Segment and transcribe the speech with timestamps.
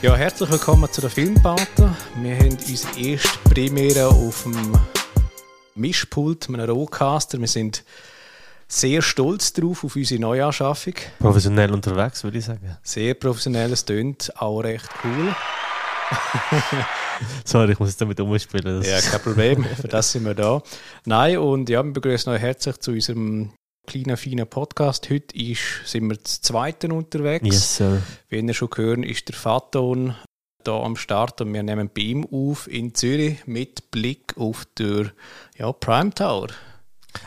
[0.00, 1.92] Ja, herzlich willkommen zu der Filmpate.
[2.22, 4.78] Wir haben unsere erste Premiere auf dem
[5.74, 7.40] Mischpult mit einem Rohcaster.
[7.40, 7.84] Wir sind
[8.68, 10.94] sehr stolz drauf auf unsere Neuanschaffung.
[11.18, 12.76] Professionell unterwegs, würde ich sagen.
[12.82, 15.34] Sehr professionell, es tönt auch recht cool.
[17.44, 18.82] Sorry, ich muss jetzt damit umspielen.
[18.82, 20.62] Ja, kein Problem, für das sind wir da.
[21.04, 23.52] Nein, und ja, wir begrüßen euch herzlich zu unserem
[23.86, 25.10] kleinen, feinen Podcast.
[25.10, 27.46] Heute ist, sind wir zu zweiten unterwegs.
[27.46, 28.02] Yes, sir.
[28.28, 30.14] Wie ihr schon gehört, ist der Faton
[30.62, 35.10] da am Start und wir nehmen bei ihm auf in Zürich mit Blick auf den
[35.56, 36.48] ja, Prime Tower.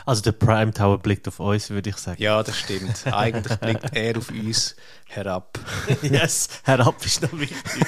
[0.06, 2.22] Also der Prime Tower blickt auf uns, würde ich sagen.
[2.22, 3.04] Ja, das stimmt.
[3.12, 4.76] Eigentlich blickt er auf uns
[5.06, 5.58] herab.
[6.02, 7.84] yes, herab ist noch wichtig.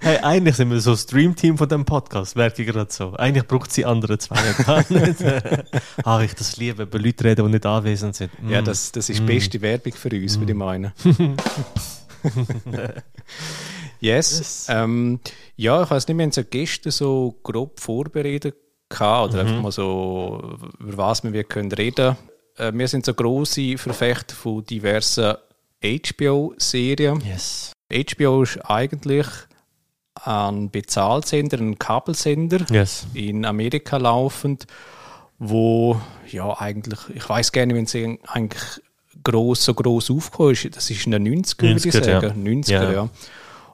[0.00, 3.12] hey, eigentlich sind wir so das Streamteam von dem Podcast, merke ich gerade so.
[3.14, 5.22] Eigentlich braucht sie andere zwei gar nicht.
[6.04, 8.42] ah, ich das liebe, wenn Leute reden, die nicht anwesend sind.
[8.42, 8.50] Mm.
[8.50, 9.62] Ja, das, das ist die beste mm.
[9.62, 10.40] Werbung für uns, mm.
[10.40, 10.92] würde ich meinen.
[14.00, 14.38] yes.
[14.38, 14.66] yes.
[14.68, 15.20] Ähm,
[15.56, 18.56] ja, ich weiß nicht, wir haben es ja gestern so grob vorbereitet
[18.88, 19.48] gehabt, oder mhm.
[19.48, 22.16] einfach mal so, über was wir können reden
[22.56, 25.34] äh, Wir sind so große Verfechter von diversen
[25.82, 27.20] HBO-Serien.
[27.20, 27.72] Yes.
[27.90, 29.26] HBO ist eigentlich
[30.24, 33.06] ein Bezahlsender, ein Kabelsender yes.
[33.14, 34.66] in Amerika laufend,
[35.38, 38.82] wo ja eigentlich, ich weiß gerne, wenn sie eigentlich
[39.22, 42.44] groß, so groß aufgekommen ist, das ist in den 90er, 90er würde ich sagen.
[42.44, 42.52] Ja.
[42.52, 42.92] 90er, ja.
[42.92, 43.08] ja.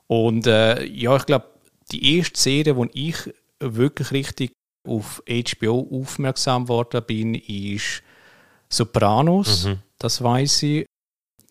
[0.07, 1.47] Und äh, ja, ich glaube,
[1.93, 4.53] die erste Serie, die ich wirklich richtig
[4.87, 8.03] auf HBO aufmerksam worden bin, ist
[8.69, 9.65] Sopranos.
[9.67, 9.79] Mhm.
[9.99, 10.87] Das weiß ich.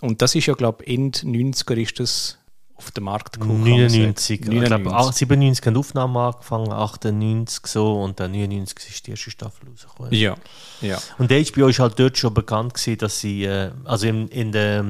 [0.02, 2.38] Und das ist ja, glaube ich, Ende 90er ist das
[2.76, 3.64] auf den Markt gekommen.
[3.64, 4.42] 99.
[4.42, 4.62] 99.
[4.62, 9.70] Ich glaube, 97 haben Aufnahmen angefangen, 98 so und dann 99 ist die erste Staffel
[9.70, 10.14] rausgekommen.
[10.14, 10.36] Ja,
[10.82, 11.00] ja.
[11.18, 14.84] Und HBO ist halt dort schon bekannt gewesen, dass sie, äh, also in, in der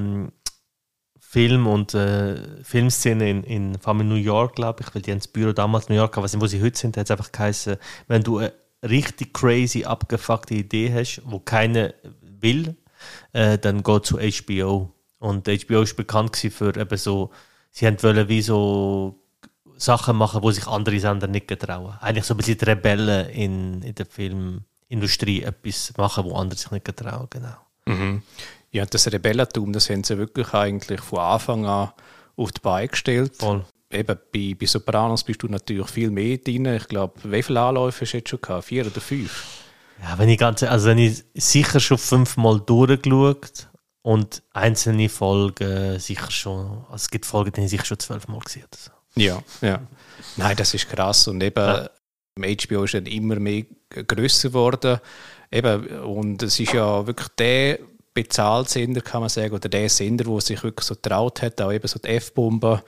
[1.34, 5.18] Film- und äh, Filmszene in, in vor allem New York, glaube ich, weil die haben
[5.18, 7.78] das Büro damals in New York, aber wo sie heute sind, hat es einfach geheißen,
[8.08, 12.76] wenn du eine richtig crazy, abgefuckte Idee hast, wo keiner will,
[13.32, 14.94] äh, dann geh zu HBO.
[15.18, 17.32] Und HBO ist bekannt für eben so,
[17.72, 19.20] sie wollen wie so
[19.76, 21.98] Sachen machen, wo sich andere Sender nicht getrauen.
[22.00, 26.70] Eigentlich so ein bisschen die Rebellen in, in der Filmindustrie etwas machen, wo andere sich
[26.70, 27.56] nicht getrauen, genau.
[27.88, 28.22] Mhm.
[28.74, 31.92] Ja, das Rebellentum, das haben sie wirklich eigentlich von Anfang an
[32.36, 33.38] auf die Beine gestellt.
[33.38, 33.64] Voll.
[33.92, 36.66] Eben bei, bei Sopranos bist du natürlich viel mehr drin.
[36.66, 38.66] Ich glaube, wie viele Anläufe hast du jetzt schon gehabt?
[38.66, 39.62] Vier oder fünf?
[40.02, 43.70] Ja, wenn ich ganz, also wenn ich sicher schon fünfmal durchgeschaut
[44.02, 48.66] und einzelne Folgen sicher schon, also es gibt Folgen, die ich sicher schon zwölfmal gesehen.
[48.72, 48.92] Also.
[49.16, 49.82] Ja, ja.
[50.36, 51.28] Nein, das ist krass.
[51.28, 51.90] Und eben, ja.
[52.40, 53.66] HBO ist dann immer mehr
[54.08, 55.00] grösser geworden.
[55.52, 57.78] Eben, und es ist ja wirklich der
[58.14, 61.88] Bezahlsender, kann man sagen, oder der Sender, der sich wirklich so traut hat, auch eben
[61.88, 62.84] so die F-Bombe,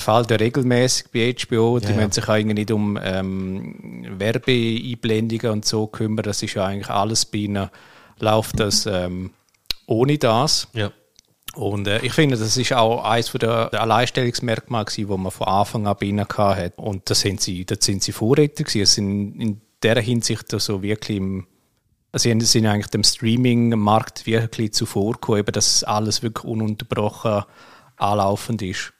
[0.00, 1.78] fällt ja regelmäßig bei HBO.
[1.78, 6.24] Die ja, müssen sich eigentlich nicht um ähm, Werbeeinblendungen und so kümmern.
[6.24, 7.70] Das ist ja eigentlich alles bei ihnen,
[8.18, 9.30] läuft das ähm,
[9.86, 10.68] ohne das.
[10.72, 10.92] Ja.
[11.54, 15.96] Und äh, ich finde, das ist auch eines der Alleinstellungsmerkmale, die man von Anfang an
[16.00, 16.72] bei ihnen hatte.
[16.76, 18.80] Und da sind sie, das sind sie Vorreiter gewesen.
[18.80, 21.51] Also in, in dieser Hinsicht so wirklich im also
[22.18, 27.44] sie sind eigentlich dem Streaming-Markt wirklich zuvorgekommen, dass alles wirklich ununterbrochen
[27.96, 28.92] anlaufend ist.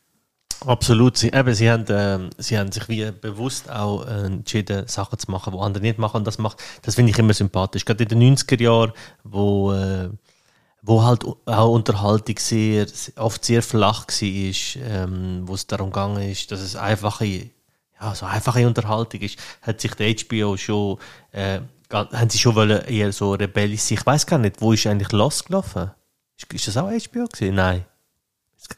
[0.66, 1.16] Absolut.
[1.16, 5.30] Sie, eben, sie, haben, äh, sie haben sich wie bewusst auch äh, entschieden, Sachen zu
[5.30, 6.18] machen, die andere nicht machen.
[6.18, 7.84] Und das, macht, das finde ich immer sympathisch.
[7.84, 8.92] Gerade in den 90er Jahren,
[9.24, 10.08] wo, äh,
[10.82, 12.86] wo halt auch Unterhaltung sehr,
[13.16, 18.66] oft sehr flach war, ähm, wo es darum ist, dass es einfache, ja, so einfache
[18.66, 20.98] Unterhaltung ist, hat sich der HBO schon
[21.32, 21.60] äh,
[21.92, 23.98] haben sie schon wollen eher so rebellisch sein?
[23.98, 25.90] Ich weiß gar nicht, wo ist eigentlich Lost gelaufen?
[26.36, 27.54] Ist, ist das auch HBO gewesen?
[27.54, 27.84] Nein.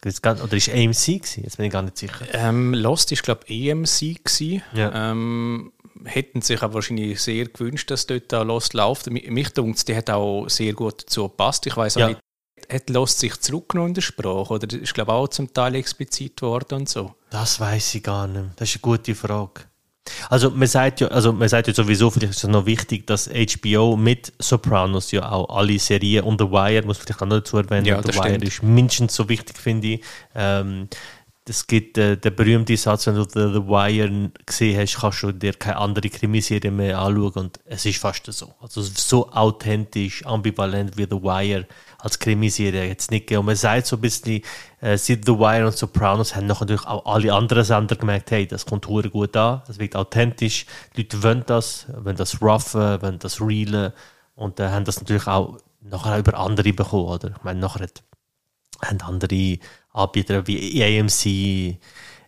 [0.03, 1.45] Oder ist AMC gewesen?
[1.45, 2.27] Jetzt bin ich gar nicht sicher.
[2.33, 4.63] Ähm, Lost ist glaube ich AMC gewesen.
[4.73, 5.11] Ja.
[5.11, 5.73] Ähm,
[6.05, 9.11] hätten sich aber wahrscheinlich sehr gewünscht, dass dort auch Lost läuft.
[9.11, 11.67] Mich denkt, die hat auch sehr gut dazu gepasst.
[11.67, 12.09] Ich weiß auch ja.
[12.09, 12.21] nicht,
[12.71, 16.41] hat Lost sich zurückgenommen in der Sprache oder ist glaube ich auch zum Teil explizit
[16.43, 17.15] worden und so?
[17.31, 18.51] Das weiß ich gar nicht.
[18.57, 19.63] Das ist eine gute Frage.
[20.29, 23.29] Also man sagt ja, also man sagt ja sowieso, vielleicht ist es noch wichtig, dass
[23.29, 27.39] HBO mit Sopranos ja auch alle Serien und The Wire, muss man vielleicht auch noch
[27.39, 28.45] dazu erwähnen, ja, The Wire stimmt.
[28.45, 30.01] ist mindestens so wichtig, finde ich.
[30.35, 30.89] Ähm,
[31.47, 35.33] es gibt äh, den berühmten Satz, wenn du The, The Wire gesehen hast, kannst du
[35.33, 38.55] dir keine andere Krimiserie mehr anschauen und es ist fast so.
[38.61, 41.67] Also so authentisch, ambivalent wie The Wire
[42.05, 43.41] als Krimiserie jetzt nicht gegeben.
[43.41, 44.43] Und man sagt so ein bisschen,
[44.81, 48.67] äh, seit The Wire und Sopranos haben natürlich auch alle anderen Sender gemerkt, hey, das
[48.67, 53.41] kommt gut an, das wirkt authentisch, die Leute wollen das, wollen das roughen, wollen das
[53.41, 53.93] realen
[54.35, 57.31] und äh, haben das natürlich auch nachher über andere bekommen, oder?
[57.31, 57.89] Ich meine, nachher
[58.83, 59.59] haben andere
[59.93, 61.79] Anbieter wie AMC,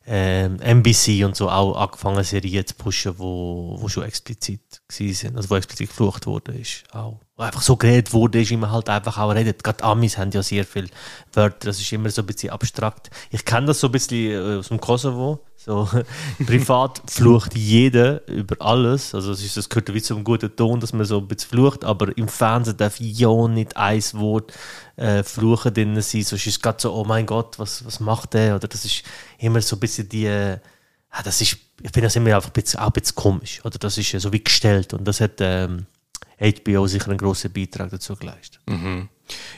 [0.06, 5.50] ähm, NBC und so auch angefangen, Serien zu pushen, wo, wo schon explizit sind, also
[5.50, 9.19] wo explizit geflucht wurde, ist auch wo einfach so geredet wurde, ist, man halt einfach
[9.19, 9.62] auch redet.
[9.62, 10.88] Gerade Amis haben ja sehr viele
[11.32, 13.11] Wörter, das ist immer so ein bisschen abstrakt.
[13.31, 15.89] Ich kenne das so ein bisschen äh, aus dem Kosovo, so
[16.47, 20.93] privat flucht jeder über alles, also das, ist, das gehört wie zum guten Ton, dass
[20.93, 24.53] man so ein bisschen flucht, aber im Fernsehen darf ja nicht ein Wort
[24.95, 28.35] äh, fluchen drin sein, sonst ist es gerade so, oh mein Gott, was, was macht
[28.35, 28.55] der?
[28.55, 29.03] Oder das ist
[29.39, 30.27] immer so ein bisschen die...
[30.27, 30.59] Äh,
[31.25, 33.65] das ist, ich finde das immer einfach ein bisschen, auch ein bisschen komisch.
[33.65, 34.93] Oder das ist so wie gestellt.
[34.93, 35.87] Und das hat ähm,
[36.39, 38.61] HBO sicher einen grossen Beitrag dazu geleistet.
[38.69, 39.09] Mhm.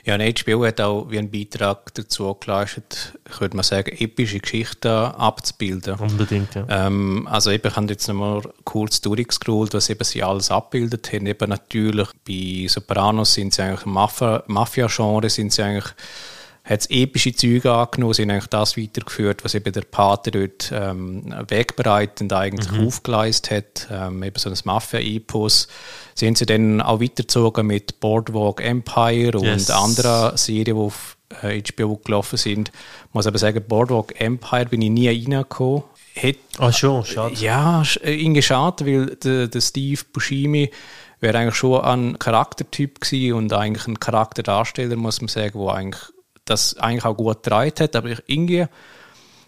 [0.05, 4.41] Ja, und HBO hat auch wie einen Beitrag dazu geleistet, ich würde mal sagen, epische
[4.41, 5.97] Geschichten abzubilden.
[5.97, 6.67] Unbedingt, ja.
[6.69, 11.27] Ähm, also eben, ich habe jetzt nochmal kurz durchgescrollt, was eben sie alles abbildet haben.
[11.27, 15.95] Eben natürlich bei Sopranos sind sie eigentlich Mafia-Genre, sind sie eigentlich
[16.69, 21.35] hat es epische Züge angenommen, sind eigentlich das weitergeführt, was eben der Pater dort ähm,
[21.49, 22.87] wegbereitend eigentlich mhm.
[22.87, 25.69] aufgeleistet hat, ähm, eben so ein Mafia-Epos.
[26.15, 29.71] Sind sie dann auch weitergezogen mit Boardwalk Empire und yes.
[29.71, 32.69] anderen Serien, die auf äh, HBO gelaufen sind.
[32.69, 35.85] Ich muss aber sagen, Boardwalk Empire bin ich nie reingekommen.
[36.59, 37.35] Ach schon, schade.
[37.37, 40.71] Ja, äh, irgendwie schade, weil der, der Steve Buscemi
[41.21, 46.03] wäre eigentlich schon ein Charaktertyp gewesen und eigentlich ein Charakterdarsteller, muss man sagen, wo eigentlich
[46.49, 48.67] das eigentlich auch gut getragen hat, aber ich irgendwie,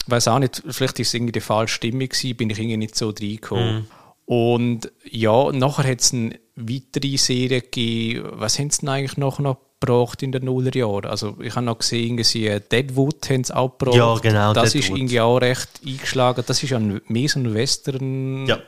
[0.06, 2.96] weiß auch nicht, vielleicht ist es irgendwie die falsche Stimmung gewesen, bin ich irgendwie nicht
[2.96, 3.80] so reingekommen.
[3.80, 3.86] Mm.
[4.32, 9.40] Und ja, nachher hat es eine weitere Serie gegeben, was haben sie denn eigentlich noch,
[9.40, 11.06] noch gebracht in den Nullerjahren?
[11.06, 13.96] Also ich habe noch gesehen, sie Deadwood haben sie auch gebracht.
[13.96, 14.90] Ja, genau, Das Deadwood.
[14.90, 16.44] ist irgendwie auch recht eingeschlagen.
[16.46, 18.58] Das ist ja mehr so ein Western ja.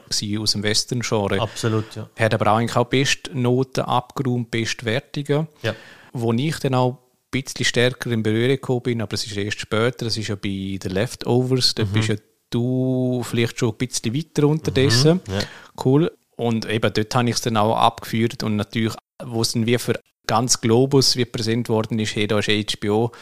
[0.40, 1.40] aus dem Western-Genre.
[1.40, 2.08] Absolut, ja.
[2.18, 5.46] Hat aber auch eigentlich auch Bestnoten abgeräumt, Bestwertungen.
[5.62, 5.74] Ja.
[6.12, 6.98] Wo ich dann auch
[7.32, 10.78] bisschen stärker in Berührung gekommen bin, aber es ist erst später, das ist ja bei
[10.82, 11.92] den Leftovers, da mhm.
[11.92, 12.16] bist ja
[12.50, 15.20] du vielleicht schon ein bisschen weiter unterdessen.
[15.26, 15.40] Mhm, ja.
[15.84, 16.12] Cool.
[16.36, 18.94] Und eben dort habe ich es dann auch abgeführt und natürlich,
[19.24, 23.12] wo es dann wie für ganz Globus wie präsent worden ist, hey, da ist HBO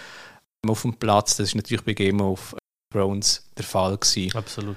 [0.66, 2.54] auf dem Platz, das ist natürlich bei Game of
[2.92, 4.36] Thrones der Fall gewesen.
[4.36, 4.76] Absolut.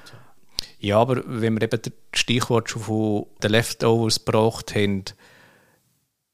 [0.80, 5.06] Ja, aber wenn wir eben das Stichwort schon von den Leftovers gebracht haben,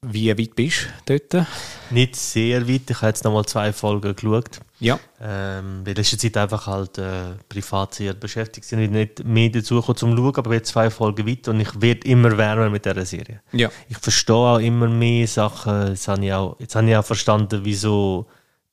[0.02, 1.46] wie weit bist du dort?
[1.90, 2.88] Nicht sehr weit.
[2.88, 4.60] Ich habe jetzt noch mal zwei Folgen geschaut.
[4.78, 4.98] Ja.
[5.20, 9.76] Ähm, in letzter Zeit einfach halt äh, privat sehr beschäftigt sind und nicht mehr dazu
[9.76, 13.04] gekommen zum Schauen, aber jetzt zwei Folgen weiter und ich werde immer wärmer mit dieser
[13.04, 13.42] Serie.
[13.52, 13.70] Ja.
[13.90, 15.88] Ich verstehe auch immer mehr Sachen.
[15.88, 18.26] Jetzt habe ich auch, jetzt habe ich auch verstanden, wieso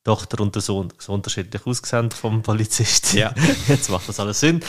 [0.04, 3.12] Tochter und der Sohn so unterschiedlich ausgesehen vom Polizist.
[3.14, 3.34] Ja.
[3.68, 4.60] Jetzt macht das alles Sinn.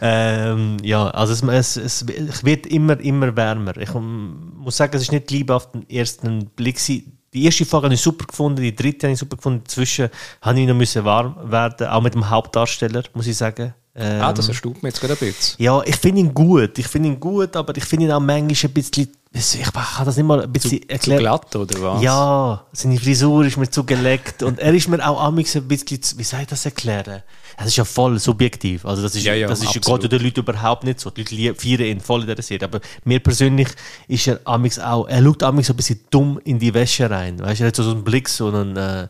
[0.00, 3.76] Ähm, ja, also es, es, es wird immer, immer wärmer.
[3.76, 6.78] Ich muss sagen, es ist nicht Liebe auf den ersten Blick.
[6.86, 9.62] Die erste Folge habe ich super gefunden, die dritte habe ich super gefunden.
[9.64, 10.08] Dazwischen
[10.40, 13.74] habe ich noch müssen warm werden, auch mit dem Hauptdarsteller, muss ich sagen.
[13.98, 15.62] Ähm, ah, das erstaunt mich jetzt gerade ein bisschen.
[15.62, 16.78] Ja, ich finde ihn gut.
[16.78, 20.16] Ich finde ihn gut, aber ich finde ihn auch manchmal ein bisschen ich kann das
[20.16, 21.18] nicht mal ein bisschen zu, erklären.
[21.18, 22.02] Zu glatt, oder was?
[22.02, 26.22] Ja, seine Frisur ist mir zu geleckt und er ist mir auch ein bisschen, wie
[26.22, 27.22] soll ich das erklären?
[27.58, 28.84] Das ist ja voll subjektiv.
[28.84, 31.10] Also das ist, ja, ja, das ist Gott oder Leute überhaupt nicht so.
[31.10, 32.66] Die Leute feiern ihn voll in der Serie.
[32.66, 33.68] Aber mir persönlich
[34.08, 37.38] ist er amix auch, er schaut amix so ein bisschen dumm in die Wäsche rein.
[37.38, 39.08] Weißt du, er hat so einen Blick, so einen, äh,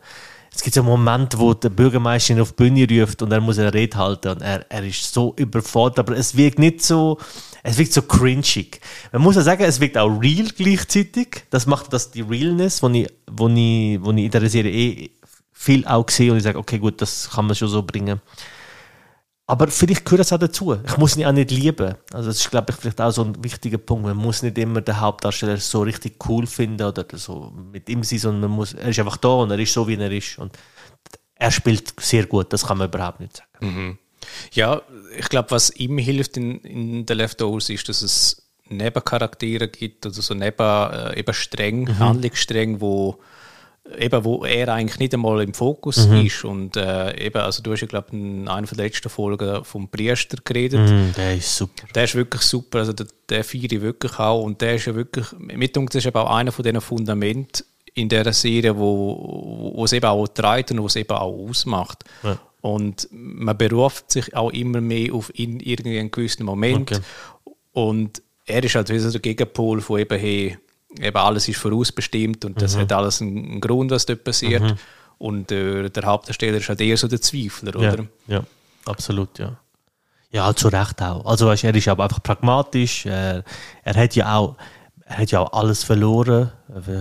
[0.56, 3.42] es gibt so einen Moment, wo der Bürgermeister ihn auf die Bühne ruft und er
[3.42, 7.18] muss eine Rede halten und er, er ist so überfordert, aber es wirkt nicht so,
[7.62, 8.80] es wirkt so cringig.
[9.12, 11.44] Man muss ja sagen, es wirkt auch real gleichzeitig.
[11.50, 15.10] Das macht das die Realness, wo ich, wo ich, wo ich in der Serie eh
[15.52, 18.22] viel auch sehe und ich sage, okay, gut, das kann man schon so bringen.
[19.48, 20.76] Aber vielleicht gehört das auch dazu.
[20.84, 21.94] Ich muss ihn auch nicht lieben.
[22.12, 24.04] Also das ist, glaube ich, vielleicht auch so ein wichtiger Punkt.
[24.04, 28.18] Man muss nicht immer den Hauptdarsteller so richtig cool finden oder so mit ihm sein,
[28.18, 30.38] sondern man muss, er ist einfach da und er ist so, wie er ist.
[30.38, 30.52] Und
[31.36, 33.48] er spielt sehr gut, das kann man überhaupt nicht sagen.
[33.60, 33.98] Mhm.
[34.52, 34.82] Ja,
[35.16, 40.22] ich glaube, was ihm hilft in, in The Leftovers ist, dass es Nebencharaktere gibt, also
[40.22, 41.98] so neben äh, eben streng, mhm.
[42.00, 43.20] Handlungsstreng, wo
[43.98, 46.26] eben wo er eigentlich nicht einmal im Fokus mhm.
[46.26, 49.88] ist und äh, eben, also du hast ja glaube in einer der letzten Folgen vom
[49.88, 50.90] Priester geredet.
[50.90, 51.86] Mhm, der ist super.
[51.94, 54.94] Der ist wirklich super, also der, der feiere ich wirklich auch und der ist ja
[54.94, 57.64] wirklich, mit uns ist eben auch einer von diesen Fundamenten
[57.94, 62.04] in dieser Serie, wo, wo es eben auch treibt und wo es eben auch ausmacht.
[62.22, 62.38] Ja.
[62.60, 66.92] Und man beruft sich auch immer mehr auf in irgendeinen gewissen Moment.
[66.92, 67.02] Okay.
[67.72, 70.58] Und er ist halt wie so der Gegenpol von eben, hey,
[71.00, 72.80] eben alles ist vorausbestimmt und das mhm.
[72.80, 74.62] hat alles einen Grund, was dort passiert.
[74.62, 74.74] Mhm.
[75.18, 78.06] Und äh, der Hauptdarsteller ist halt eher so der Zweifler, oder?
[78.26, 78.44] Ja, ja
[78.84, 79.56] absolut, ja.
[80.30, 81.24] Ja, zu Recht auch.
[81.24, 83.06] Also weißt, er ist aber einfach pragmatisch.
[83.06, 83.42] Er,
[83.84, 84.56] er hat ja auch
[85.08, 86.50] er hat ja auch alles verloren.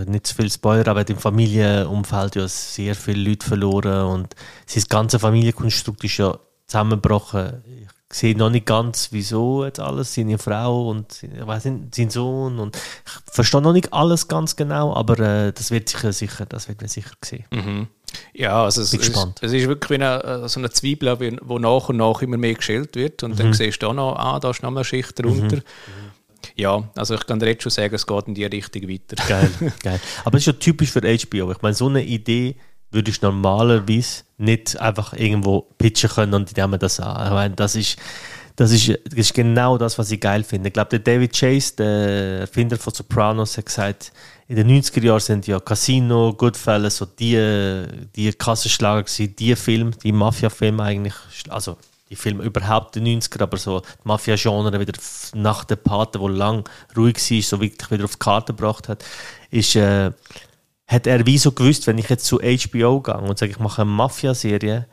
[0.05, 4.35] Nicht zu viel Spoiler, aber er hat im Familienumfeld ja sehr viele Leute verloren und
[4.67, 6.37] sein ganzes Familienkonstrukt ist ja
[6.67, 7.63] zusammengebrochen.
[8.12, 12.09] Ich sehe noch nicht ganz, wieso jetzt alles, seine Frau und ich weiß nicht, sein
[12.12, 16.45] Sohn und ich verstehe noch nicht alles ganz genau, aber äh, das wird sicher, sicher,
[16.45, 17.45] das wird man sicher sehen.
[17.51, 17.88] Mhm.
[18.33, 21.89] Ja, also es, ist, es ist wirklich wie eine, äh, so eine Zwiebel, wo nach
[21.89, 23.38] und nach immer mehr geschält wird und mhm.
[23.38, 25.57] dann siehst du auch noch, ah, da ist noch eine Schicht drunter.
[25.57, 25.62] Mhm.
[26.55, 29.15] Ja, also ich kann dir jetzt schon sagen, es geht in die Richtung weiter.
[29.27, 29.50] Geil,
[29.83, 30.00] geil.
[30.24, 31.51] Aber es ist ja typisch für HBO.
[31.51, 32.55] Ich meine, so eine Idee
[32.95, 37.27] würde ich normalerweise nicht einfach irgendwo pitchen können und die nehmen das an.
[37.27, 37.97] Ich meine, das ist,
[38.55, 40.69] das ist, das ist genau das, was ich geil finde.
[40.69, 44.11] Ich glaube, der David Chase, der Erfinder von Sopranos, hat gesagt,
[44.47, 47.85] in den 90er Jahren sind ja Casino, Goodfellas, so die,
[48.15, 51.15] die Kassenschlager gewesen, die Filme, die Mafia-Filme eigentlich,
[51.49, 51.77] also
[52.09, 54.93] die Filme überhaupt in den 90er, aber so die Mafia-Genre wieder
[55.33, 59.03] nach der Pate, wo lang ruhig war, so wirklich wieder auf die Karte gebracht hat,
[59.49, 60.11] ist, äh,
[60.87, 63.81] hat er wie so gewusst, wenn ich jetzt zu HBO gehe und sage, ich mache
[63.81, 64.87] eine Mafia-Serie,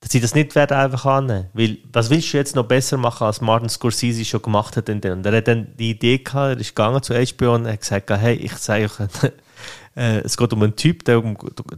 [0.00, 1.48] dass sie das nicht werden einfach annehmen.
[1.52, 4.90] Weil, was willst du jetzt noch besser machen, als Martin Scorsese schon gemacht hat?
[4.90, 8.10] Und er hat dann die Idee gehabt, er ist gegangen zu HBO und hat gesagt,
[8.10, 9.00] hey, ich zeige euch
[9.96, 11.22] äh, es geht um einen Typ, der,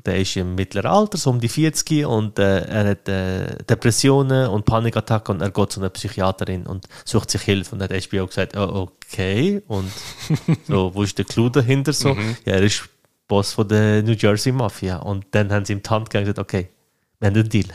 [0.05, 4.49] der ist im mittleren Alter, so um die 40 und äh, er hat äh, Depressionen
[4.49, 8.27] und Panikattacken und er geht zu einer Psychiaterin und sucht sich Hilfe und hat HBO
[8.27, 9.93] gesagt, oh, okay und
[10.69, 12.15] so, wo ist der Clou dahinter so?
[12.15, 12.37] Mhm.
[12.45, 12.89] Ja, er ist
[13.29, 16.35] Boss von der New Jersey Mafia und dann haben sie ihm die Hand gegeben und
[16.35, 16.71] gesagt, okay,
[17.21, 17.67] wir haben einen Deal.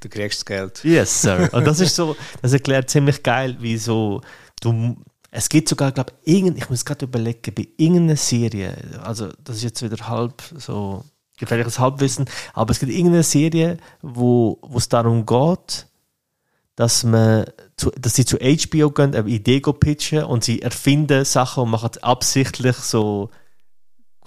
[0.00, 0.84] du kriegst das Geld.
[0.84, 1.48] Yes, sir.
[1.52, 4.20] Und das ist so, das erklärt ziemlich geil, wie so,
[4.60, 4.96] du,
[5.30, 9.62] es gibt sogar, glaube ich, ich muss gerade überlegen, bei irgendeiner Serie, also das ist
[9.62, 11.04] jetzt wieder halb so
[11.38, 15.86] gefährliches Halbwissen, aber es gibt irgendeine Serie, wo, es darum geht,
[16.74, 17.44] dass, man
[17.76, 21.90] zu, dass sie zu HBO gehen, eine Idee pitchen und sie erfinden Sachen und machen
[22.02, 23.30] absichtlich so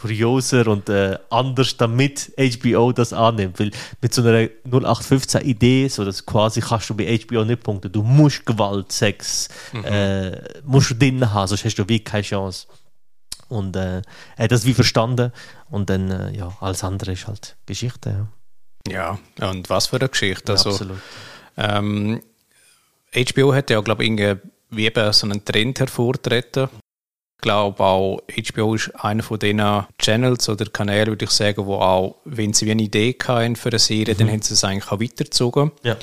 [0.01, 3.59] kurioser und äh, anders, damit HBO das annimmt.
[3.59, 7.91] Weil mit so einer 0815 Idee, so dass quasi kannst du bei HBO nicht punkten.
[7.91, 9.85] Du musst Gewalt, Sex, mhm.
[9.85, 10.31] äh,
[10.63, 12.67] musst du drin haben, sonst hast du wie keine Chance.
[13.47, 14.01] Und äh,
[14.37, 15.31] er hat das wie verstanden
[15.69, 18.27] und dann, äh, ja, alles andere ist halt Geschichte.
[18.87, 20.53] Ja, ja und was für eine Geschichte.
[20.53, 20.99] Also, ja, absolut.
[21.57, 22.21] Ähm,
[23.13, 24.37] HBO hat ja, glaube ich,
[24.69, 26.69] wie eben so einen Trend hervortreten
[27.41, 29.61] glaube auch, HBO ist einer von den
[29.99, 33.79] Channels oder Kanälen, würde ich sagen, wo auch, wenn sie eine Idee hatten für eine
[33.79, 34.19] Serie, mhm.
[34.19, 35.71] dann haben sie es eigentlich auch weitergezogen.
[35.83, 35.97] Ja.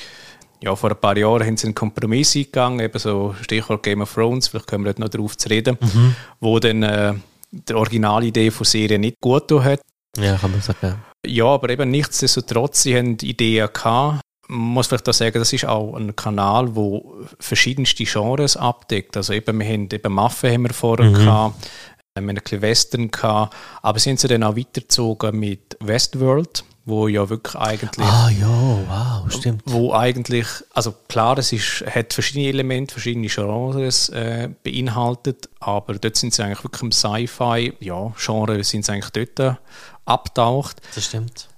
[0.60, 4.12] Ja, vor ein paar Jahren haben sie einen Kompromiss eingegangen, eben so Stichwort Game of
[4.12, 6.16] Thrones, vielleicht können wir dort noch darauf zu reden, mhm.
[6.40, 7.14] wo dann äh,
[7.52, 9.80] die Originalidee von Serie nicht gut hat.
[10.16, 10.96] Ja, kann man sagen.
[11.24, 15.94] Ja, aber eben nichtsdestotrotz, sie haben Ideen gehabt, muss vielleicht auch sagen, das ist auch
[15.94, 19.16] ein Kanal, wo verschiedenste Genres abdeckt.
[19.16, 21.14] Also eben, wir haben eben Maffe haben wir vorher mhm.
[21.14, 21.70] gehabt,
[22.14, 27.06] wir haben ein bisschen Western gehabt, aber sind sie dann auch weitergezogen mit Westworld, wo
[27.06, 28.06] ja wirklich eigentlich...
[28.06, 29.62] Ah ja, wow, stimmt.
[29.66, 36.16] Wo eigentlich, also klar, es ist, hat verschiedene Elemente, verschiedene Genres äh, beinhaltet, aber dort
[36.16, 39.58] sind sie eigentlich wirklich im Sci-Fi, ja, Genre sind sie eigentlich dort
[40.06, 40.80] abtaucht.
[40.94, 41.48] Das stimmt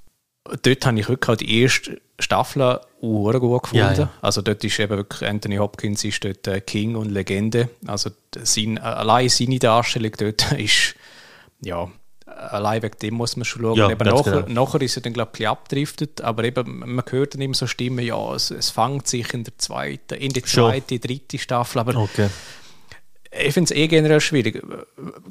[0.62, 3.76] dort habe ich wirklich auch die erste Staffel gut gefunden.
[3.76, 4.10] Ja, ja.
[4.20, 7.70] Also dort ist eben wirklich Anthony Hopkins ist dort äh, King und Legende.
[7.86, 8.10] Also
[8.42, 10.94] sein, allein seine Darstellung dort ist,
[11.62, 11.90] ja,
[12.26, 13.76] allein wegen dem muss man schon schauen.
[13.76, 14.64] Ja, eben nachher, genau.
[14.64, 18.04] nachher ist er dann, glaube ich, abdriftet, aber eben, man hört dann immer so Stimmen,
[18.04, 22.28] ja, es, es fängt sich in der zweiten, in der zweiten, dritte Staffel, aber okay.
[23.30, 24.62] ich finde es eh generell schwierig.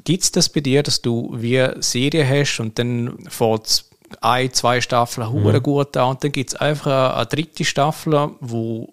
[0.04, 3.89] Gibt es das bei dir, dass du wie Serie hast und dann fährt es
[4.20, 5.62] ein, zwei Staffeln hure mhm.
[5.62, 8.92] gut an und dann gibt es einfach eine, eine, dritte Staffel, wo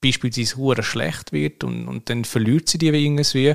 [0.00, 3.54] beispielsweise hure schlecht wird und, und dann verliert sie die irgendwie.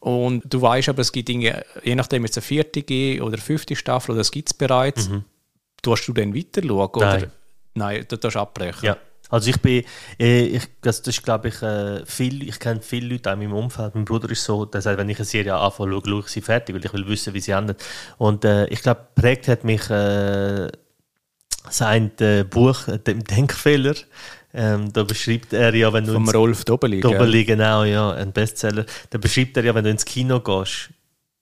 [0.00, 2.82] Und du weißt aber, es gibt Dinge, je nachdem jetzt eine vierte
[3.22, 5.24] oder eine fünfte Staffel, oder das gibt es bereits, mhm.
[5.82, 6.88] tust du dann weiter schauen?
[6.88, 7.18] Oder?
[7.18, 7.32] Nein.
[7.74, 8.86] Nein, du darfst abbrechen.
[8.86, 8.96] Ja.
[9.30, 9.84] Also ich bin,
[10.18, 13.38] äh, ich, das, das ist glaube ich, äh, viel, ich kenne viele Leute auch in
[13.40, 13.94] meinem Umfeld.
[13.94, 16.40] Mein Bruder ist so, der sagt, wenn ich eine Serie anfange, schaue, schaue ich sie
[16.40, 17.82] fertig, weil ich will wissen, wie sie endet.
[18.18, 20.68] Und äh, ich glaube, prägt hat mich äh,
[21.68, 22.10] sein
[22.50, 23.94] Buch «Dem Denkfehler».
[24.52, 28.84] Ähm, da beschreibt er ja, wenn du Vom Rolf Dobeli, Dobeli, genau, ja, ein Bestseller.
[29.10, 30.90] Da beschreibt er ja, wenn du ins Kino gehst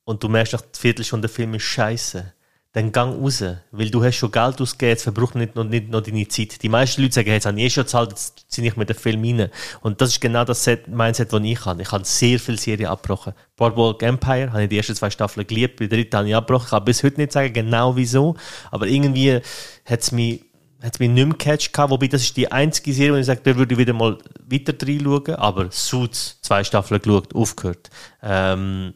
[0.05, 2.35] und du merkst nach einer Viertelstunde, der Film ist scheiße
[2.73, 3.43] dann gang raus.
[3.71, 6.63] Weil du hast schon Geld ausgegeben, jetzt verbraucht nicht noch, nicht noch deine Zeit.
[6.63, 8.97] Die meisten Leute sagen, jetzt habe ich eh schon gezahlt, jetzt ziehe ich mir den
[8.97, 9.51] Film rein.
[9.81, 11.83] Und das ist genau das Set, Mindset, das ich habe.
[11.83, 13.33] Ich habe sehr viele Serien abgebrochen.
[13.57, 16.67] Boardwalk Empire habe ich die ersten zwei Staffeln geliebt, die dritte habe ich abgebrochen.
[16.67, 18.37] Ich kann bis heute nicht sagen, genau wieso.
[18.71, 19.41] Aber irgendwie
[19.85, 20.45] hat es mich
[20.81, 23.41] hat mich nicht mehr catch gehabt, wobei das ist die einzige Serie, wo ich sage,
[23.43, 27.91] da würde ich wieder mal weiter reinschauen, aber Suits, zwei Staffeln geschaut, aufgehört.
[28.23, 28.95] Ähm,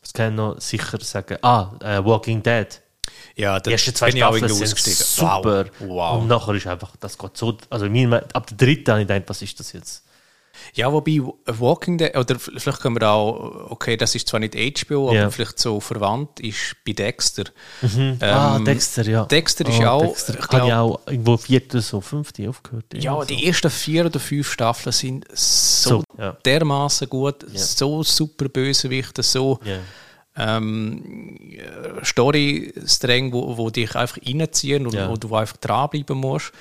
[0.00, 1.38] was kann ich noch sicher sagen?
[1.42, 2.80] Ah, äh, Walking Dead
[3.36, 5.66] ja, die ersten zwei Staffeln sind super.
[5.80, 5.88] Wow.
[5.88, 6.22] wow.
[6.22, 9.42] Und nachher ist einfach, das geht so, also ab der dritten habe ich gedacht, was
[9.42, 10.04] ist das jetzt?
[10.72, 15.08] Ja, wobei Walking Dead, oder vielleicht können wir auch, okay, das ist zwar nicht HBO,
[15.08, 15.30] aber ja.
[15.30, 17.44] vielleicht so verwandt ist bei Dexter.
[17.82, 17.98] Mhm.
[17.98, 19.24] Ähm, ah, Dexter, ja.
[19.24, 20.02] Dexter ist oh, auch.
[20.02, 22.86] Dexter ich glaube, auch irgendwo vierte, so fünfte aufgehört.
[22.94, 23.24] Ja, so.
[23.24, 26.36] die ersten vier oder fünf Staffeln sind so, so ja.
[26.44, 27.58] dermaßen gut, ja.
[27.58, 29.58] so super Bösewichte, so.
[29.64, 29.78] Ja
[30.36, 31.58] ähm,
[32.04, 35.08] Story-Stränge, wo, wo dich einfach reinziehen und ja.
[35.08, 36.52] wo du einfach dranbleiben musst.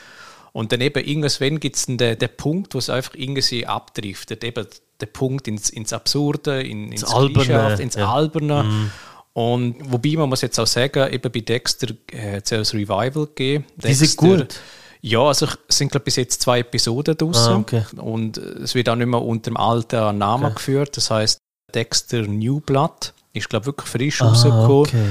[0.52, 4.44] Und dann eben irgendwann gibt es den, den Punkt, wo es einfach irgendwie abdriftet.
[4.44, 4.68] Eben
[5.00, 7.82] der Punkt ins, ins Absurde, in, ins Alberne.
[7.82, 8.12] ins ja.
[8.12, 8.64] Alberne.
[8.64, 8.92] Mm.
[9.34, 13.26] Und wobei man muss jetzt auch sagen, eben bei Dexter äh, hat es ein Revival
[13.26, 13.66] gegeben.
[13.78, 14.60] Die sind gut.
[15.02, 17.54] Ja, also es sind glaube bis jetzt zwei Episoden draussen.
[17.54, 17.84] Ah, okay.
[17.98, 20.54] Und es wird auch nicht mehr unter dem alten Namen okay.
[20.54, 20.96] geführt.
[20.96, 21.40] Das heißt
[21.74, 24.70] Dexter New Blood ist, glaube wirklich frisch ah, rausgekommen.
[24.70, 25.10] Okay.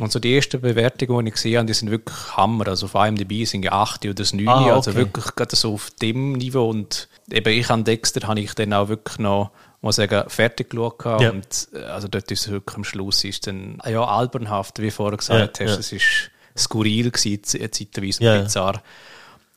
[0.00, 2.68] Und so die ersten Bewertungen, die ich gesehen habe, die sind wirklich Hammer.
[2.68, 4.70] Also auf dabei sind ja 8 oder 9, ah, okay.
[4.70, 6.68] also wirklich gerade so auf dem Niveau.
[6.68, 9.50] Und eben ich an Dexter habe ich dann auch wirklich noch
[9.82, 11.30] muss sagen, fertig geschaut ja.
[11.30, 14.92] und äh, also dort ist es wirklich am Schluss ist dann, ja, albernhaft, wie du
[14.92, 15.78] vorher gesagt ja, hast, ja.
[15.78, 18.82] es ist skurril gewesen, zeitweise ja, bizarr.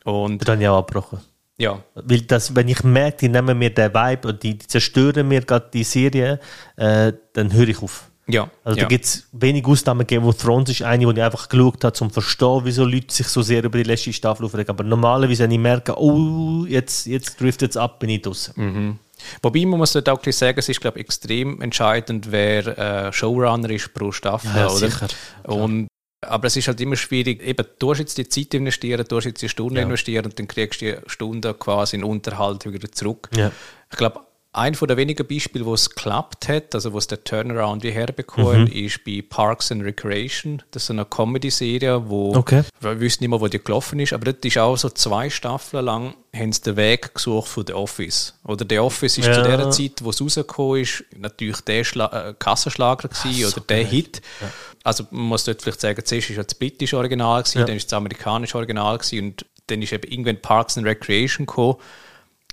[0.06, 1.20] Und dann ja auch abgebrochen.
[1.64, 1.84] Ja.
[1.96, 5.42] Weil das, wenn ich merke, die nehmen mir den Vibe und die, die zerstören mir
[5.42, 6.40] gerade die Serie,
[6.76, 8.10] äh, dann höre ich auf.
[8.28, 8.50] Ja.
[8.64, 8.84] Also ja.
[8.84, 11.98] da gibt es wenig Ausnahmen gegeben, wo Thrones ist eine, die ich einfach geschaut habe,
[12.00, 14.70] um zu verstehen, wieso Leute sich so sehr über die letzte Staffel aufregen.
[14.70, 18.54] Aber normalerweise, wenn ich merke, oh, jetzt, jetzt driftet es ab, bin ich draußen.
[18.56, 19.00] Mhm.
[19.42, 23.70] Wobei man muss dort auch sagen, es ist glaube ich, extrem entscheidend, wer äh, Showrunner
[23.70, 24.52] ist pro Staffel.
[24.56, 24.90] Ja, oder?
[24.90, 25.08] Sicher.
[25.44, 25.88] Und
[26.34, 29.26] aber es ist halt immer schwierig, eben, du hast jetzt die Zeit investieren, du hast
[29.26, 29.84] jetzt die Stunde ja.
[29.84, 33.30] investieren und dann kriegst du die Stunde quasi in Unterhalt wieder zurück.
[33.36, 33.52] Ja.
[33.92, 34.22] Ich glaube,
[34.56, 37.92] ein von der wenigen Beispiele, wo es geklappt hat, also wo es der Turnaround wie
[37.92, 38.68] herbekommen, mhm.
[38.68, 40.62] ist bei Parks and Recreation.
[40.72, 42.64] Das ist eine Comedy-Serie, wo okay.
[42.80, 45.86] wir wissen nicht mehr, wo die gelaufen ist, aber das ist auch so zwei Staffeln
[45.86, 48.34] lang haben sie den Weg gesucht von The Office.
[48.44, 49.34] Oder The Office ist ja.
[49.34, 53.66] zu der Zeit, wo es rausgekommen ist, natürlich der Schla äh, Kassenschlager gewesen, Ach, oder
[53.68, 54.22] der Hit.
[54.42, 54.48] Ja.
[54.84, 57.66] Also man muss dort vielleicht sagen, zuerst war das britische Original, gewesen, ja.
[57.66, 61.78] dann ist das amerikanische Original gewesen, und dann ist eben irgendwann Parks and Recreation gekommen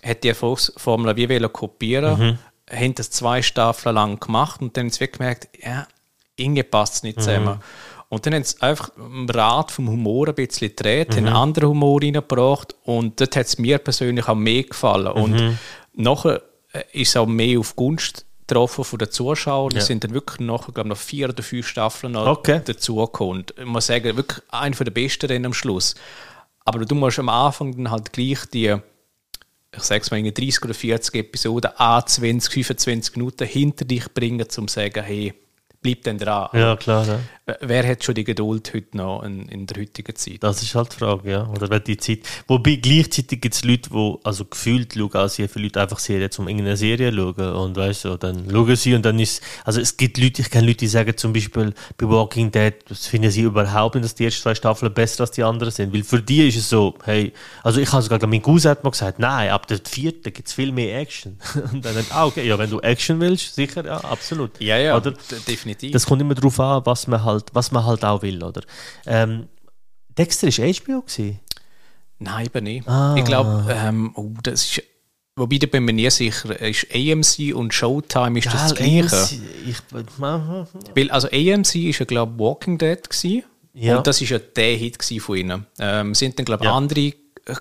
[0.02, 2.38] hat die Erfolgsformel wie wollen kopieren, mhm.
[2.70, 5.86] haben das zwei Staffeln lang gemacht und dann haben sie gemerkt, ja,
[6.36, 7.22] irgendwie passt es nicht mhm.
[7.22, 7.60] zusammen.
[8.08, 11.16] Und dann haben sie einfach im Rad vom Humor ein bisschen gedreht, mhm.
[11.16, 15.12] haben einen anderen Humor reingebracht und dort hat es mir persönlich auch mehr gefallen.
[15.14, 15.22] Mhm.
[15.22, 15.58] Und
[15.94, 19.76] nachher äh, ist es auch mehr auf Gunst getroffen von den Zuschauern.
[19.76, 22.60] Es sind dann wirklich nachher, glaube noch vier oder fünf Staffeln noch okay.
[22.64, 23.38] dazugekommen.
[23.38, 25.94] Und ich muss sagen, wirklich einer der besten dann am Schluss.
[26.64, 28.76] Aber du musst am Anfang dann halt gleich die
[29.72, 34.40] ich sage es mal, 30 oder 40 Episoden, a 20, 25 Minuten hinter dich bringen,
[34.56, 35.32] um zu sagen, hey,
[35.82, 36.48] bleib dann dran.
[36.52, 37.06] Ja, klar.
[37.06, 37.18] Ja.
[37.60, 40.38] Wer hat schon die Geduld heute noch in, in, der heutigen Zeit?
[40.40, 41.48] Das ist halt die Frage, ja.
[41.48, 42.20] Oder wer die Zeit.
[42.46, 46.30] Wobei gleichzeitig gibt es Leute, die also gefühlt schauen, als sehr viele Leute einfach Serien,
[46.38, 47.54] um irgendeine Serie schauen.
[47.54, 49.42] Und weißt du, dann schauen sie und dann ist.
[49.64, 53.06] Also es gibt Leute, ich kenne Leute, die sagen zum Beispiel bei Walking Dead, das
[53.06, 55.92] finden sie überhaupt nicht, dass die ersten zwei Staffeln besser als die anderen sind.
[55.94, 58.90] Weil für die ist es so, hey, also ich habe sogar, mein Cousin hat mal
[58.90, 61.38] gesagt, nein, ab der vierten gibt es viel mehr Action.
[61.72, 64.60] und dann, ah, okay, ja, wenn du Action willst, sicher, ja, absolut.
[64.60, 65.14] Ja, ja, Oder,
[65.48, 65.69] definitiv.
[65.92, 68.62] Das kommt immer darauf an, was man halt, was man halt auch will, oder?
[69.06, 69.48] Ähm,
[70.16, 71.02] Dexter war HBO?
[71.02, 71.40] Gewesen?
[72.18, 72.88] Nein, eben nicht.
[72.88, 73.14] Ah.
[73.16, 74.82] Ich glaube, ähm, oh, das ist
[75.36, 79.40] Wobei, da bin mir nie sicher, ist AMC und Showtime ist das, das Gleiche?
[79.66, 79.76] Ich,
[80.18, 83.44] Weil, also AMC ist ja, glaube Walking Dead gewesen.
[83.72, 83.96] Ja.
[83.96, 85.66] Und das ist ja der Hit von ihnen.
[85.78, 86.76] Ähm, sind dann, glaube ich, ja.
[86.76, 87.14] andere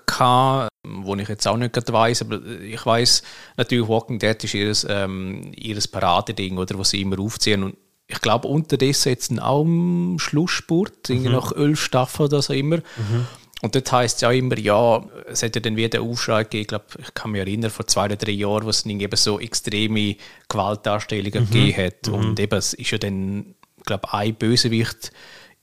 [0.06, 3.22] gehabt, wo ich jetzt auch nicht weiss, aber ich weiß
[3.56, 7.62] natürlich, Walking Dead ist ihr, ähm, ihres Paradeding, oder, was sie immer aufziehen.
[7.62, 7.76] Und
[8.10, 11.30] ich glaube, unterdessen jetzt auch im Schlussspurt, mhm.
[11.30, 12.78] nach elf Staffeln oder so immer.
[12.78, 13.26] Mhm.
[13.62, 16.84] Und dort heisst es ja immer, ja, es hätte dann wieder Aufschrei gegeben, ich glaube,
[16.98, 20.16] ich kann mich erinnern, vor zwei oder drei Jahren, wo es eben so extreme
[20.48, 21.50] Gewaltdarstellungen mhm.
[21.50, 22.06] gegeben hat.
[22.08, 22.14] Mhm.
[22.14, 25.12] Und eben, es ist ja dann, ich glaube, ein Bösewicht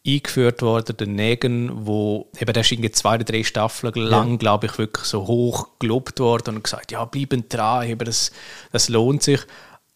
[0.05, 4.37] eingeführt worden, der Negan, wo eben der ist irgendwie zwei oder drei Staffeln lang, ja.
[4.37, 8.31] glaube ich, wirklich so hoch gelobt worden und gesagt, ja, bleiben dran, eben das,
[8.71, 9.41] das lohnt sich.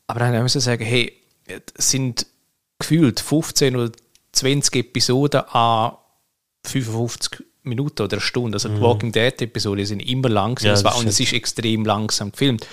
[0.08, 1.14] Aber dann müssen wir sagen, hey,
[1.78, 2.26] es sind
[2.82, 3.91] gefühlt 15 oder
[4.34, 5.94] 20 Episoden an
[6.65, 8.56] 55 Minuten oder eine Stunde.
[8.56, 8.82] Also die mhm.
[8.82, 10.76] Walking Dead-Episoden sind immer langsam.
[10.76, 12.67] Ja, war, und es ist extrem langsam gefilmt.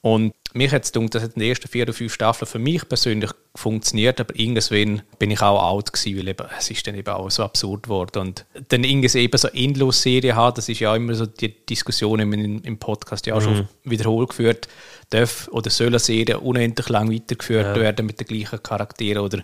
[0.00, 2.58] Und mich hat es gedacht, das hat in den ersten vier oder fünf Staffeln für
[2.58, 6.94] mich persönlich funktioniert, aber irgendwann bin ich auch out gewesen, weil eben, es ist dann
[6.94, 8.18] eben auch so absurd geworden.
[8.20, 12.62] Und dann irgendwie eben so Endlos-Serie haben, das ist ja immer so die Diskussion im,
[12.62, 13.44] im Podcast ja auch mhm.
[13.44, 14.68] schon wiederholt geführt,
[15.10, 17.82] darf oder soll eine Serie unendlich lang weitergeführt ja.
[17.82, 19.42] werden mit den gleichen Charakteren oder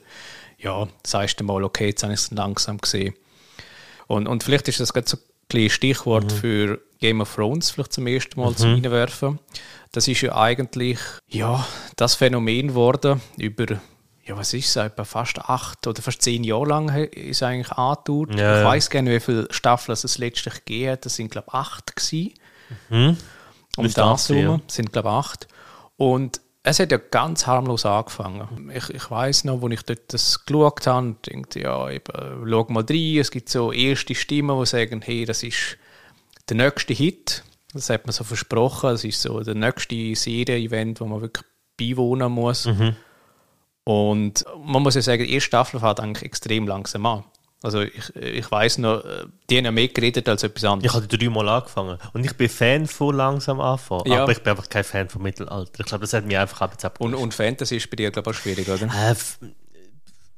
[0.58, 3.14] ja, sagst du mal, okay, jetzt habe ich es langsam gesehen.
[4.06, 5.16] Und, und vielleicht ist das gerade so
[5.52, 6.36] ein Stichwort mhm.
[6.36, 8.56] für Game of Thrones vielleicht zum ersten Mal mhm.
[8.56, 9.38] zu reinwerfen.
[9.92, 13.80] Das ist ja eigentlich ja, das Phänomen geworden über
[14.24, 18.38] ja, was ist es, etwa fast acht oder fast zehn Jahre lang ist eigentlich angedauert.
[18.38, 21.04] Ja, ich weiß gar nicht, wie viele Staffeln es letztlich gegeben hat.
[21.04, 22.34] Das sind, glaube ich, acht gewesen.
[22.88, 23.16] Mhm.
[23.76, 24.60] Um das herum ja.
[24.68, 25.48] sind, glaube ich, acht.
[25.96, 28.70] Und es hat ja ganz harmlos angefangen.
[28.72, 32.84] Ich, ich weiß noch, als ich dort das geschaut habe dachte, ja, eben, schau mal
[32.88, 35.78] rein, es gibt so erste Stimmen, die sagen, hey, das ist
[36.48, 37.42] der nächste Hit.
[37.72, 38.90] Das hat man so versprochen.
[38.90, 41.44] Das ist so der nächste Serie-Event, wo man wirklich
[41.78, 42.66] beiwohnen muss.
[42.66, 42.96] Mhm.
[43.84, 47.24] Und man muss ja sagen, die erste Staffel fährt eigentlich extrem langsam an.
[47.62, 49.04] Also ich, ich weiß noch,
[49.48, 50.92] die haben ja mehr geredet als etwas anderes.
[50.92, 51.98] Ich habe dreimal angefangen.
[52.12, 54.10] Und ich bin Fan von langsam anfangen.
[54.10, 54.24] Ja.
[54.24, 55.80] Aber ich bin einfach kein Fan von Mittelalter.
[55.80, 57.00] Ich glaube, das hat mich einfach abgezappt.
[57.00, 58.86] Und, und Fantasy ist bei dir, glaube ich, auch schwierig, oder?
[58.86, 59.14] Äh,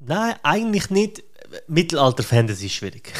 [0.06, 1.24] nein, eigentlich nicht.
[1.68, 3.12] Mittelalter-Fantasy ist schwierig.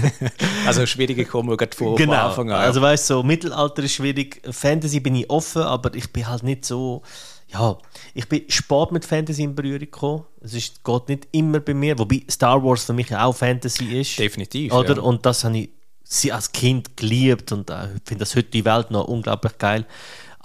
[0.66, 2.28] also schwierige kommen gerade vor genau.
[2.28, 2.60] Anfang an.
[2.60, 4.40] Also weißt du, so, Mittelalter ist schwierig.
[4.50, 7.02] Fantasy bin ich offen, aber ich bin halt nicht so
[7.48, 7.78] ja,
[8.14, 10.24] ich bin spät mit Fantasy in Berührung gekommen.
[10.40, 14.18] Es ist, geht nicht immer bei mir, wobei Star Wars für mich auch Fantasy ist.
[14.18, 14.72] Definitiv.
[14.72, 14.96] Oder?
[14.96, 15.02] Ja.
[15.02, 15.70] Und das habe ich
[16.02, 19.86] sie als Kind geliebt und äh, finde das heute die Welt noch unglaublich geil.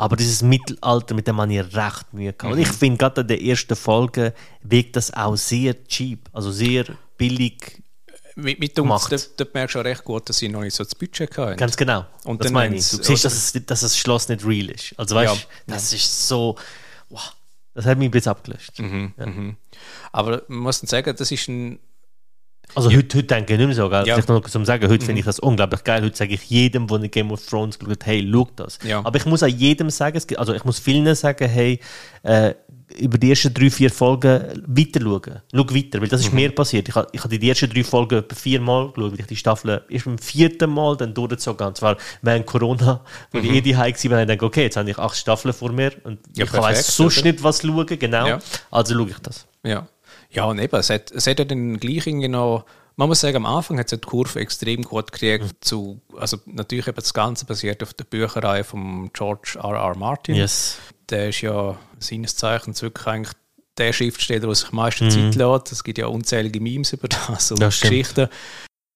[0.02, 2.46] Aber dieses Mittelalter, mit dem man ich recht Mühe gehabt.
[2.46, 2.52] Mhm.
[2.54, 4.34] Und ich finde, gerade in der ersten Folge
[4.64, 6.86] wirkt das auch sehr cheap, also sehr
[7.18, 7.84] billig
[8.36, 10.96] mit, mit uns, dort, merkst du auch recht gut, dass sie noch nicht so das
[10.96, 11.56] Budget hatten.
[11.56, 12.08] Ganz genau.
[12.24, 12.90] Und das meine ich.
[12.90, 14.96] Du siehst, dass, es, dass das Schloss nicht real ist.
[14.98, 15.42] Also weißt ja.
[15.68, 16.58] das ist so
[17.10, 17.36] wow,
[17.76, 18.80] das hat mich ein bisschen abgelöscht.
[18.80, 19.26] Mhm, ja.
[19.28, 19.56] mhm.
[20.12, 21.80] Aber man muss sagen, das ist ein.
[22.76, 22.98] Also ja.
[22.98, 24.06] heute, heute denke ich nicht mehr so, gell?
[24.06, 24.16] Ja.
[24.16, 25.06] Vielleicht noch zum Sagen, heute mhm.
[25.06, 26.04] finde ich das unglaublich geil.
[26.04, 28.80] Heute sage ich jedem, der in Game of Thrones geschaut hey, schau das.
[28.84, 29.00] Ja.
[29.04, 31.80] Aber ich muss auch jedem sagen, also ich muss vielen sagen, hey,
[32.24, 32.54] äh,
[33.00, 35.42] über die ersten drei, vier Folgen weiter schauen.
[35.54, 36.40] Schau weiter, weil das ist mhm.
[36.40, 36.90] mir passiert.
[36.90, 39.82] Ich habe ich hab die ersten drei Folgen etwa viermal geschaut, weil ich die Staffel
[39.90, 41.70] erst beim vierten Mal dann durchgezogen habe.
[41.70, 43.46] Und zwar während Corona, wo mhm.
[43.46, 45.92] ich eh die war, und ich denke, okay, jetzt habe ich acht Staffeln vor mir
[46.04, 47.32] und ja, ich weiß sonst oder?
[47.32, 48.28] nicht, was schauen, genau.
[48.28, 48.40] Ja.
[48.70, 49.48] Also schaue ich das.
[49.64, 49.88] Ja,
[50.32, 52.66] ja und eben, es hat, es hat ja dann gleich genau
[52.96, 55.46] man muss sagen, am Anfang hat es die Kurve extrem gut gekriegt.
[55.46, 55.52] Mhm.
[55.62, 59.72] Zu, also natürlich eben das Ganze basiert auf der Bücherei von George R.
[59.72, 59.98] R.
[59.98, 60.36] Martin.
[60.36, 60.78] Yes.
[61.10, 63.36] Der ist ja seines Zeichens wirklich eigentlich
[63.78, 65.10] der Schriftsteller, der sich am meisten mhm.
[65.10, 65.72] Zeit lässt.
[65.72, 68.28] Es gibt ja unzählige Memes über das und das Geschichten.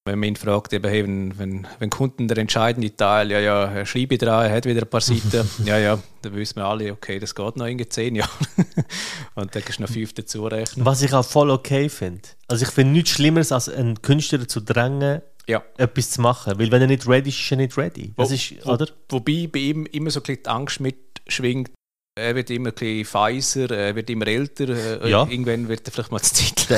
[0.07, 3.65] Wenn man ihn fragt, eben, hey, wenn, wenn, wenn Kunden der entscheidende Teil, ja, ja,
[3.65, 6.91] er schreibe dran, er hat wieder ein paar Seiten, ja, ja, dann wissen wir alle,
[6.91, 8.29] okay, das geht noch in zehn Jahren.
[9.35, 10.85] und dann kannst du noch fünf dazu rechnen.
[10.85, 12.21] Was ich auch voll okay finde.
[12.47, 15.63] Also ich finde nichts Schlimmeres, als einen Künstler zu drängen, ja.
[15.77, 16.59] etwas zu machen.
[16.59, 18.13] Weil wenn er nicht ready ist, ist er nicht ready.
[18.15, 18.87] Das wo, ist, oder?
[19.09, 21.71] wobei bei ihm immer so ein bisschen die Angst mitschwingt,
[22.15, 24.69] er wird immer ein bisschen feiser, er wird immer älter,
[25.03, 25.27] äh, ja.
[25.27, 26.75] irgendwann wird er vielleicht mal das Titel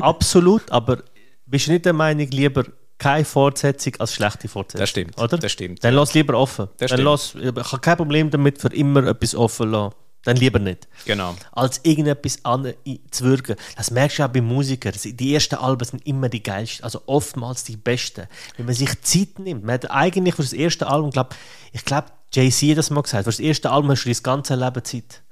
[0.00, 1.04] Absolut, aber
[1.46, 2.64] bist du nicht der Meinung, lieber
[2.98, 4.80] keine Fortsetzung als schlechte Fortsetzung?
[4.80, 5.20] Das stimmt.
[5.20, 5.38] Oder?
[5.38, 5.82] Das stimmt.
[5.84, 6.68] Dann lass lieber offen.
[6.78, 9.94] Das Dann lass, ich habe kein Problem damit, für immer etwas offen zu lassen.
[10.24, 10.86] Dann lieber nicht.
[11.04, 11.34] Genau.
[11.50, 12.72] Als irgendetwas an
[13.10, 13.56] zu wirken.
[13.76, 14.94] Das merkst du auch bei Musikern.
[15.02, 18.28] Die ersten Alben sind immer die geilsten, also oftmals die besten.
[18.56, 21.34] Wenn man sich Zeit nimmt, man hat eigentlich für das erste Album, glaub,
[21.72, 24.54] ich glaube, Jay-Z hat das mal gesagt, für das erste Album hast du das ganze
[24.54, 25.22] Leben Zeit.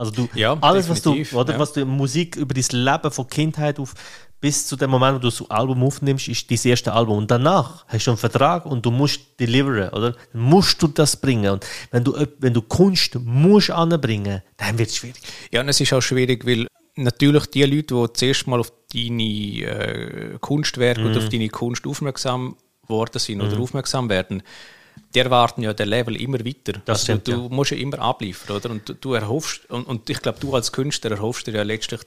[0.00, 1.58] Also du, ja, alles, was du, oder, ja.
[1.58, 3.92] was du Musik über dein Leben von Kindheit auf
[4.40, 7.18] bis zu dem Moment, wo du das Album aufnimmst, ist dein erste Album.
[7.18, 10.16] Und danach hast du einen Vertrag und du musst deliveren, oder?
[10.32, 11.50] Dann musst du das bringen.
[11.50, 15.20] Und wenn du, wenn du Kunst musst anbringen, dann wird es schwierig.
[15.52, 19.22] Ja, und es ist auch schwierig, weil natürlich die Leute, die zuerst mal auf deine
[19.22, 21.06] äh, Kunstwerke mm.
[21.10, 23.42] oder auf deine Kunst aufmerksam worden sind mm.
[23.42, 23.62] oder mhm.
[23.62, 24.42] aufmerksam werden,
[25.14, 26.80] die erwarten ja der Level immer weiter.
[26.84, 27.48] Das also, stimmt, du ja.
[27.48, 28.70] musst ja immer abliefern, oder?
[28.70, 32.00] Und du, du erhoffst, und, und ich glaube, du als Künstler erhoffst dir ja letztlich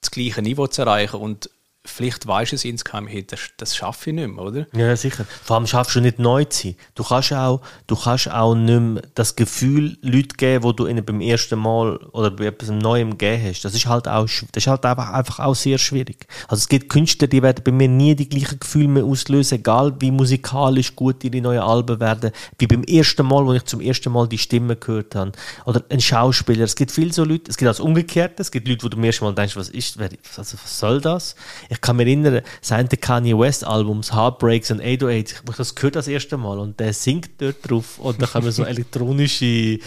[0.00, 1.16] das gleiche Niveau zu erreichen.
[1.16, 1.50] Und
[1.88, 4.66] vielleicht weißt du es insgeheim, hey, das, das schaffe ich nicht mehr, oder?
[4.74, 5.24] Ja, sicher.
[5.42, 6.76] Vor allem schaffst du nicht neu zu sein.
[6.94, 11.04] Du kannst auch, du kannst auch nicht mehr das Gefühl Leute geben, wo du ihnen
[11.04, 13.64] beim ersten Mal oder bei etwas Neuem gegeben hast.
[13.64, 16.26] Das ist halt auch, das ist halt einfach, einfach auch sehr schwierig.
[16.48, 19.94] Also es gibt Künstler, die werden bei mir nie die gleichen Gefühle mehr auslösen, egal
[20.00, 24.12] wie musikalisch gut ihre neuen Alben werden, wie beim ersten Mal, wo ich zum ersten
[24.12, 25.32] Mal die Stimme gehört habe.
[25.64, 26.64] Oder ein Schauspieler.
[26.64, 28.96] Es gibt viele so Leute, es gibt auch das Umgekehrte, es gibt Leute, wo du
[28.96, 31.34] zum ersten Mal denkst, was ist, also was soll das?
[31.68, 35.96] Ich kann mich erinnern, sein Kanye West Albums, Heartbreaks und 808, ich habe das gehört
[35.96, 39.78] das erste Mal und der singt dort drauf und dann kommen so elektronische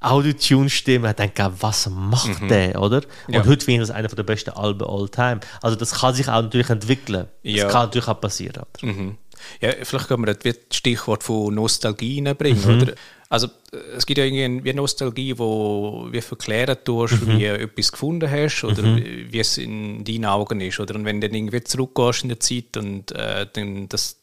[0.00, 2.48] Audio-Tune-Stimmen, ich denke, was macht mhm.
[2.48, 3.02] der, oder?
[3.26, 3.44] Und ja.
[3.44, 5.40] heute finde ich das einer der besten Alben all time.
[5.60, 7.26] Also das kann sich auch natürlich entwickeln.
[7.42, 7.64] Ja.
[7.64, 8.62] Das kann natürlich auch passieren.
[8.80, 9.18] Mhm.
[9.60, 12.82] Ja, vielleicht können wir das Stichwort von Nostalgie bringen, mhm.
[12.82, 12.94] oder?
[13.30, 13.48] Also
[13.94, 17.38] es gibt ja irgendwie eine Nostalgie, wo wie verklären tust, mhm.
[17.38, 19.26] wie du etwas gefunden hast oder mhm.
[19.30, 20.80] wie es in deinen Augen ist.
[20.80, 24.16] Oder und wenn du dann irgendwie zurückgehst in der Zeit und äh, dann das,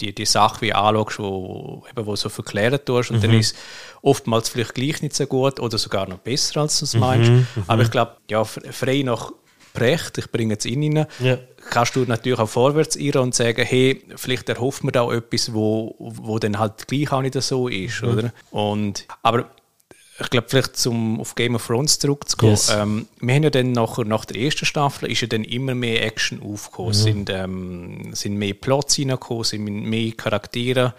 [0.00, 3.22] die, die Sache wie anschaust, wo, eben, wo so verklären tust und mhm.
[3.22, 3.54] dann ist
[4.00, 7.30] oftmals vielleicht gleich nicht so gut oder sogar noch besser, als du es meinst.
[7.30, 7.46] Mhm.
[7.54, 7.64] Mhm.
[7.66, 9.30] Aber ich glaube, ja, frei nach
[9.72, 11.38] Brecht, ich bringe jetzt ihn rein, ja.
[11.70, 15.52] kannst du natürlich auch vorwärts irren und sagen, hey, vielleicht erhofft man da auch etwas,
[15.54, 18.08] wo, wo dann halt gleich auch nicht so ist, mhm.
[18.08, 18.32] oder?
[18.50, 19.50] Und, aber
[20.20, 22.52] ich glaube, vielleicht zum auf Game of Thrones zurückzukommen.
[22.52, 22.70] Yes.
[22.70, 26.04] Ähm, wir haben ja dann nach, nach der ersten Staffel ist ja dann immer mehr
[26.04, 26.94] Action aufgekommen, mhm.
[26.94, 30.94] sind, ähm, sind mehr Plots reingekommen, sind mehr Charaktere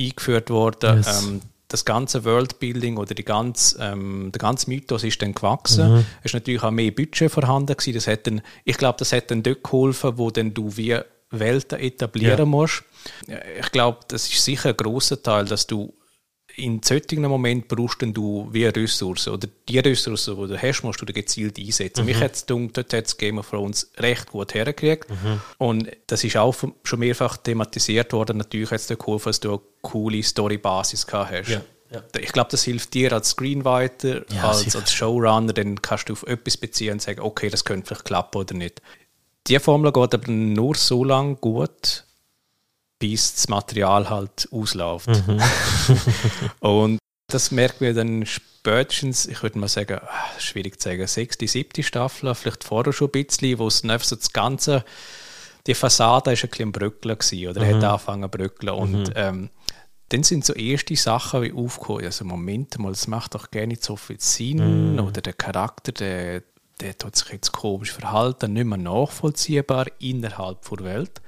[0.00, 0.96] eingeführt worden.
[0.96, 1.24] Yes.
[1.24, 1.42] Ähm,
[1.74, 5.92] das ganze Worldbuilding oder die ganze, ähm, der ganze Mythos ist dann gewachsen.
[5.92, 6.06] Mhm.
[6.20, 7.94] Es ist natürlich auch mehr Budget vorhanden gewesen.
[7.94, 10.98] Das hat dann, ich glaube, das hat dann dort geholfen, wo dann du wie
[11.30, 12.44] Welten etablieren ja.
[12.44, 12.84] musst.
[13.60, 15.92] Ich glaube, das ist sicher ein großer Teil, dass du
[16.56, 21.06] in solchen Moment brauchst du wie Ressourcen oder die Ressourcen, die du hast, musst du
[21.06, 22.02] gezielt einsetzen.
[22.02, 22.06] Mhm.
[22.06, 25.40] Mich hat es dort hat Game of Thrones recht gut hergekriegt mhm.
[25.58, 28.38] und das ist auch schon mehrfach thematisiert worden.
[28.38, 31.48] Natürlich hat es dir geholfen, dass du eine coole Story-Basis hast.
[31.48, 31.60] Ja.
[31.92, 32.02] Ja.
[32.18, 36.24] Ich glaube, das hilft dir als Screenwriter, ja, als, als, Showrunner, dann kannst du auf
[36.24, 38.82] etwas beziehen und sagen, okay, das könnte vielleicht klappen oder nicht.
[39.46, 42.03] Die Formel geht aber nur so lange gut,
[42.98, 45.08] bis das Material halt ausläuft.
[45.08, 45.40] Mhm.
[46.60, 51.48] und das merken wir dann spätestens, ich würde mal sagen, ah, schwierig zu sagen, sechste,
[51.48, 54.84] siebte Staffel, vielleicht vorher schon ein bisschen, wo es dann einfach so das Ganze,
[55.66, 57.76] die Fassade ist ein bisschen bröckeln gewesen, oder mhm.
[57.76, 59.14] hat angefangen zu bröckeln und mhm.
[59.16, 59.50] ähm,
[60.10, 63.82] dann sind so erste Sachen wie aufgekommen, also Moment mal, das macht doch gar nicht
[63.82, 65.00] so viel Sinn, mm.
[65.00, 66.42] oder der Charakter, der,
[66.80, 71.22] der tut sich jetzt komisch verhalten, nicht mehr nachvollziehbar innerhalb der Welt.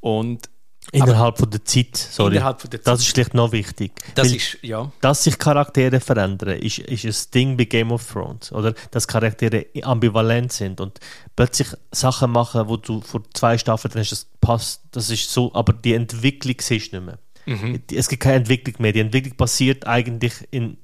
[0.00, 0.48] Und
[0.92, 2.36] Innerhalb von der Zeit, sorry.
[2.36, 2.86] Innerhalb von der Zeit.
[2.86, 3.92] Das ist vielleicht noch wichtig.
[4.14, 4.90] Das ist, ja.
[5.00, 8.52] Dass sich Charaktere verändern, ist, ist ein Ding bei Game of Thrones.
[8.52, 8.74] Oder?
[8.92, 11.00] Dass Charaktere ambivalent sind und
[11.34, 15.72] plötzlich Sachen machen, wo du vor zwei Staffeln hast, das passt, das ist so, aber
[15.72, 17.18] die Entwicklung siehst du nicht mehr.
[17.46, 17.82] Mhm.
[17.92, 18.92] Es gibt keine Entwicklung mehr.
[18.92, 20.78] Die Entwicklung passiert eigentlich in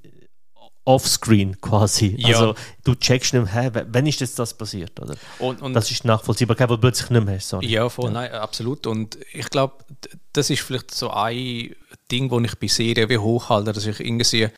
[0.85, 2.17] offscreen quasi.
[2.19, 2.29] Ja.
[2.29, 4.99] Also du checkst nicht mehr, hä, wenn ist jetzt das passiert?
[5.01, 5.15] Oder?
[5.39, 7.49] Und, und das ist nachvollziehbar, weil du plötzlich nicht mehr hast.
[7.49, 7.67] Sorry.
[7.67, 8.11] Ja, voll, ja.
[8.11, 8.87] nein, absolut.
[8.87, 9.75] Und ich glaube,
[10.33, 11.75] das ist vielleicht so ein
[12.11, 14.49] Ding, wo ich bei Serien wie hochhalte, dass ich irgendwie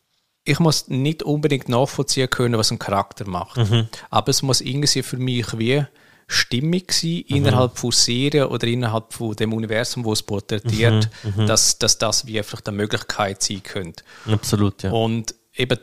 [0.47, 3.57] ich muss nicht unbedingt nachvollziehen können, was ein Charakter macht.
[3.57, 3.89] Mhm.
[4.11, 5.85] Aber es muss irgendwie für mich wie
[6.27, 7.37] stimmig sein mhm.
[7.37, 11.43] innerhalb von Serien oder innerhalb von dem Universum, wo es porträtiert, mhm.
[11.43, 11.47] mhm.
[11.47, 14.05] dass, dass das wie einfach eine Möglichkeit sein könnte.
[14.27, 14.91] Absolut, ja.
[14.91, 15.79] Und eben,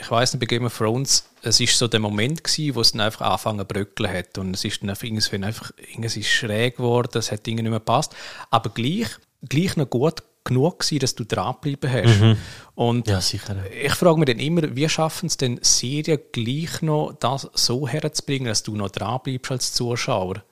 [0.00, 2.92] ich weiß nicht, bei Game of Thrones, es ist so der Moment gewesen, wo es
[2.92, 6.76] dann einfach angefangen zu bröckeln hat und es ist dann einfach, einfach irgendwas ist schräg
[6.76, 8.14] geworden, es hat irgendwie nicht mehr gepasst,
[8.50, 9.08] aber gleich,
[9.48, 12.20] gleich noch gut genug gewesen, dass du dranbleiben hast.
[12.20, 12.36] Mhm.
[12.74, 13.56] Und ja, sicher.
[13.70, 18.48] ich frage mich dann immer, wie schaffen es denn Serien gleich noch, das so herzubringen,
[18.48, 20.42] dass du noch dranbleibst als Zuschauer?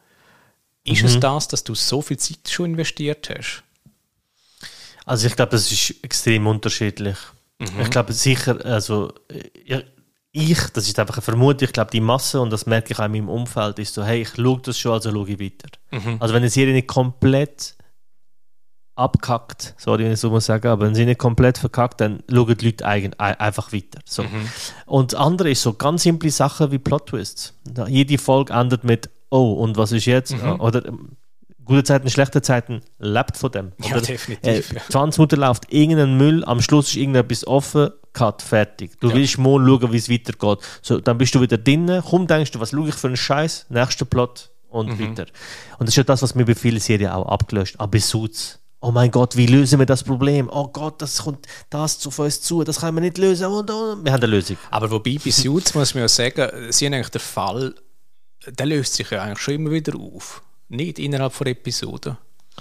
[0.85, 1.09] Ist mhm.
[1.09, 3.64] es das, dass du so viel Zeit schon investiert hast?
[5.04, 7.16] Also ich glaube, das ist extrem unterschiedlich.
[7.60, 7.80] Mhm.
[7.82, 9.12] Ich glaube sicher, also
[10.32, 13.04] ich, das ist einfach eine Vermutung, ich glaube die Masse, und das merke ich auch
[13.04, 15.68] in meinem Umfeld, ist so, hey, ich schaue das schon, also schaue ich weiter.
[15.90, 16.16] Mhm.
[16.18, 17.76] Also wenn eine Serie nicht komplett
[18.96, 22.56] abkackt, sorry, wenn ich so muss sagen, aber wenn sie nicht komplett verkackt, dann schauen
[22.56, 24.00] die Leute einfach weiter.
[24.04, 24.24] So.
[24.24, 24.48] Mhm.
[24.86, 27.54] Und das andere ist so ganz simple Sachen wie Plot-Twists.
[27.88, 30.32] Jede Folge endet mit Oh, und was ist jetzt?
[30.32, 30.60] Mhm.
[30.60, 30.82] Oder
[31.70, 33.72] gute Zeiten, schlechte Zeiten, lebt von dem.
[33.83, 34.02] Ja, oder?
[34.02, 34.72] definitiv.
[34.72, 34.83] Äh, ja.
[34.88, 39.00] Zwangsmutter läuft irgendein Müll, am Schluss ist irgendetwas offen, cut, fertig.
[39.00, 39.14] Du ja.
[39.14, 40.59] willst mal schauen, wie es weitergeht.
[40.83, 43.66] So, dann bist du wieder drinnen, komm, denkst du, was schaue ich für einen Scheiß?
[43.70, 45.11] Nächster Plot und mhm.
[45.11, 45.26] weiter.
[45.78, 47.76] Und das ist ja das, was mir bei vielen Serien auch abgelöst.
[47.78, 50.48] Aber Suits oh mein Gott, wie lösen wir das Problem?
[50.50, 53.46] Oh Gott, das kommt das zu uns zu, das können wir nicht lösen.
[53.46, 54.04] Und, und.
[54.04, 54.56] Wir haben eine Lösung.
[54.70, 57.74] Aber wobei bei Suits muss man ja sagen, sie haben eigentlich den Fall,
[58.46, 60.42] der löst sich ja eigentlich schon immer wieder auf.
[60.70, 62.16] Nicht innerhalb von Episoden.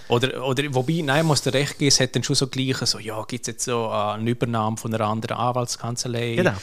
[0.08, 3.00] Oder, oder wobei, nein, muss der recht geben, es hat dann schon so gleich so,
[3.00, 6.36] ja, gibt es jetzt so eine Übernahme von einer anderen Anwaltskanzlei?
[6.36, 6.54] Genau.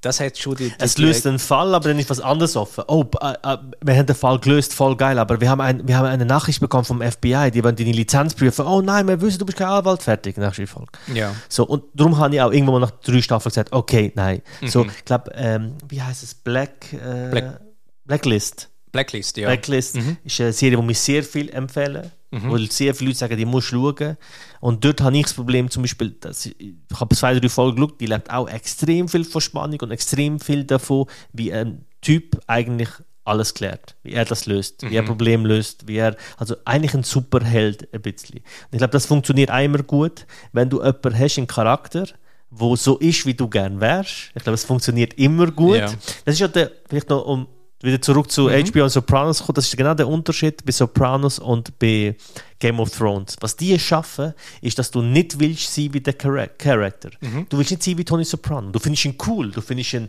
[0.00, 2.84] Das hat schon die, die es löst einen Fall, aber dann ist was anderes offen.
[2.88, 5.98] Oh, äh, äh, wir haben den Fall gelöst, voll geil, aber wir haben, ein, wir
[5.98, 8.64] haben eine Nachricht bekommen vom FBI, die wollen deine Lizenz prüfen.
[8.64, 10.90] Oh nein, wir wissen, du bist kein Anwalt, fertig, Folge.
[11.12, 11.34] Ja.
[11.50, 14.40] So, und darum habe ich auch irgendwann mal nach drei Staffeln gesagt, okay, nein.
[14.62, 14.68] Mhm.
[14.68, 16.34] So, ich glaube, ähm, wie heißt es?
[16.34, 17.60] Black, äh, Black-
[18.06, 18.69] Blacklist.
[18.92, 19.48] Blacklist, ja.
[19.48, 22.10] Blacklist ist eine Serie, die mir sehr viel empfehlen.
[22.32, 24.16] Weil sehr viele Leute sagen, die musst du schauen.
[24.60, 27.76] Und dort habe ich das Problem, zum Beispiel, dass ich, ich habe zwei, drei Folgen
[27.76, 32.40] geschaut, die lebt auch extrem viel von Spannung und extrem viel davon, wie ein Typ
[32.46, 32.88] eigentlich
[33.24, 37.02] alles klärt, wie er das löst, wie er Problem löst, wie er, also eigentlich ein
[37.02, 38.38] Superheld ein bisschen.
[38.38, 42.06] Und ich glaube, das funktioniert immer gut, wenn du jemanden hast, einen Charakter,
[42.50, 44.30] wo so ist, wie du gern wärst.
[44.34, 45.76] Ich glaube, es funktioniert immer gut.
[45.76, 45.92] Ja.
[46.24, 47.48] Das ist ja der, vielleicht noch um
[47.82, 51.38] wieder zurück zu HBO und Sopranos zu kommen, das ist genau der Unterschied bei Sopranos
[51.38, 52.14] und bei
[52.58, 53.36] Game of Thrones.
[53.40, 57.10] Was die schaffen, ist, dass du nicht willst sein wie der Chara- Charakter.
[57.48, 58.70] Du willst nicht sein wie Tony Soprano.
[58.70, 60.08] Du findest ihn cool, du findest ihn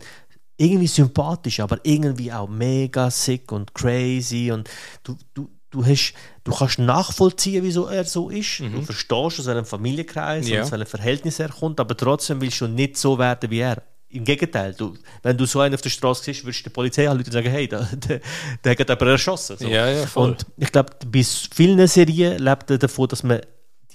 [0.58, 4.68] irgendwie sympathisch, aber irgendwie auch mega sick und crazy und
[5.02, 6.12] du, du, du, hast,
[6.44, 8.60] du kannst nachvollziehen, wieso er so ist.
[8.60, 10.58] Du verstehst aus welchem Familienkreis Ja.
[10.58, 13.82] und aus welchem Verhältnis er kommt, aber trotzdem willst du nicht so werden wie er.
[14.12, 17.08] Im Gegenteil, du, wenn du so einen auf der Straße siehst, würdest du der Polizei
[17.08, 18.20] anrufen und sagen, hey, der, der,
[18.64, 19.56] der hat aber erschossen.
[19.58, 19.66] So.
[19.68, 20.30] Ja, ja, voll.
[20.30, 21.22] Und ich glaube, bei
[21.54, 23.40] vielen Serien lebt er davon, dass man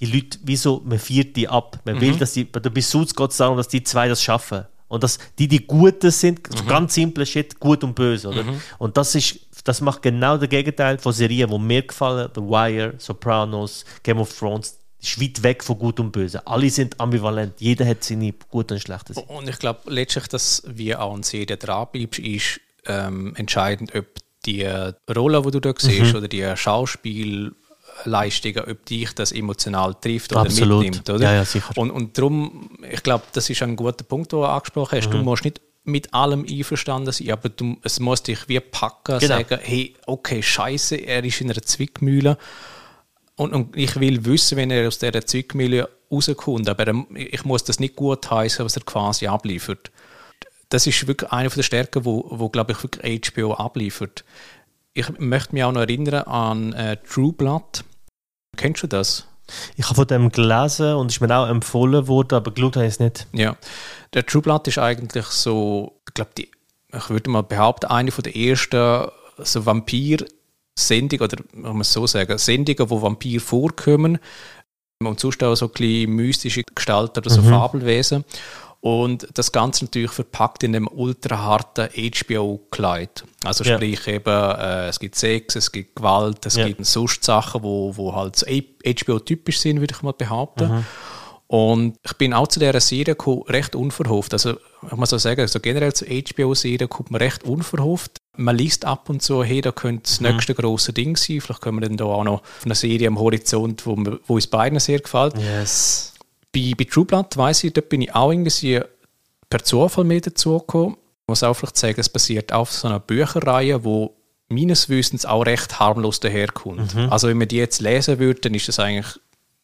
[0.00, 1.80] die Leute, wieso, man feiert die ab.
[1.84, 2.00] Man Mhm.
[2.00, 4.64] will, dass die, bei der Suits es darum, dass die zwei das schaffen.
[4.88, 6.56] Und dass die, die Guten sind, Mhm.
[6.56, 8.44] so ganz simple Shit, gut und böse, oder?
[8.78, 12.94] Und das ist, das macht genau das Gegenteil von Serien, die mir gefallen, The Wire,
[12.96, 16.46] Sopranos, Game of Thrones, ist weit weg von gut und böse.
[16.46, 19.28] Alle sind ambivalent, jeder hat seine guten und schlechten Seiten.
[19.28, 24.06] Und ich glaube, letztlich, dass wir auch an Serie dranbleibst, ist ähm, entscheidend, ob
[24.46, 24.66] die
[25.14, 30.84] Rolle, die du da siehst, oder die Schauspielleistungen, ob dich das emotional trifft oder Absolut.
[30.84, 31.10] mitnimmt.
[31.10, 31.24] Oder?
[31.24, 31.70] Ja, ja, sicher.
[31.76, 35.10] Und, und darum, ich glaube, das ist ein guter Punkt, den du angesprochen hast.
[35.10, 39.36] Du musst nicht mit allem einverstanden sein, aber du, es muss dich wie packen, Genau.
[39.38, 42.36] sagen, hey, okay, scheiße, er ist in einer Zwickmühle.
[43.38, 47.62] Und, und ich will wissen, wenn er aus dieser Zwickmühle rauskommt, aber er, ich muss
[47.62, 49.92] das nicht gut heißen, was er quasi abliefert.
[50.70, 54.24] Das ist wirklich eine der Stärken, wo, wo glaube ich, wirklich HBO abliefert.
[54.92, 57.84] Ich möchte mich auch noch erinnern an äh, True Blood.
[58.56, 59.28] Kennst du das?
[59.76, 62.94] Ich habe von dem gelesen und ist mir auch empfohlen worden, aber geschaut habe ich
[62.94, 63.28] es nicht.
[63.32, 63.56] Ja.
[64.14, 66.50] Der True Blood ist eigentlich so, ich glaube, die,
[66.92, 69.64] ich würde mal behaupten, eine von der ersten so
[70.78, 74.18] Vampir-Sendungen, oder muss man es so sagen, Sendungen, wo Vampir vorkommen
[75.04, 77.48] und sonst auch so ein bisschen mystische Gestalten oder so Mhm.
[77.50, 78.24] Fabelwesen.
[78.80, 83.24] Und das Ganze natürlich verpackt in einem ultraharten HBO-Kleid.
[83.44, 83.74] Also Ja.
[83.76, 86.66] sprich eben, äh, es gibt Sex, es gibt Gewalt, es Ja.
[86.68, 90.68] gibt sonst Sachen, wo, wo halt so HBO-typisch sind, würde ich mal behaupten.
[90.68, 90.84] Mhm.
[91.48, 94.34] Und ich bin auch zu dieser Serie gekommen, recht unverhofft.
[94.34, 98.18] Also ich muss auch sagen, also generell zu HBO-Serien kommt man recht unverhofft.
[98.36, 101.40] Man liest ab und zu, hey, da könnte das nächste große Ding sein.
[101.40, 104.46] Vielleicht können wir dann da auch noch auf eine Serie am Horizont, wo, wo uns
[104.46, 105.38] beiden sehr gefällt.
[105.38, 106.12] Yes.
[106.52, 108.82] Bei, bei True Blood weiss ich, dort bin ich auch irgendwie
[109.48, 110.96] per Zufall mehr dazu gekommen.
[111.22, 114.14] Ich muss auch vielleicht sagen, es basiert auf so einer Bücherreihe, wo
[114.50, 116.94] meines Wissens auch recht harmlos daherkommt.
[117.10, 119.18] Also wenn man die jetzt lesen würde, dann ist das eigentlich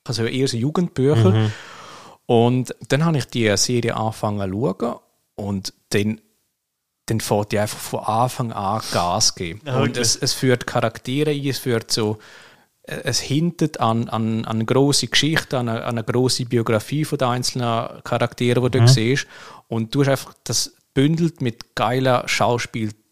[0.04, 1.50] also eher so Jugendbücher.
[2.26, 4.96] Und dann habe ich die Serie angefangen zu schauen
[5.36, 6.20] und dann,
[7.06, 9.60] dann fährt die einfach von Anfang an Gas geben.
[9.66, 12.18] Ja, und es, es führt Charaktere ein, es führt so
[12.84, 17.04] äh, es hintet an, an, an eine grosse Geschichte, an eine, an eine grosse Biografie
[17.04, 19.26] von den einzelnen Charakteren, die du siehst.
[19.68, 22.26] Und du hast einfach das bündelt mit geiler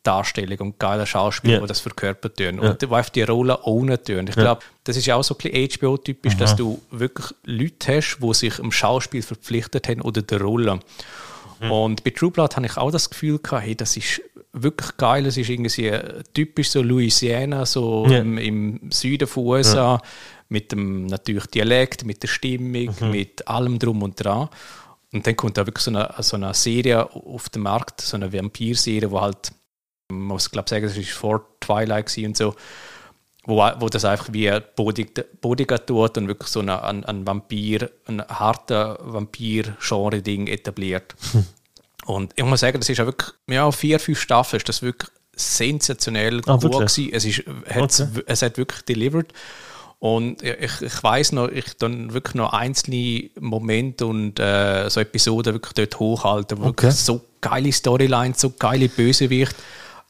[0.04, 1.60] Schauspieldarstellung und geiler Schauspiel, Ja.
[1.60, 2.60] die das verkörpert tun.
[2.62, 2.70] Ja.
[2.70, 4.26] Und die einfach die Rolle ohne tun.
[4.28, 8.18] Ich glaube, das ist ja auch so ein bisschen HBO-typisch, dass du wirklich Leute hast,
[8.20, 10.80] die sich im Schauspiel verpflichtet haben oder der Rolle.
[11.70, 14.20] Und bei True Blood habe ich auch das Gefühl gehabt, hey, das ist
[14.52, 15.24] wirklich geil.
[15.26, 15.96] Es ist irgendwie
[16.34, 18.18] typisch so Louisiana, so Ja.
[18.18, 20.00] im, im Süden von USA,
[20.48, 24.48] mit dem natürlich Dialekt, mit der Stimmung, mit allem drum und dran.
[25.12, 28.32] Und dann kommt da wirklich so eine, so eine Serie auf den Markt, so eine
[28.32, 29.52] Vampir-Serie, wo halt,
[30.12, 32.54] man muss glaube sagen, das war vor Twilight und so,
[33.44, 38.22] wo, wo das einfach wie Bodyguard tut und wirklich so eine, ein, ein Vampir, ein
[38.22, 41.14] harter Vampir-Genre-Ding etabliert.
[42.06, 45.10] Und ich muss sagen, das ist ja wirklich, ja, vier, fünf Staffeln ist das wirklich
[45.34, 47.10] sensationell Ah, gut gewesen.
[47.12, 48.22] Es, ist, hat, Okay.
[48.26, 49.32] es hat wirklich delivered.
[49.98, 55.54] Und ich, ich weiß noch, ich dann wirklich noch einzelne Momente und äh, so Episoden
[55.54, 56.86] wirklich dort hochhalten, wo Okay.
[56.86, 59.54] wirklich so geile Storylines, so geile Bösewicht.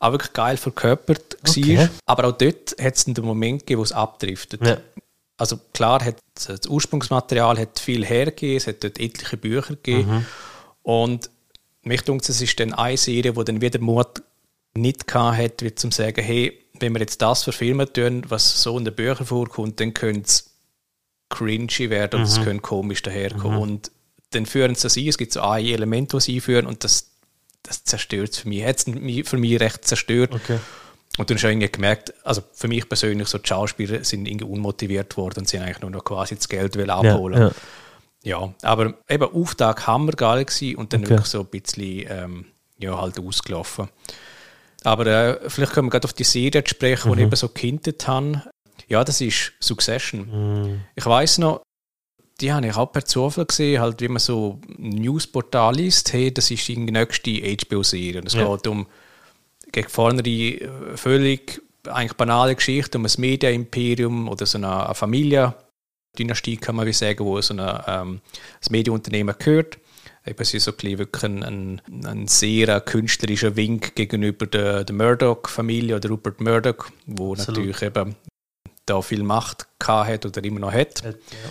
[0.03, 1.79] Auch wirklich geil verkörpert okay.
[1.79, 1.89] war.
[2.07, 4.67] Aber auch dort hat es einen Moment gegeben, wo es abdriftet.
[4.67, 4.79] Ja.
[5.37, 10.11] Also klar, hat das Ursprungsmaterial hat viel hergegeben, es hat dort etliche Bücher gegeben.
[10.11, 10.27] Mhm.
[10.83, 11.31] Und
[11.83, 14.23] mich denkt, es ist dann eine Serie, die dann wieder Mut
[14.75, 18.85] nicht hat, wie zum sagen, hey, wenn wir jetzt das verfilmen tun, was so in
[18.85, 20.51] den Büchern vorkommt, dann könnte es
[21.29, 22.45] cringy werden und es mhm.
[22.45, 23.57] könnte komisch daherkommen.
[23.57, 23.63] Mhm.
[23.63, 23.91] Und
[24.31, 27.12] dann führen sie das ein, es gibt so ein Element, das sie einführen und das,
[27.63, 28.65] das zerstört es für mich.
[28.65, 28.85] Hat es
[29.29, 30.35] für mich recht zerstört.
[30.35, 30.59] Okay.
[31.19, 34.47] Und dann hast du irgendwie gemerkt, also für mich persönlich, so die Schauspieler sind irgendwie
[34.47, 37.41] unmotiviert worden und sind eigentlich nur noch quasi das Geld abholen.
[37.41, 37.53] Ja,
[38.23, 38.41] ja.
[38.41, 41.11] ja, aber eben Auftag hammergeil gewesen und dann okay.
[41.11, 42.45] wirklich so ein bisschen ähm,
[42.79, 43.89] ja, halt ausgelaufen.
[44.85, 47.17] Aber äh, vielleicht können wir gerade auf die Serie sprechen, mhm.
[47.17, 48.43] die ich eben so gehintet habe.
[48.89, 50.63] Ja, das ist Succession.
[50.63, 50.81] Mhm.
[50.95, 51.63] Ich weiß noch,
[52.43, 56.35] die habe ich auch per Zufall gesehen, halt wie man so ein Newsportal liest, hey,
[56.35, 58.21] das ist die nächste HBO-Serie.
[58.21, 58.55] Und es ja.
[58.55, 58.87] geht um
[59.71, 64.95] gegen vorne die äh, völlig eigentlich banale Geschichte um ein Medienimperium oder so eine, eine
[64.95, 68.21] Familiendynastie, kann man wie sagen, wo so eine, ähm,
[68.61, 69.79] das Medienunternehmen gehört.
[70.27, 74.95] Eben, es ist so ein wirklich ein, ein, ein sehr künstlerischer Wink gegenüber der, der
[74.95, 77.59] Murdoch-Familie oder Rupert Murdoch, wo Absolut.
[77.59, 78.17] natürlich eben
[78.87, 81.03] da viel Macht hat oder immer noch hat.
[81.05, 81.51] hat ja.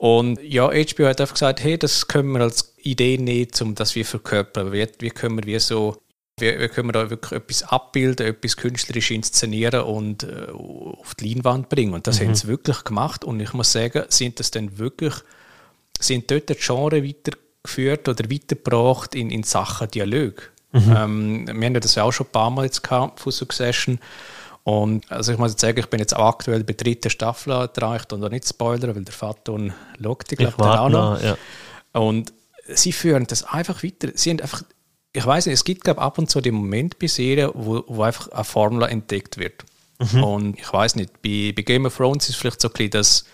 [0.00, 3.94] Und ja, HBO hat einfach gesagt, hey, das können wir als Idee nehmen, um das
[3.94, 4.72] wir verkörpern.
[4.72, 5.98] Wie, wie können wir wie so,
[6.38, 11.34] wie, wie, können wir da wirklich etwas abbilden, etwas künstlerisch inszenieren und äh, auf die
[11.34, 11.92] Leinwand bringen.
[11.92, 12.28] Und das mhm.
[12.28, 13.26] haben sie wirklich gemacht.
[13.26, 15.12] Und ich muss sagen, sind das dann wirklich,
[15.98, 20.50] sind dort die Genre weitergeführt oder weitergebracht in, in Sachen Dialog.
[20.72, 20.96] Mhm.
[20.96, 23.98] Ähm, wir haben das ja auch schon ein paar Mal jetzt gehabt von Succession.
[24.64, 27.52] Und also ich muss jetzt sagen, ich bin jetzt auch aktuell bei der dritten Staffel
[27.52, 31.14] erreicht und auch nicht Spoiler, weil der Faton schaut, ich glaube, auch noch.
[31.14, 31.36] noch ja.
[31.92, 32.32] Und
[32.68, 34.08] sie führen das einfach weiter.
[34.14, 34.62] Sie haben einfach,
[35.12, 38.02] ich weiß nicht, es gibt glaube ab und zu den Moment bei Serien, wo, wo
[38.02, 39.64] einfach eine Formel entdeckt wird.
[39.98, 40.24] Mhm.
[40.24, 42.90] Und ich weiß nicht, bei, bei, Game of Thrones ist es vielleicht so ein bisschen
[42.90, 43.24] das,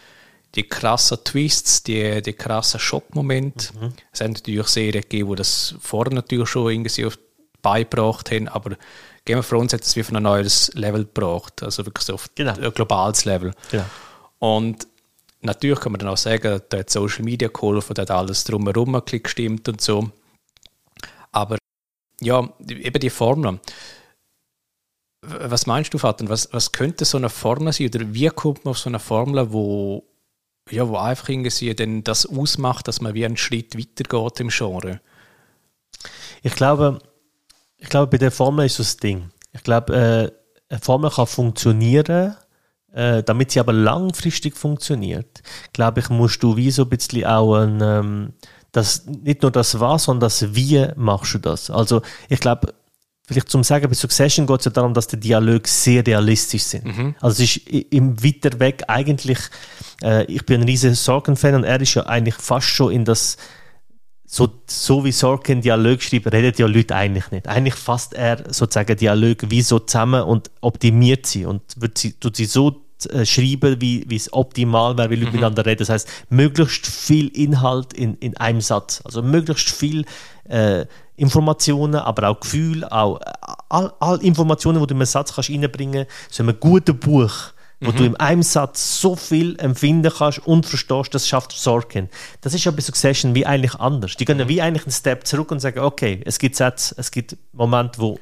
[0.55, 3.69] die krassen Twists, die, die krassen Schockmomente.
[3.79, 3.93] Mhm.
[4.13, 7.19] Es hat natürlich Serien gegeben, die das vorher natürlich schon irgendwie auf
[7.63, 8.77] beigebracht haben, aber
[9.27, 12.31] Game of Thrones hat es wie von ein neues Level gebracht, also wirklich so auf
[12.35, 12.55] genau.
[12.55, 13.53] ein globales Level.
[13.71, 13.85] Genau.
[14.39, 14.87] Und
[15.41, 19.01] natürlich kann man dann auch sagen, da hat Social Media geholfen, da hat alles drumherum
[19.05, 20.11] gestimmt und so.
[21.33, 21.59] Aber
[22.21, 23.59] ja, eben die Formel.
[25.23, 26.29] Was meinst du, Vater?
[26.29, 27.89] Was, was könnte so eine Formel sein?
[27.89, 30.05] Oder wie kommt man auf so eine Formel, wo,
[30.71, 35.01] ja, wo einfach irgendwie denn das ausmacht, dass man wie einen Schritt weitergeht im Genre?
[36.43, 37.01] Ich glaube,
[37.79, 39.31] ich glaube, bei der Formel ist das Ding.
[39.53, 42.37] Ich glaube, äh, eine Formel kann funktionieren,
[42.93, 45.43] äh, damit sie aber langfristig funktioniert.
[45.73, 48.33] Glaube ich, musst du wie so ein bisschen auch ein, ähm,
[48.73, 51.71] das, nicht nur das Was, sondern das Wie machst du das.
[51.71, 52.75] Also ich glaube,
[53.27, 56.85] vielleicht zum Sagen, bei Succession geht es ja darum, dass die Dialoge sehr realistisch sind.
[56.85, 57.15] Mhm.
[57.21, 59.39] Also es ist im weiter weg eigentlich,
[60.03, 63.37] äh, ich bin ein riesiger Sorgen-Fan und er ist ja eigentlich fast schon in das
[64.37, 67.49] so, so wie Sorkin Dialog schreibt, redet ja Leute eigentlich nicht.
[67.49, 72.37] Eigentlich fasst er sozusagen Dialog wie so zusammen und optimiert sie und wird sie, tut
[72.37, 75.37] sie so äh, schreiben, wie, wie es optimal wäre, wie Leute mhm.
[75.37, 75.79] miteinander reden.
[75.79, 79.01] Das heißt, möglichst viel Inhalt in, in einem Satz.
[79.07, 80.05] Also möglichst viel
[80.45, 80.85] äh,
[81.17, 83.33] Informationen, aber auch Gefühl, auch äh,
[83.71, 86.35] all, all Informationen, die du in einen Satz kannst reinbringen kannst.
[86.35, 87.33] So ein gutes Buch
[87.81, 87.97] wo mhm.
[87.97, 92.09] du in einem Satz so viel empfinden kannst und verstehst, das schafft Sorgen.
[92.41, 94.17] Das ist ja bei Succession wie eigentlich anders.
[94.17, 94.49] Die gehen mhm.
[94.49, 98.19] wie eigentlich einen Step zurück und sagen, okay, es gibt Sätze, es gibt Momente, wo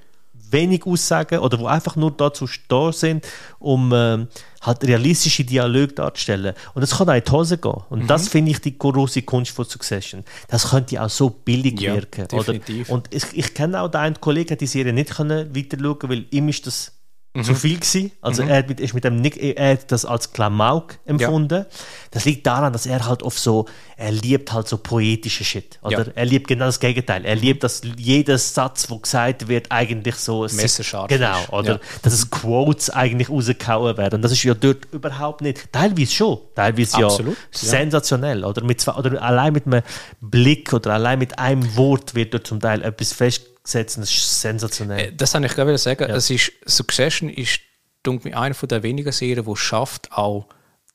[0.50, 3.26] wenig aussagen oder wo einfach nur dazu da sind,
[3.58, 4.26] um äh,
[4.62, 6.54] halt realistische Dialoge darzustellen.
[6.74, 7.82] Und das kann auch in die Hose gehen.
[7.90, 8.06] Und mhm.
[8.06, 10.24] das finde ich die große Kunst von Succession.
[10.48, 12.28] Das könnte auch so billig ja, wirken.
[12.28, 12.88] Definitiv.
[12.88, 12.94] Oder?
[12.94, 16.48] Und ich, ich kenne auch den Kollegen, der die Serie nicht weiter schauen weil ihm
[16.48, 16.92] ist das
[17.34, 17.44] mhm.
[17.44, 18.12] zu viel gewesen.
[18.20, 18.48] Also mhm.
[18.48, 21.60] er ist mit dem nicht, er hat das als Klamauk empfunden.
[21.60, 21.66] Ja.
[22.10, 23.66] Das liegt daran, dass er halt oft so,
[23.96, 25.78] er liebt halt so poetische Shit.
[25.82, 26.12] Oder ja.
[26.14, 27.24] er liebt genau das Gegenteil.
[27.24, 31.80] Er liebt, dass jeder Satz, wo gesagt wird, eigentlich so messerscharf Genau, oder ja.
[32.02, 34.16] dass es Quotes eigentlich rausgehauen werden.
[34.16, 35.72] Und das ist ja dort überhaupt nicht.
[35.72, 38.44] Teilweise schon, teilweise Absolut, ja sensationell.
[38.44, 39.82] Oder, mit zwei, oder allein mit einem
[40.20, 44.40] Blick oder allein mit einem Wort wird dort zum Teil etwas fest gesetzt das ist
[44.40, 45.08] sensationell.
[45.08, 46.08] Äh, das kann ich gerade sagen.
[46.08, 46.14] Ja.
[46.14, 47.60] Es ist, Succession ist
[48.06, 50.46] denke einer der wenigen Serien, die es schafft, auch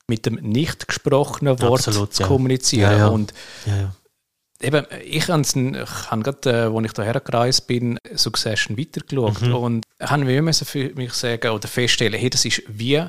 [0.07, 2.91] mit dem nicht gesprochenen Wort Absolut, zu kommunizieren.
[2.91, 3.07] Ja, ja.
[3.07, 3.33] Und
[4.61, 5.43] eben, ich habe
[6.23, 9.55] gerade, äh, als ich hierher gereist bin, Succession weitergeschaut mhm.
[9.55, 13.03] und habe mir für mich sagen oder feststellen, hey, das ist wie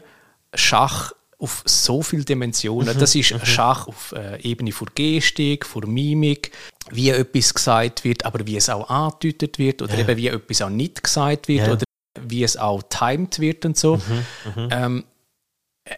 [0.55, 2.99] Schach auf so viele Dimensionen.
[2.99, 3.45] Das ist mhm.
[3.45, 6.53] Schach auf äh, Ebene von Gestik, von Mimik,
[6.91, 10.01] wie etwas gesagt wird, aber wie es auch angedeutet wird oder ja.
[10.01, 11.73] eben wie etwas auch nicht gesagt wird ja.
[11.73, 11.85] oder
[12.21, 13.97] wie es auch timed wird und so.
[13.97, 14.69] Mhm, mhm.
[14.71, 15.05] ähm,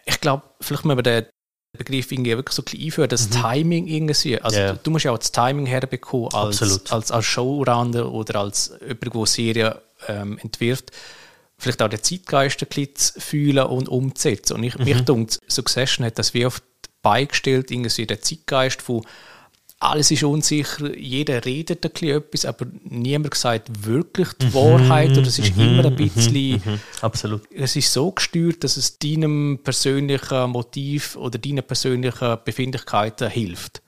[0.05, 1.27] ich glaube, vielleicht müssen wir den
[1.77, 3.33] Begriff irgendwie wirklich so ein bisschen einführen, das mhm.
[3.33, 4.41] Timing irgendwie.
[4.41, 4.73] Also yeah.
[4.75, 6.63] du, du, musst ja auch das Timing herbekommen als,
[6.93, 9.75] als, als Showrunner oder als jemand, der Serien
[10.09, 10.93] ähm, entwirft
[11.63, 14.55] vielleicht auch den Zeitgeist ein bisschen zu fühlen und umzusetzen.
[14.55, 14.85] Und ich, mhm.
[14.85, 16.65] mich denke, Succession hat das wie oft
[17.03, 19.03] beigestellt, irgendwie der Zeitgeist von
[19.83, 25.11] alles ist unsicher, jeder redet ein bisschen etwas, aber niemand sagt wirklich die mhm, Wahrheit
[25.11, 26.63] oder es ist mhm, immer ein bisschen.
[26.65, 27.43] Mhm, mhm, absolut.
[27.53, 33.83] Es ist so gesteuert, dass es deinem persönlichen Motiv oder deinen persönlichen Befindlichkeiten hilft.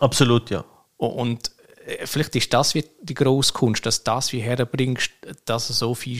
[0.00, 0.64] Absolut, ja.
[0.96, 1.50] Und
[2.04, 5.10] vielleicht ist das wie die grosse Kunst, dass das wie herbringst,
[5.44, 6.18] dass so viel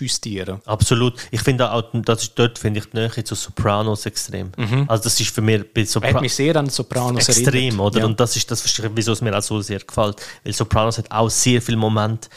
[0.00, 0.60] justieren.
[0.64, 1.14] Absolut.
[1.30, 4.50] Ich finde auch, das ist dort finde ich die Nähe zu Sopranos extrem.
[4.56, 4.86] Mhm.
[4.88, 7.80] Also das ist für mich bei Sopranos hat mich sehr an Sopranos extrem, erinnert.
[7.80, 7.98] oder?
[8.00, 8.06] Ja.
[8.06, 8.64] Und das ist das,
[8.94, 12.28] wieso es mir auch so sehr gefällt, weil Sopranos hat auch sehr viele Momente.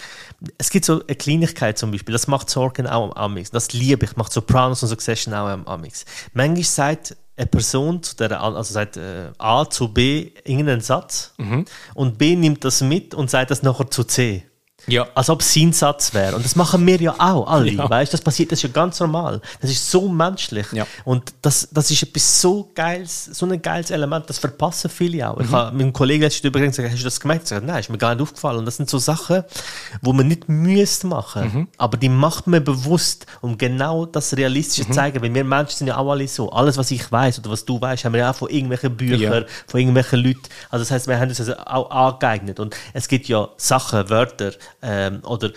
[0.57, 3.49] Es gibt so eine Kleinigkeit zum Beispiel, das macht Sorgen auch am Amix.
[3.49, 6.05] Das liebe ich, macht Sopranos und Succession auch am Amix.
[6.33, 11.65] Manchmal sagt eine Person zu der, also sagt äh, A zu B irgendeinen Satz mhm.
[11.95, 14.43] und B nimmt das mit und sagt das nachher zu C.
[14.87, 15.07] Ja.
[15.15, 16.35] Als ob es sein Satz wäre.
[16.35, 17.71] Und das machen wir ja auch alle.
[17.71, 17.89] Ja.
[17.89, 18.13] Weißt?
[18.13, 19.41] Das passiert, das ist ja ganz normal.
[19.61, 20.67] Das ist so menschlich.
[20.73, 20.85] Ja.
[21.05, 25.37] Und das, das ist etwas so geiles, so ein geiles Element, das verpassen viele auch.
[25.37, 25.45] Mhm.
[25.45, 27.43] Ich habe mit einem Kollegen letztens übrigens gesagt, hast du das gemerkt?
[27.43, 28.59] Ich gesagt, nein, ist mir gar nicht aufgefallen.
[28.59, 29.43] Und das sind so Sachen,
[30.01, 31.67] wo man nicht müsste machen, mhm.
[31.77, 34.87] aber die macht man bewusst, um genau das Realistische mhm.
[34.87, 35.21] zu zeigen.
[35.21, 36.49] Weil wir Menschen sind ja auch alle so.
[36.51, 39.43] Alles, was ich weiß oder was du weißt, haben wir ja auch von irgendwelchen Büchern,
[39.43, 39.47] ja.
[39.67, 40.43] von irgendwelchen Leuten.
[40.69, 42.59] Also das heißt, wir haben uns also auch angeeignet.
[42.59, 44.51] Und es gibt ja Sachen, Wörter,
[44.83, 45.51] ähm, oder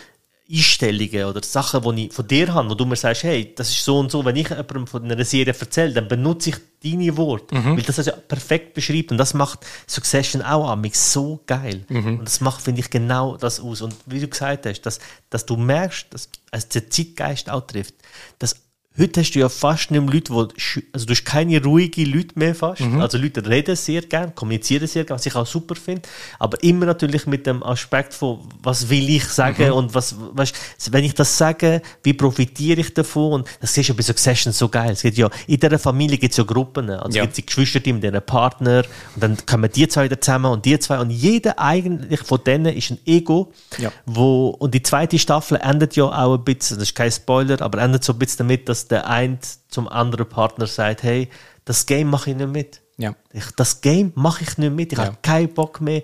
[0.48, 3.84] Einstellungen oder Sachen, die ich von dir habe, wo du mir sagst, hey, das ist
[3.84, 7.54] so und so, wenn ich jemandem von einer Serie erzähle, dann benutze ich deine Worte,
[7.56, 7.76] mhm.
[7.76, 12.20] weil das ja perfekt beschreibt und das macht Succession auch an mich so geil mhm.
[12.20, 15.00] und das macht, finde ich, genau das aus und wie du gesagt hast, dass,
[15.30, 17.94] dass du merkst, dass es der Zeitgeist auch trifft,
[18.38, 18.65] dass
[18.98, 22.38] Heute hast du ja fast nicht mehr Leute, die, also du hast keine ruhigen Leute
[22.38, 22.80] mehr fast.
[22.80, 23.00] Mhm.
[23.00, 26.02] Also Leute reden sehr gern, kommunizieren sehr gern, was ich auch super finde.
[26.38, 29.72] Aber immer natürlich mit dem Aspekt von, was will ich sagen mhm.
[29.72, 30.54] und was, weißt,
[30.92, 33.32] wenn ich das sage, wie profitiere ich davon?
[33.32, 34.92] Und das ist ja bei Succession so geil.
[34.92, 36.88] Es gibt ja, in dieser Familie gibt es ja Gruppen.
[36.90, 37.22] Also ja.
[37.24, 38.84] gibt es die Geschwister mit ihren Partner
[39.14, 42.74] und dann kommen die zwei wieder zusammen und die zwei und jeder eigentlich von denen
[42.74, 43.92] ist ein Ego, ja.
[44.06, 47.80] wo, und die zweite Staffel endet ja auch ein bisschen, das ist kein Spoiler, aber
[47.80, 51.28] endet so ein bisschen damit, dass der eine zum anderen Partner sagt, hey,
[51.64, 52.82] das Game mache ich nicht mit.
[52.98, 53.14] Ja.
[53.32, 54.92] Ich, das Game mache ich nicht mit.
[54.92, 55.06] Ich ja.
[55.06, 56.02] habe keinen Bock mehr,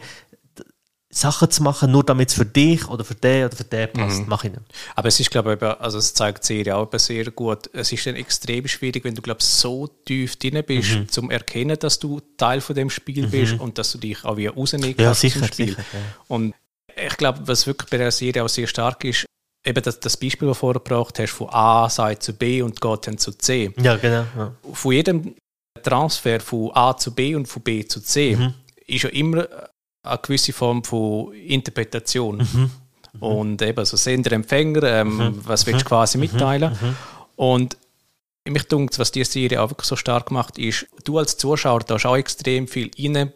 [1.14, 4.22] Sachen zu machen, nur damit es für dich oder für den oder für den passt,
[4.22, 4.28] mhm.
[4.28, 4.64] mache ich nicht.
[4.96, 7.68] Aber es ist, glaube ich, also es zeigt die Serie auch sehr gut.
[7.74, 11.08] Es ist dann extrem schwierig, wenn du, glaube so tief drin bist, mhm.
[11.08, 13.30] zum erkennen, dass du Teil von dem Spiel mhm.
[13.30, 15.68] bist und dass du dich auch wieder rausnehmen kannst ja, sicher, Spiel.
[15.68, 16.00] Sicher, ja.
[16.28, 16.54] Und
[16.96, 19.26] ich glaube, was wirklich bei der Serie auch sehr stark ist,
[19.64, 22.80] eben das, das Beispiel, das du vorher gebracht hast, von A sei zu B und
[22.80, 23.72] geht dann zu C.
[23.80, 24.24] Ja, genau.
[24.36, 24.52] Ja.
[24.72, 25.34] Von jedem
[25.82, 28.54] Transfer von A zu B und von B zu C mhm.
[28.86, 29.46] ist ja immer
[30.02, 32.38] eine gewisse Form von Interpretation.
[32.38, 32.70] Mhm.
[33.14, 33.22] Mhm.
[33.22, 35.40] Und eben so Sender, Empfänger, ähm, mhm.
[35.44, 36.22] was willst du quasi mhm.
[36.22, 36.72] mitteilen?
[36.80, 36.96] Mhm.
[37.36, 37.76] Und
[38.44, 42.06] mich denkt, was diese Serie auch wirklich so stark macht, ist, du als Zuschauer darfst
[42.06, 42.90] auch extrem viel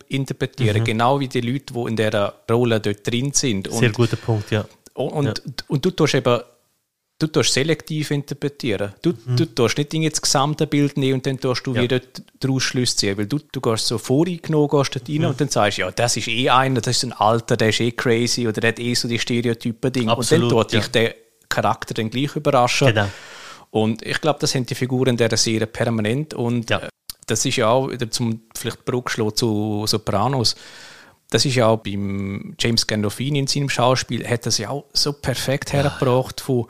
[0.08, 3.70] interpretieren, genau wie die Leute, die in dieser Rolle dort drin sind.
[3.72, 4.64] Sehr guter Punkt, ja.
[4.96, 5.52] Und, ja.
[5.68, 6.40] und du tust eben
[7.18, 8.92] du tust selektiv interpretieren.
[9.02, 9.36] Du, mhm.
[9.36, 11.82] du tust nicht das gesamte Bild nehmen und dann tust du ja.
[11.82, 12.00] wieder
[12.40, 13.16] daraus Schluss ziehen.
[13.16, 15.24] Weil du, du gehst so voreingenommen, gehst dort rein mhm.
[15.26, 17.92] und dann sagst, ja, das ist eh einer, das ist ein Alter, der ist eh
[17.92, 20.08] crazy oder der hat eh so die Stereotypen-Ding.
[20.08, 20.80] Und dann tut ja.
[20.80, 21.14] dich der
[21.48, 22.88] Charakter dann gleich überraschen.
[22.88, 23.08] Genau.
[23.70, 26.88] Und ich glaube, das haben die Figuren der Serie permanent und ja.
[27.26, 30.56] das ist ja auch wieder zum vielleicht Bruchschlag zu Sopranos
[31.30, 35.12] das ist ja auch beim James Gandolfini in seinem Schauspiel, hat das ja auch so
[35.12, 36.66] perfekt hergebracht von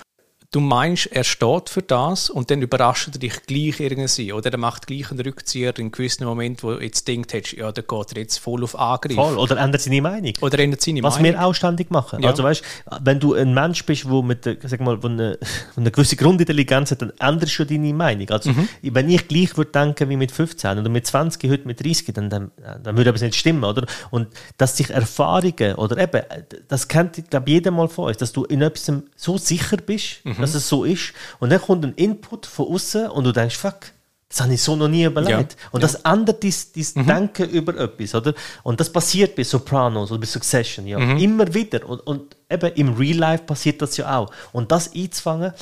[0.50, 4.32] du meinst, er steht für das und dann überrascht er dich gleich irgendwie.
[4.32, 7.82] Oder er macht gleich einen Rückzieher in gewissen Moment, wo du jetzt denkst, ja, da
[7.82, 9.16] geht er jetzt voll auf Angriff.
[9.16, 9.36] Voll.
[9.38, 10.32] Oder ändert seine Meinung.
[10.40, 11.32] Oder ändert seine Was Meinung.
[11.32, 12.22] wir auch ständig machen.
[12.22, 12.30] Ja.
[12.30, 12.62] Also weißt,
[13.00, 15.38] wenn du ein Mensch bist, wo mit sag mal, wo eine,
[15.76, 18.28] eine gewisse Grundintelligenz hat, dann änderst du deine Meinung.
[18.30, 18.68] Also mhm.
[18.82, 22.30] wenn ich gleich würde denken wie mit 15 oder mit 20, heute mit 30, dann,
[22.30, 22.50] dann,
[22.82, 23.86] dann würde etwas nicht stimmen, oder?
[24.10, 24.28] Und
[24.58, 26.22] dass sich Erfahrungen oder eben,
[26.68, 30.35] das kennt, glaube jeder mal von uns, dass du in etwas so sicher bist, mhm
[30.40, 31.12] dass es so ist.
[31.38, 33.92] Und dann kommt ein Input von außen und du denkst, fuck,
[34.28, 35.52] das habe ich so noch nie überlegt.
[35.52, 35.88] Ja, und ja.
[35.88, 37.06] das ändert dein, dein mhm.
[37.06, 38.34] Denken über etwas, oder?
[38.64, 40.98] Und das passiert bei Sopranos oder bei Succession, ja.
[40.98, 41.18] Mhm.
[41.18, 41.88] Immer wieder.
[41.88, 44.30] Und, und eben im Real Life passiert das ja auch.
[44.52, 45.52] Und das einzufangen,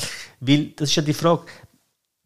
[0.41, 1.43] weil, das ist ja die Frage,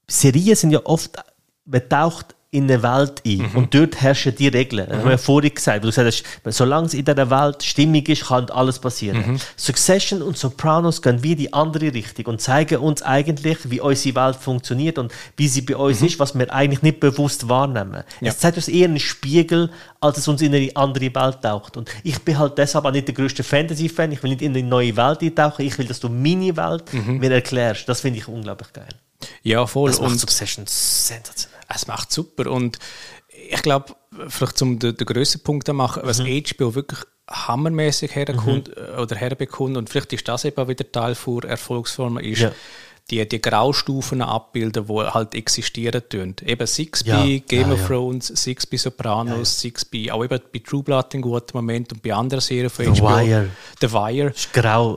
[0.06, 1.16] Serien sind ja oft,
[1.64, 3.56] man taucht in eine Welt ein mhm.
[3.56, 4.86] und dort herrschen die Regeln.
[4.86, 5.00] Das mhm.
[5.00, 8.28] haben wir ja vorhin gesagt, du gesagt hast, solange es in dieser Welt stimmig ist,
[8.28, 9.32] kann alles passieren.
[9.32, 9.40] Mhm.
[9.54, 14.36] Succession und Sopranos gehen wie die andere Richtung und zeigen uns eigentlich, wie unsere Welt
[14.36, 16.06] funktioniert und wie sie bei uns mhm.
[16.06, 18.02] ist, was wir eigentlich nicht bewusst wahrnehmen.
[18.22, 18.30] Ja.
[18.30, 19.70] Es zeigt uns eher einen Spiegel,
[20.00, 21.76] als es uns in eine andere Welt taucht.
[21.76, 24.66] Und ich bin halt deshalb auch nicht der größte Fantasy-Fan, ich will nicht in eine
[24.66, 27.18] neue Welt eintauchen, ich will, dass du meine Welt mhm.
[27.18, 27.86] mir erklärst.
[27.90, 28.88] Das finde ich unglaublich geil.
[29.42, 29.90] Ja, voll.
[29.90, 31.57] Das macht und Succession sensationell.
[31.68, 32.78] Es macht super und
[33.50, 33.94] ich glaube,
[34.28, 36.42] vielleicht zum den, den grössten Punkt zu machen, was mhm.
[36.42, 37.00] HBO wirklich
[37.30, 38.74] hammermäßig herkommt mhm.
[38.96, 42.52] Äh, oder herbekommt und vielleicht ist das eben wieder Teil von Erfolgsformen ist, ja.
[43.10, 46.36] die, die Graustufen abbilden, die halt existieren tun.
[46.44, 47.20] Eben Six ja.
[47.20, 51.14] bei Game ja, of Thrones, Six bei Sopranos, Six bei, auch eben bei True Blood
[51.14, 53.08] in gutem Moment und bei anderen Serien von The HBO.
[53.08, 53.50] Wire.
[53.80, 54.30] The Wire.
[54.30, 54.96] Ist grau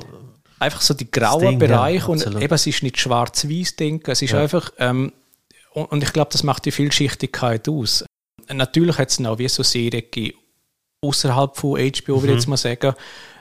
[0.59, 4.71] einfach so die grauen Bereiche und eben es ist nicht schwarz-weiß denken, es ist einfach
[4.77, 5.11] ähm,
[5.73, 8.03] und ich glaube, das macht die Vielschichtigkeit aus.
[8.51, 10.37] Natürlich hat es noch wie so Serien gegeben,
[11.01, 12.21] außerhalb von HBO, mhm.
[12.21, 12.93] würde ich jetzt mal sagen.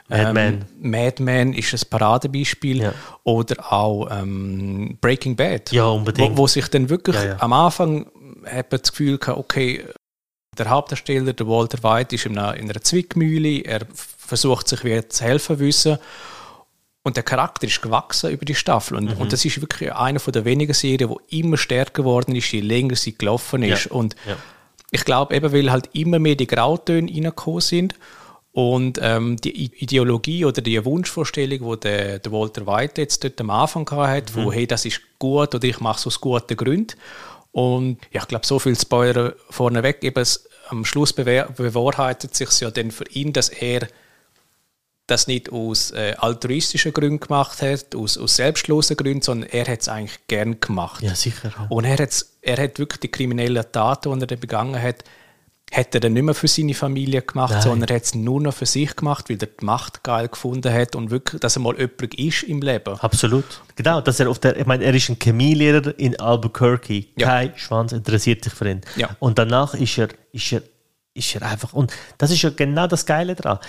[0.07, 2.81] Mad ähm, Mad Men ist ein Paradebeispiel.
[2.81, 2.93] Ja.
[3.23, 5.71] Oder auch ähm, Breaking Bad.
[5.71, 6.33] Ja, unbedingt.
[6.33, 7.39] Wo, wo sich dann wirklich ja, ja.
[7.39, 8.11] am Anfang
[8.45, 9.85] hat das Gefühl gehabt, okay,
[10.57, 15.07] der Hauptdarsteller, der Walter White, ist in einer, in einer Zwickmühle, er versucht sich wie
[15.07, 15.97] zu helfen wissen
[17.03, 18.97] und der Charakter ist gewachsen über die Staffel.
[18.97, 19.21] Und, mhm.
[19.21, 22.59] und das ist wirklich eine von der wenigen Serien, die immer stärker geworden ist, je
[22.59, 23.85] länger sie gelaufen ist.
[23.85, 23.91] Ja.
[23.91, 24.37] Und ja.
[24.91, 27.95] ich glaube, eben weil halt immer mehr die Grautöne reingekommen sind
[28.51, 33.49] und ähm, die Ideologie oder die Wunschvorstellung, die der, der Walter White jetzt dort am
[33.49, 34.43] Anfang hatte, mhm.
[34.43, 36.95] wo hey, das ist gut oder ich mache es aus guten Gründen.
[37.51, 40.03] Und ja, ich glaube, so viel Spoiler vorneweg.
[40.03, 40.25] Eben,
[40.69, 43.87] am Schluss bewahrheitet sich ja dann für ihn, dass er
[45.07, 49.81] das nicht aus äh, altruistischen Gründen gemacht hat, aus, aus selbstlosen Gründen, sondern er hat
[49.81, 51.03] es eigentlich gern gemacht.
[51.03, 51.49] Ja, sicher.
[51.49, 51.67] Ja.
[51.69, 52.07] Und er,
[52.41, 55.03] er hat wirklich die kriminellen Taten, die er dann begangen hat,
[55.71, 57.61] hat er dann nicht mehr für seine Familie gemacht, Nein.
[57.61, 60.71] sondern er hat es nur noch für sich gemacht, weil er die Macht geil gefunden
[60.71, 62.99] hat und wirklich, dass er mal jemand ist im Leben.
[62.99, 63.45] Absolut.
[63.75, 67.05] Genau, dass er auf der, ich meine, er ist ein Chemielehrer in Albuquerque.
[67.15, 67.27] Ja.
[67.27, 68.81] Kein Schwanz interessiert sich für ihn.
[68.97, 69.15] Ja.
[69.19, 70.61] Und danach ist er, ist er
[71.13, 71.73] ist er einfach.
[71.73, 73.59] Und das ist ja genau das Geile daran.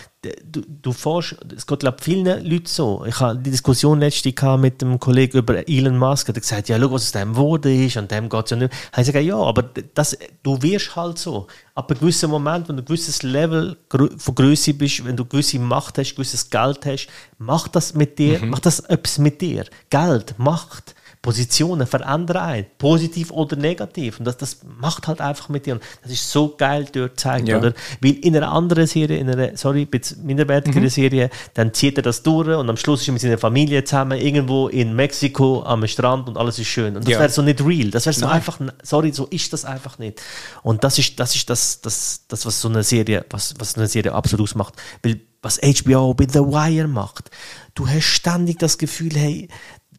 [0.44, 3.04] Du, du forschst, es geht, glaube ich, vielen Leuten so.
[3.04, 6.28] Ich hatte die Diskussion letzte mit einem Kollegen über Elon Musk.
[6.28, 8.56] Er hat gesagt, ja, schau, was aus dem geworden ist, und dem geht es ja
[8.56, 8.72] nicht.
[8.72, 9.64] Ich gesagt, ja, aber
[9.94, 11.48] das, du wirst halt so.
[11.74, 15.58] Ab einem gewissen Moment, wenn du ein gewisses Level von Größe bist, wenn du gewisse
[15.58, 18.50] Macht hast, gewisses Geld hast, macht das mit dir, mhm.
[18.50, 19.64] macht das etwas mit dir.
[19.90, 24.18] Geld, Macht Positionen verändern ein, positiv oder negativ.
[24.18, 25.74] Und das, das macht halt einfach mit dir.
[25.74, 27.58] Und das ist so geil dort gezeigt, ja.
[27.58, 27.74] oder?
[28.00, 29.88] Weil in einer anderen Serie, in einer, sorry,
[30.24, 30.88] minderwertigeren mhm.
[30.88, 34.18] Serie, dann zieht er das durch und am Schluss ist er mit seiner Familie zusammen
[34.18, 36.96] irgendwo in Mexiko am Strand und alles ist schön.
[36.96, 37.20] Und das ja.
[37.20, 37.90] wäre so nicht real.
[37.90, 38.34] Das wäre so Nein.
[38.34, 40.20] einfach, sorry, so ist das einfach nicht.
[40.64, 43.86] Und das ist, das ist das, das, das, was so eine Serie, was, was eine
[43.86, 44.74] Serie absolut ausmacht.
[45.04, 47.30] Weil was HBO bei The Wire macht.
[47.74, 49.48] Du hast ständig das Gefühl, hey,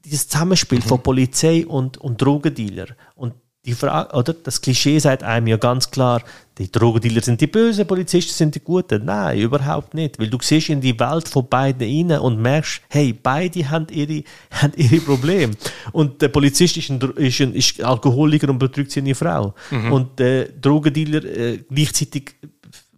[0.05, 0.83] dieses Zusammenspiel mhm.
[0.83, 2.87] von Polizei und, und Drogendealer.
[3.15, 3.33] Und
[3.65, 4.33] die Frage, oder?
[4.33, 6.21] Das Klischee sagt einem ja ganz klar,
[6.57, 9.05] die Drogendealer sind die Bösen, Polizisten sind die Guten.
[9.05, 10.19] Nein, überhaupt nicht.
[10.19, 14.23] Weil du siehst in die Welt von beiden rein und merkst, hey, beide haben ihre,
[14.51, 15.53] haben ihre Probleme.
[15.93, 19.53] Und der Polizist ist, ein, ist, ein, ist Alkoholiker und betrügt seine Frau.
[19.71, 19.93] Mhm.
[19.93, 22.35] Und der Drogendealer äh, gleichzeitig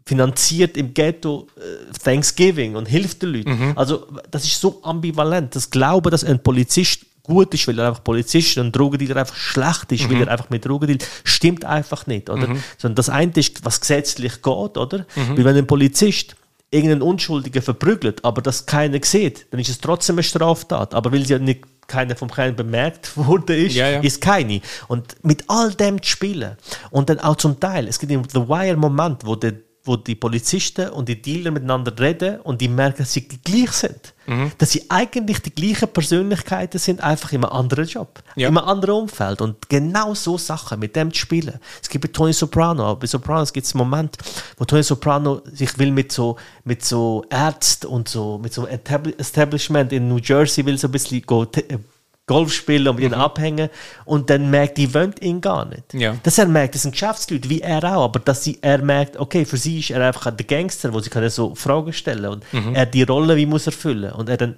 [0.06, 3.50] finanziert im Ghetto äh, Thanksgiving und hilft den Leuten.
[3.50, 3.74] Mhm.
[3.76, 5.56] Also das ist so ambivalent.
[5.56, 9.22] Das Glaube, dass ein Polizist gut ist, weil er einfach Polizist ist und ein Drogendealer
[9.22, 10.14] einfach schlecht ist, mhm.
[10.14, 12.48] weil er einfach mit Drogen dealt, stimmt einfach nicht, oder?
[12.48, 12.64] Mhm.
[12.78, 15.06] Sondern das eine ist, was gesetzlich geht, oder?
[15.16, 15.38] Mhm.
[15.38, 16.36] Weil wenn ein Polizist
[16.70, 20.94] irgendeinen Unschuldigen verprügelt, aber das keiner sieht, dann ist es trotzdem eine Straftat.
[20.94, 24.00] Aber weil sie ja nicht keiner vom Kleinen bemerkt wurde ist, ja, ja.
[24.02, 24.62] ist keine.
[24.88, 26.58] Und mit all dem zu spielen
[26.92, 29.54] und dann auch zum Teil, es gibt im The Wire Moment, wo der
[29.86, 34.14] wo die Polizisten und die Dealer miteinander reden und die merken, dass sie gleich sind.
[34.26, 34.52] Mhm.
[34.58, 38.48] Dass sie eigentlich die gleichen Persönlichkeiten sind, einfach in einem anderen Job, ja.
[38.48, 39.42] in einem anderen Umfeld.
[39.42, 41.60] Und genau so Sachen mit dem zu spielen.
[41.82, 44.18] Es gibt bei Tony Soprano, bei Sopranos gibt es einen Moment,
[44.58, 49.94] wo Tony Soprano sich will mit so, mit so Ärzten und so, mit so Establishment
[49.94, 51.46] in New Jersey will so ein bisschen go,
[52.28, 53.22] Golf spielen und mit ihnen mhm.
[53.22, 53.70] abhängen
[54.06, 55.94] und dann merkt die wollen ihn gar nicht.
[55.94, 56.16] Ja.
[56.24, 59.46] Dass er merkt, das sind Geschäftsleute, wie er auch, aber dass sie, er merkt, okay,
[59.46, 62.74] für sie ist er einfach der Gangster, wo sie kann so Fragen stellen und mhm.
[62.74, 64.56] er die Rolle wie muss erfüllen und er dann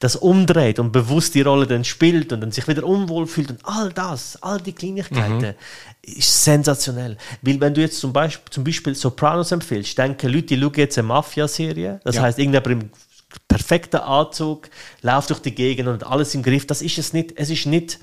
[0.00, 3.60] das umdreht und bewusst die Rolle dann spielt und dann sich wieder unwohl fühlt und
[3.64, 5.54] all das, all die Kleinigkeiten mhm.
[6.02, 7.18] ist sensationell.
[7.42, 10.98] Weil wenn du jetzt zum Beispiel, zum Beispiel Sopranos empfiehlst, denken Leute, die schauen jetzt
[10.98, 12.22] eine Mafia-Serie, das ja.
[12.22, 12.90] heißt irgendjemand im
[13.48, 14.68] perfekter Anzug,
[15.02, 16.66] läuft durch die Gegend und alles im Griff.
[16.66, 17.32] Das ist es nicht.
[17.36, 17.98] Es ist nicht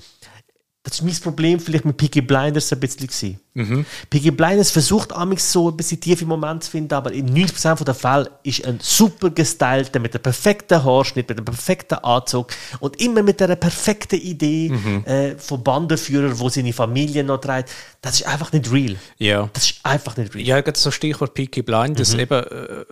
[0.88, 3.84] das ist mein Problem vielleicht mit Peaky Blinders ein bisschen Mhm.
[4.08, 7.94] Peaky Blinders versucht amigs so ein bisschen tiefe Momente zu finden, aber in 90% der
[7.94, 13.22] Fälle ist ein super gestylter, mit einem perfekten Haarschnitt, mit einem perfekten Anzug und immer
[13.24, 15.04] mit einer perfekten Idee mhm.
[15.04, 17.70] äh, von Bandenführer, wo seine Familie noch trägt.
[18.00, 18.96] Das ist einfach nicht real.
[19.18, 19.50] Ja.
[19.52, 20.46] Das ist einfach nicht real.
[20.46, 22.20] Ja, so Stichwort Peaky Blinders, mhm.
[22.20, 22.44] eben...
[22.44, 22.84] Äh,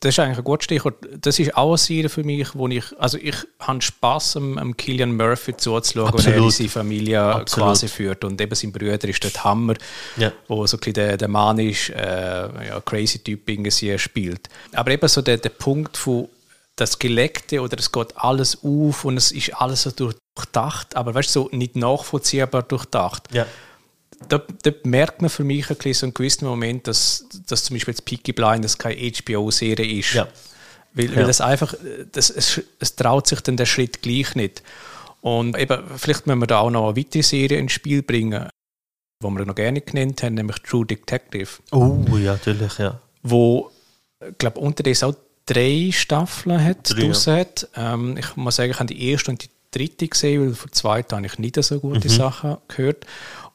[0.00, 0.96] das ist eigentlich ein gutes Stichwort.
[1.20, 4.76] Das ist auch eine Serie für mich, wo ich, also ich habe Spass am, am
[4.76, 7.68] Killian Murphy zuzuschauen, wenn er seine Familie Absolut.
[7.68, 8.24] quasi führt.
[8.24, 9.74] Und eben sein Bruder ist dort Hammer,
[10.16, 10.32] ja.
[10.48, 14.48] wo so ein bisschen der, der Mann ist, äh, ja, crazy Typ irgendwie spielt.
[14.72, 16.28] Aber eben so der, der Punkt von
[16.76, 21.28] das Geleckte oder es geht alles auf und es ist alles so durchdacht, aber weißt
[21.34, 23.24] du, so nicht nachvollziehbar durchdacht.
[23.32, 23.46] Ja
[24.28, 27.76] da, da, merkt man für mich ein bisschen so einen gewissen Moment, dass, dass zum
[27.76, 30.14] Beispiel jetzt Peaky Blinders keine HBO-Serie ist.
[30.14, 30.28] Ja.
[30.92, 31.16] Weil, ja.
[31.16, 31.74] weil das einfach,
[32.12, 34.62] das, es, es traut sich dann der Schritt gleich nicht.
[35.20, 38.48] Und eben, vielleicht müssen wir da auch noch eine weitere Serie ins Spiel bringen,
[39.22, 41.48] die wir noch gerne genannt haben, nämlich True Detective.
[41.72, 43.00] Oh, ja, natürlich, ja.
[43.22, 43.70] Wo,
[44.26, 45.14] ich glaube, unterdessen auch
[45.46, 47.38] drei Staffeln hat, drei, ja.
[47.38, 47.68] hat.
[47.76, 50.76] Ähm, ich muss sagen, ich habe die erste und die dritte gesehen, weil von der
[50.76, 52.12] zweiten habe ich nicht so gute mhm.
[52.12, 53.06] Sachen gehört.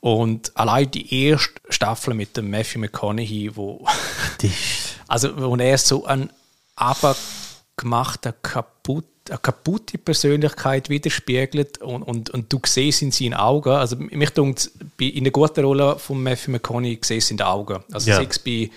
[0.06, 3.84] Und allein die erste Staffel mit dem Matthew McConaughey, wo,
[5.08, 6.30] also, wo er so ein
[6.76, 13.96] abgemachter, kaputt, eine kaputte Persönlichkeit widerspiegelt und, und, und du siehst in seinen Augen, also
[13.96, 17.84] mich denkt, in einer guten Rolle von Matthew McConaughey siehst in den Augen.
[17.92, 18.22] Also ja.
[18.22, 18.70] bei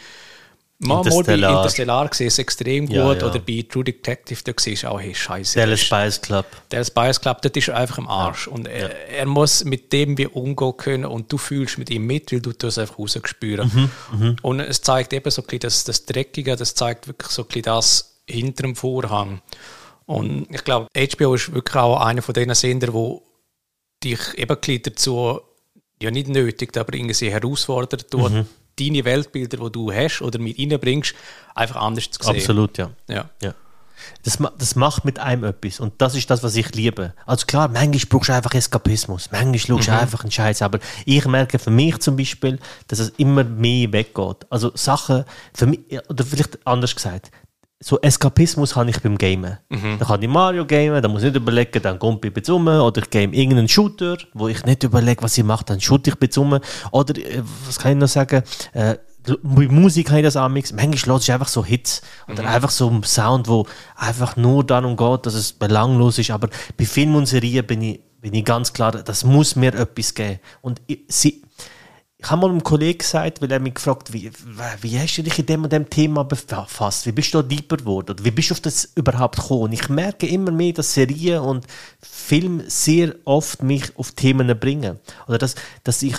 [0.80, 3.26] Mal, mal bei Interstellar gesehen es extrem gut ja, ja.
[3.26, 5.58] oder bei True Detective, da siehst du auch, hey, scheiße.
[5.58, 6.46] Dallas Spice Club.
[6.68, 8.46] Dallas Spice Club, das ist einfach im Arsch.
[8.46, 8.52] Ja.
[8.52, 12.30] Und er, er, muss mit dem wie umgehen können und du fühlst mit ihm mit,
[12.30, 13.68] weil du das einfach rausgespüren.
[13.74, 14.36] Mhm, mhm.
[14.42, 17.48] Und es zeigt eben so ein bisschen das, das Dreckige, das zeigt wirklich so ein
[17.48, 19.42] bisschen das hinter dem Vorhang.
[20.06, 23.24] Und ich glaube, HBO ist wirklich auch einer von diesen Sendern, wo
[24.04, 25.40] dich eben ein dazu,
[26.00, 28.46] ja nicht nötig, aber irgendwie herausfordert, mhm
[28.78, 31.14] deine Weltbilder, die du hast oder mit reinbringst,
[31.54, 32.36] einfach anders zu sehen.
[32.36, 32.90] Absolut, ja.
[33.08, 33.28] ja.
[33.42, 33.54] ja.
[34.22, 37.14] Das, das macht mit einem etwas und das ist das, was ich liebe.
[37.26, 39.98] Also klar, manchmal brauchst du einfach Eskapismus, manchmal schaust du mhm.
[39.98, 44.46] einfach einen Scheiß, aber ich merke für mich zum Beispiel, dass es immer mehr weggeht.
[44.50, 47.30] Also Sachen, für mich, oder vielleicht anders gesagt,
[47.80, 49.58] so Eskapismus habe ich beim Gamen.
[49.68, 49.98] Mhm.
[49.98, 52.66] Dann kann ich Mario gamen, dann muss ich nicht überlegen, dann kommt ich jetzt um,
[52.66, 56.14] oder ich game irgendeinen Shooter, wo ich nicht überlege, was ich mache, dann shoot ich
[56.20, 56.58] jetzt um.
[56.90, 58.96] Oder, äh, was kann ich noch sagen, äh,
[59.42, 60.72] bei Musik habe ich das auch mix.
[60.72, 62.48] Manchmal lasse ich einfach so Hits oder mhm.
[62.48, 63.66] einfach so einen Sound, wo
[63.96, 66.30] einfach nur darum geht, dass es belanglos ist.
[66.30, 70.14] Aber bei Film und Serien bin ich, bin ich ganz klar, das muss mir etwas
[70.14, 70.40] geben.
[70.62, 71.42] Und ich, sie,
[72.20, 74.30] ich habe mal einem Kollegen gesagt, weil er mich gefragt wie,
[74.80, 77.06] wie hast du dich in dem und dem Thema befasst?
[77.06, 78.10] Wie bist du da deeper geworden?
[78.10, 79.62] Oder wie bist du auf das überhaupt gekommen?
[79.62, 81.64] Und ich merke immer mehr, dass Serien und
[82.02, 84.98] Film sehr oft mich auf Themen bringen.
[85.28, 85.54] Oder dass,
[85.84, 86.16] dass ich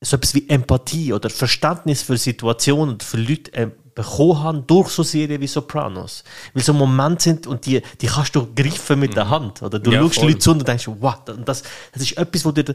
[0.00, 4.88] so etwas wie Empathie oder Verständnis für Situationen und für Leute äh, bekommen habe durch
[4.88, 6.24] so Serien wie Sopranos.
[6.54, 9.30] Weil so Momente sind und die, die kannst du greifen mit der mhm.
[9.30, 9.62] Hand.
[9.62, 10.28] Oder du ja, schaust voll.
[10.28, 11.62] Leute zu und denkst, wow, das,
[11.92, 12.74] das ist etwas, wo dir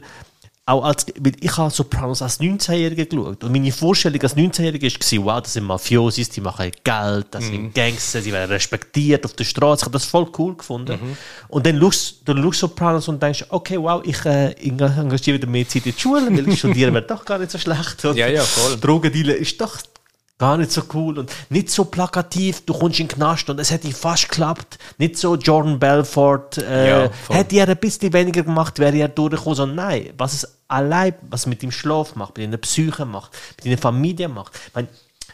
[0.64, 5.24] auch als, weil ich habe Sopranos als 19-Jähriger geschaut und meine Vorstellung als 19-Jähriger war,
[5.24, 7.74] wow, das sind Mafiosis, die machen Geld, das sind mhm.
[7.74, 9.80] Gangster, sie werden respektiert auf der Straße.
[9.80, 11.00] Ich habe das voll cool gefunden.
[11.02, 11.16] Mhm.
[11.48, 15.66] Und dann schaust du schaust Sopranos und denkst, okay, wow, ich äh, engagiere wieder mehr
[15.66, 18.04] Zeit in die Schule, weil ich studieren wäre doch gar nicht so schlecht.
[18.04, 18.78] Und ja, ja, voll.
[18.78, 19.78] Drogendealer ist doch
[20.42, 23.70] gar nicht so cool und nicht so plakativ, du kommst in den Knast und es
[23.70, 24.76] hätte fast geklappt.
[24.98, 29.54] Nicht so Jordan Belfort, äh, ja, hätte er ein bisschen weniger gemacht, wäre er durchgekommen.
[29.54, 33.66] So, nein, was es allein, was mit dem Schlaf macht, mit deiner Psyche macht, mit
[33.66, 34.58] deiner Familie macht.
[34.66, 34.88] Ich meine,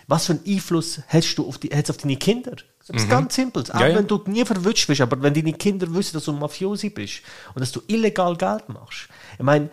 [0.09, 2.57] was für einen Einfluss hast du auf, die, hast auf deine Kinder?
[2.87, 3.11] Das ist mhm.
[3.11, 3.63] ganz simpel.
[3.63, 3.97] Auch ja, ja.
[3.97, 7.23] wenn du nie verwünscht wirst, aber wenn deine Kinder wissen, dass du ein Mafiosi bist
[7.55, 9.09] und dass du illegal Geld machst.
[9.39, 9.71] Ich meine,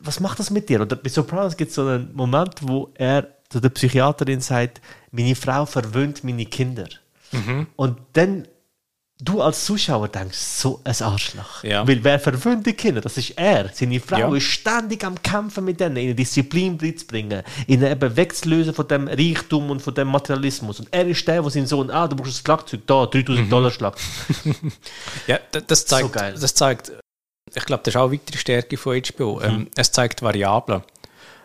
[0.00, 0.80] was macht das mit dir?
[0.80, 4.80] Oder bei Sopranos gibt es so einen Moment, wo er zu der Psychiaterin sagt,
[5.12, 6.88] meine Frau verwöhnt meine Kinder.
[7.30, 7.68] Mhm.
[7.76, 8.48] Und dann
[9.20, 11.62] du als Zuschauer denkst, so ein Arschloch.
[11.62, 11.86] Ja.
[11.86, 13.00] Weil wer verwöhnt die Kinder?
[13.00, 13.70] Das ist er.
[13.72, 14.34] Seine Frau ja.
[14.34, 19.06] ist ständig am Kämpfen mit denen, ihnen Disziplin zu bringen, ihnen eben wegzulösen von dem
[19.06, 20.80] Reichtum und von dem Materialismus.
[20.80, 23.50] Und er ist der, der seinen Sohn, ah, du brauchst das Schlagzeug, da, 3000 mhm.
[23.50, 24.06] Dollar Schlagzeug.
[25.28, 26.90] ja, das zeigt, so das zeigt,
[27.54, 29.36] ich glaube, das ist auch eine weitere Stärke von HBO.
[29.36, 29.44] Mhm.
[29.44, 30.82] Ähm, es zeigt Variablen.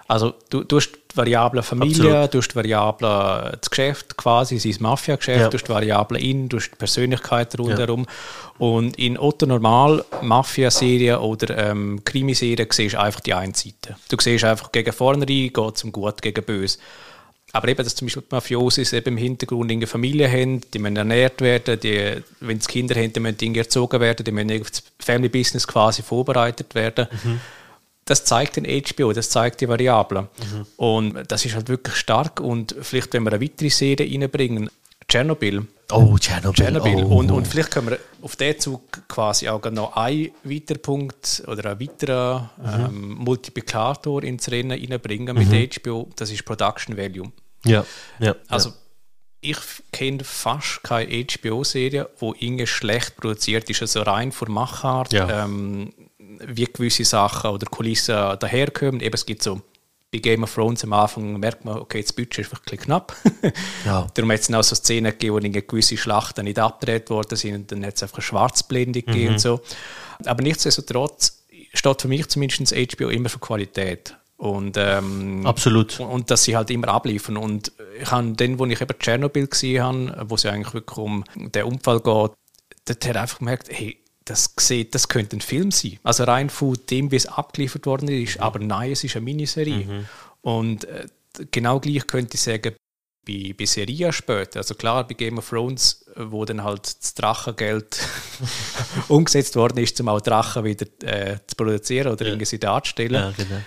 [0.08, 2.34] Also du, du hast die Variable Familie, Absolut.
[2.34, 5.48] du hast die Variable das Geschäft quasi, sein Mafia-Geschäft, ja.
[5.48, 8.06] du hast die Variable in, du hast die Persönlichkeit rundherum.
[8.06, 8.68] Ja.
[8.68, 13.96] Und in Otto Normal Mafia-Serien oder ähm, Krimiserien siehst du einfach die eine Seite.
[14.10, 16.78] Du siehst einfach gegen vorne rein, geht zum Gut gegen Böse.
[17.52, 20.98] Aber eben, dass zum Beispiel die Mafiosis eben im Hintergrund eine Familie haben, die müssen
[20.98, 24.84] ernährt werden, die, wenn es Kinder haben, die müssen erzogen werden, die müssen auf das
[25.00, 27.08] Family Business quasi vorbereitet werden.
[27.24, 27.40] Mhm
[28.10, 30.28] das zeigt den HBO, das zeigt die Variablen.
[30.38, 30.66] Mhm.
[30.78, 32.40] Und das ist halt wirklich stark.
[32.40, 34.70] Und vielleicht, wenn wir eine weitere Serie reinbringen,
[35.08, 35.66] Tschernobyl.
[35.92, 36.54] Oh, Tschernobyl.
[36.54, 37.04] Tschernobyl.
[37.04, 37.18] Oh.
[37.18, 41.72] Und, und vielleicht können wir auf diesen Zug quasi auch noch einen weiteren Punkt oder
[41.72, 42.86] einen weiteren mhm.
[42.86, 45.70] ähm, Multiplikator ins Rennen reinbringen mit mhm.
[45.84, 46.10] HBO.
[46.16, 47.32] Das ist Production Value.
[47.66, 47.86] Ja,
[48.20, 48.36] ja.
[48.48, 48.76] Also, ja.
[49.42, 49.58] ich
[49.92, 55.14] kenne fast keine HBO-Serie, die irgendwie schlecht produziert ist, also rein von Machart.
[55.14, 55.46] Ja.
[55.46, 55.94] Ähm,
[56.48, 59.02] wie gewisse Sachen oder Kulissen daherkommen.
[59.02, 59.62] Eben, es gibt so
[60.12, 63.16] bei Game of Thrones am Anfang merkt man, okay, das Budget ist wirklich knapp.
[63.86, 64.08] ja.
[64.14, 67.72] Darum hat es auch so Szenen gegeben, wo gewisse Schlachten nicht abgedreht worden sind und
[67.72, 69.34] dann hat es einfach eine Schwarzblende gegeben mhm.
[69.34, 69.62] und so.
[70.26, 74.16] Aber nichtsdestotrotz steht für mich zumindest HBO immer für Qualität.
[74.38, 76.00] Und, ähm, Absolut.
[76.00, 77.38] Und, und, dass sie halt immer abliefern.
[77.38, 80.98] Und ich habe dann, wo ich eben Tschernobyl gesehen habe, wo es ja eigentlich wirklich
[80.98, 82.32] um den Unfall geht,
[82.86, 83.99] dort hat einfach gemerkt, hey,
[84.30, 86.00] das sieht, das könnte ein Film sein.
[86.04, 88.38] Also rein von dem, wie es abgeliefert worden ist.
[88.38, 88.44] Mhm.
[88.44, 89.86] Aber nein, es ist eine Miniserie.
[89.86, 90.06] Mhm.
[90.42, 91.08] Und äh,
[91.52, 92.76] genau gleich könnte ich sagen,
[93.26, 98.00] bei, bei Serie später, also klar, bei Game of Thrones, wo dann halt das Drachengeld
[99.08, 102.32] umgesetzt worden ist, um auch Drachen wieder äh, zu produzieren oder ja.
[102.32, 103.14] irgendwie darzustellen.
[103.14, 103.62] Ja, genau.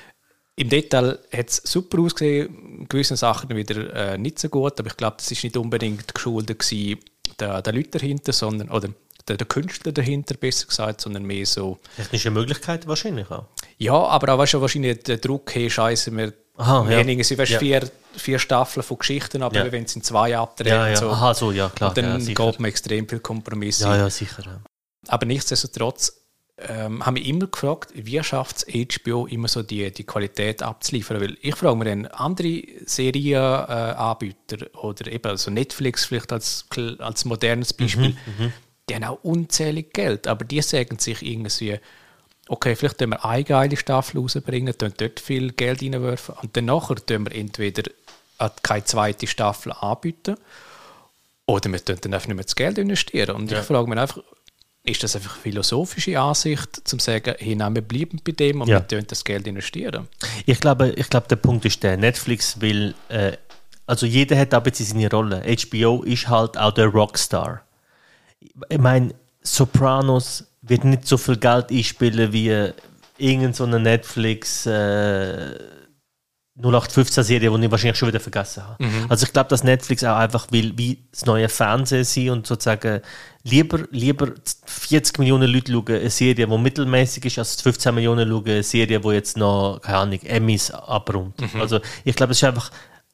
[0.55, 4.97] Im Detail hat es super ausgesehen, gewisse Sachen wieder äh, nicht so gut, aber ich
[4.97, 7.01] glaube, das ist nicht unbedingt geschuldet gewesen,
[7.41, 8.91] der, der Leute dahinter, sondern, oder
[9.29, 11.79] der, der, Künstler dahinter, besser gesagt, sondern mehr so.
[11.97, 13.47] Technische Möglichkeiten wahrscheinlich auch.
[13.79, 16.99] Ja, aber auch weißt du, wahrscheinlich der Druck, hey, scheiße, wir Aha, ja.
[16.99, 17.59] Weniger, sie weißt, ja.
[17.59, 19.73] vier, vier Staffeln von Geschichten, aber ja.
[19.73, 20.75] wenn es in zwei abdrehen.
[20.75, 20.97] Ja, ja.
[20.97, 21.95] So, Aha, so, ja, klar.
[21.95, 23.85] Dann ja, geht man extrem viel Kompromisse.
[23.85, 24.61] Ja, ja, sicher.
[25.09, 26.13] Aber nichtsdestotrotz
[26.59, 31.21] ähm, haben wir immer gefragt, wie schafft es HBO immer so die, die Qualität abzuliefern?
[31.21, 36.67] Weil ich frage mir dann, andere Serienanbieter äh, oder eben also Netflix vielleicht als,
[36.99, 38.53] als modernes Beispiel, mhm, mhm
[38.89, 41.79] die haben auch unzählig Geld, aber die sagen sich irgendwie,
[42.49, 46.67] okay, vielleicht können wir eine geile Staffel rausbringen, dann dort viel Geld reinwerfen und dann
[46.67, 47.91] nachher können wir entweder
[48.63, 50.37] keine zweite Staffel anbieten
[51.47, 53.37] oder wir können dann einfach nicht mehr das Geld investieren.
[53.37, 53.61] Und ja.
[53.61, 54.19] ich frage mich einfach,
[54.85, 58.69] ist das einfach eine philosophische Ansicht, zum sagen, hey, nein, wir bleiben bei dem und
[58.69, 58.85] ja.
[58.89, 60.09] wir das Geld investieren?
[60.45, 63.33] Ich glaube, ich glaube, der Punkt ist der, Netflix will, äh,
[63.87, 65.45] also jeder hat aber seine Rolle.
[65.45, 67.63] HBO ist halt auch der Rockstar
[68.69, 72.73] ich meine, Sopranos wird nicht so viel Geld einspielen wie
[73.19, 75.59] irgendeine so Netflix äh,
[76.61, 78.85] 0815-Serie, die ich wahrscheinlich schon wieder vergessen habe.
[78.85, 79.07] Mhm.
[79.09, 83.01] Also ich glaube, dass Netflix auch einfach will, wie das neue Fernsehen sein und sozusagen
[83.43, 84.33] lieber, lieber
[84.67, 89.01] 40 Millionen Leute schauen eine Serie, die mittelmäßig ist, als 15 Millionen schauen eine Serie,
[89.01, 91.55] die jetzt noch, keine Ahnung, Emmys abrundet.
[91.55, 91.61] Mhm.
[91.61, 92.71] Also ich glaube, es ist einfach,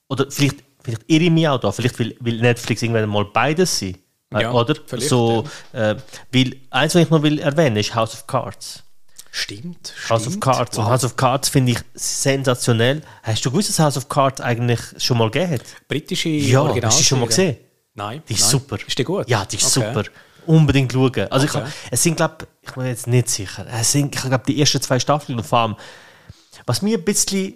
[0.08, 3.78] oder vielleicht, vielleicht irre ich mich auch da, vielleicht will, will Netflix irgendwann mal beides
[3.78, 3.96] sein.
[4.32, 4.74] Ja, oder?
[4.98, 5.92] So, ja.
[5.92, 5.96] äh,
[6.32, 8.82] weil, eins, was ich noch will erwähnen, ist House of Cards.
[9.30, 9.94] Stimmt.
[10.08, 10.36] House stimmt.
[10.36, 10.76] of Cards.
[10.76, 10.84] Wow.
[10.84, 13.02] Und House of Cards finde ich sensationell.
[13.22, 15.62] Hast du gewusst, dass House of Cards eigentlich schon mal gegeben hat?
[15.86, 17.56] Britische Ja, Original hast du schon mal gesehen?
[17.94, 18.22] Nein.
[18.28, 18.50] Die ist nein.
[18.50, 18.78] super.
[18.86, 19.28] Ist die gut?
[19.28, 19.86] Ja, die ist okay.
[19.86, 20.08] super.
[20.46, 21.30] Unbedingt schauen.
[21.30, 21.66] Also okay.
[21.66, 23.66] ich, es sind, glaube ich, bin jetzt nicht sicher.
[23.70, 25.76] Es sind, ich glaube, die ersten zwei Staffeln und vor allem,
[26.66, 27.54] was mir ein bisschen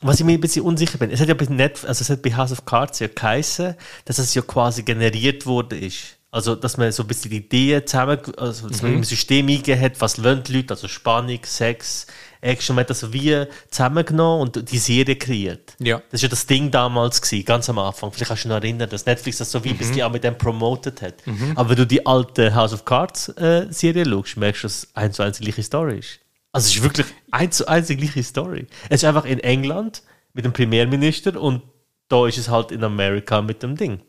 [0.00, 2.22] was ich mir ein bisschen unsicher bin, es hat ja bei Netflix, also es hat
[2.22, 3.74] bei House of Cards ja geheißen,
[4.04, 6.18] dass es ja quasi generiert worden ist.
[6.30, 8.88] Also, dass man so ein bisschen die Ideen zusammen, also, dass mhm.
[8.88, 12.06] man im System eingegeben hat, was wollen die Leute, also Spannung, Sex,
[12.42, 15.74] Action, man hat das wie zusammengenommen und die Serie kreiert.
[15.78, 16.02] Ja.
[16.10, 18.12] Das war ja das Ding damals, gewesen, ganz am Anfang.
[18.12, 19.78] Vielleicht kannst du dich noch erinnern, dass Netflix das so wie mhm.
[19.78, 21.26] bis die auch mit dem promoted hat.
[21.26, 21.52] Mhm.
[21.56, 24.88] Aber wenn du die alte House of Cards äh, Serie schaust, merkst du, dass es
[24.94, 26.20] eins zu eins die gleiche Story ist.
[26.58, 28.66] Also es ist wirklich eins zu eins die gleiche Story.
[28.88, 30.02] Es ist einfach in England
[30.32, 31.62] mit dem Premierminister und
[32.08, 34.00] da ist es halt in Amerika mit dem Ding.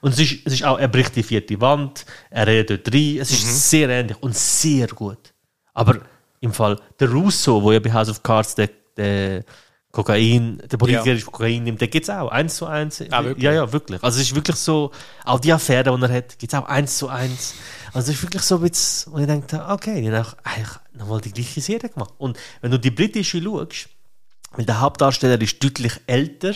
[0.00, 3.18] Und es ist, es ist auch, er bricht die vierte Wand, er redet dort rein,
[3.18, 3.50] es ist mhm.
[3.50, 5.34] sehr ähnlich und sehr gut.
[5.74, 5.98] Aber
[6.38, 9.44] im Fall der Russo, wo ja bei House of Cards der, der
[9.90, 11.24] Kokain, der Politiker ja.
[11.24, 13.02] Kokain nimmt, der geht es auch eins zu eins.
[13.10, 14.00] Ah, ja, ja, wirklich.
[14.04, 14.92] Also es ist wirklich so,
[15.24, 17.54] auch die Affäre, die er hat, geht es auch eins zu eins.
[17.92, 21.20] Also es ist wirklich so ein bisschen, wo ich denke, okay, die haben eigentlich nochmal
[21.20, 22.14] die gleiche Serie gemacht.
[22.18, 23.88] Und wenn du die britische schaust,
[24.52, 26.54] weil der Hauptdarsteller ist deutlich älter,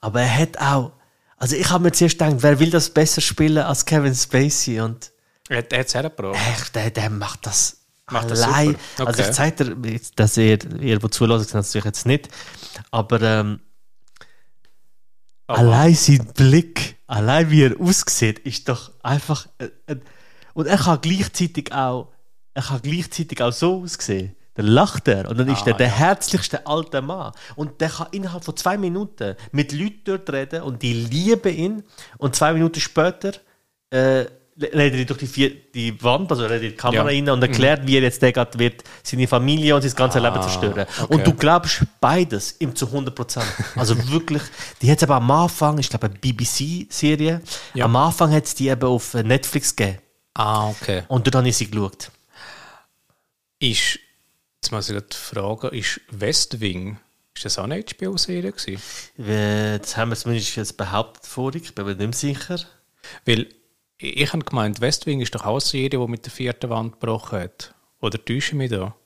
[0.00, 0.92] aber er hat auch,
[1.36, 5.10] also ich habe mir zuerst gedacht, wer will das besser spielen als Kevin Spacey und
[5.48, 6.36] er, hat es hergebracht.
[6.52, 7.78] Echt, der, der macht das
[8.10, 8.76] Macht das allein.
[8.98, 9.06] Okay.
[9.06, 12.28] Also ich zeige dir, dass ihr, ihr wo zulässt, natürlich jetzt nicht,
[12.90, 13.60] aber ähm,
[15.48, 19.96] oh, allein sein Blick, allein wie er aussieht, ist doch einfach äh, äh,
[20.58, 22.08] und er kann gleichzeitig auch,
[22.52, 24.34] er kann gleichzeitig auch so aussehen.
[24.54, 25.92] Dann lacht er und dann ist ah, er der ja.
[25.92, 27.30] herzlichste alte Mann.
[27.54, 31.84] Und der kann innerhalb von zwei Minuten mit Leuten dort reden und die lieben ihn.
[32.16, 33.34] Und zwei Minuten später
[33.90, 34.24] äh,
[34.60, 37.18] redet er durch die, vier, die Wand, also redet die Kamera ja.
[37.18, 37.86] rein und erklärt, mhm.
[37.86, 40.86] wie er jetzt der gerade wird, seine Familie und sein ganzes ah, Leben zerstören.
[41.02, 41.14] Okay.
[41.14, 43.46] Und du glaubst beides ihm zu 100 Prozent.
[43.76, 44.42] Also wirklich,
[44.82, 47.42] die hat es aber am Anfang, ich glaube, eine BBC-Serie,
[47.74, 47.84] ja.
[47.84, 49.98] am Anfang hat es die eben auf Netflix gegeben.
[50.34, 51.02] Ah, okay.
[51.08, 52.10] Und dort habe ich sie geschaut.
[53.58, 53.98] Ist,
[54.62, 56.98] jetzt muss ich gerade fragen, ist West Wing
[57.38, 58.82] ist das auch eine HBO-Serie gewesen?
[59.16, 62.58] Das haben wir zumindest jetzt behauptet vorhin, ich bin mir nicht sicher.
[63.24, 63.46] Weil
[63.96, 66.68] ich, ich habe gemeint, West Wing ist doch auch eine Serie, die mit der vierten
[66.68, 67.74] Wand gebrochen hat.
[68.00, 68.96] Oder täusche ich mich da?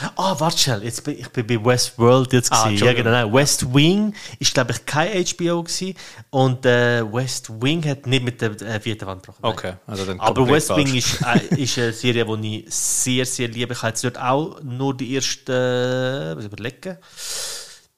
[0.00, 3.10] Ah, oh, warte schnell, jetzt bin, ich bin bei Westworld jetzt ah, Ja, genau.
[3.10, 5.94] Nein, West Wing ist, glaube ich, kein HBO gewesen.
[6.30, 9.44] Und äh, West Wing hat nicht mit der äh, vierten Wand gebrochen.
[9.44, 10.86] Okay, also dann Aber West falsch.
[10.86, 13.74] Wing ist, äh, ist eine Serie, die ich sehr, sehr liebe.
[13.74, 16.96] Ich habe jetzt dort auch nur die ersten, äh, was überlegen,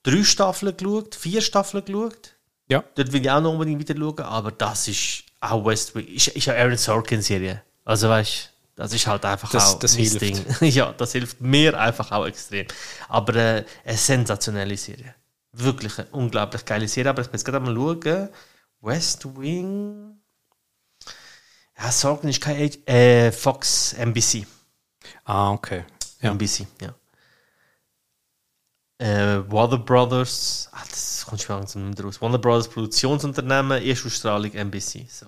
[0.03, 2.35] drei Staffeln geschaut, vier Staffeln geschaut.
[2.69, 2.83] Ja.
[2.97, 6.09] Dort will ich auch noch unbedingt wieder schauen, aber das ist auch West Wing.
[6.09, 7.63] Ist, ist eine Aaron Sorkin-Serie.
[7.85, 8.54] Also weißt du.
[8.77, 10.21] Das ist halt einfach das, auch das hilft.
[10.21, 10.45] Ding.
[10.71, 12.67] ja, das hilft mir einfach auch extrem.
[13.09, 15.15] Aber äh, eine sensationelle Serie.
[15.53, 17.11] Wirklich eine unglaublich geile Serie.
[17.11, 18.29] Aber ich muss jetzt gerade mal schauen.
[18.81, 20.19] West Wing.
[21.79, 24.47] Ja, Sorgen ist kein äh, Fox NBC.
[25.25, 25.85] Ah, okay.
[26.21, 26.31] Ja.
[26.33, 26.95] NBC, ja.
[28.99, 32.21] Äh, Warner Brothers, ah, das kommt schon langsam nicht raus.
[32.21, 35.07] Warner Brothers Produktionsunternehmen, Erstausstrahlung NBC.
[35.09, 35.27] So.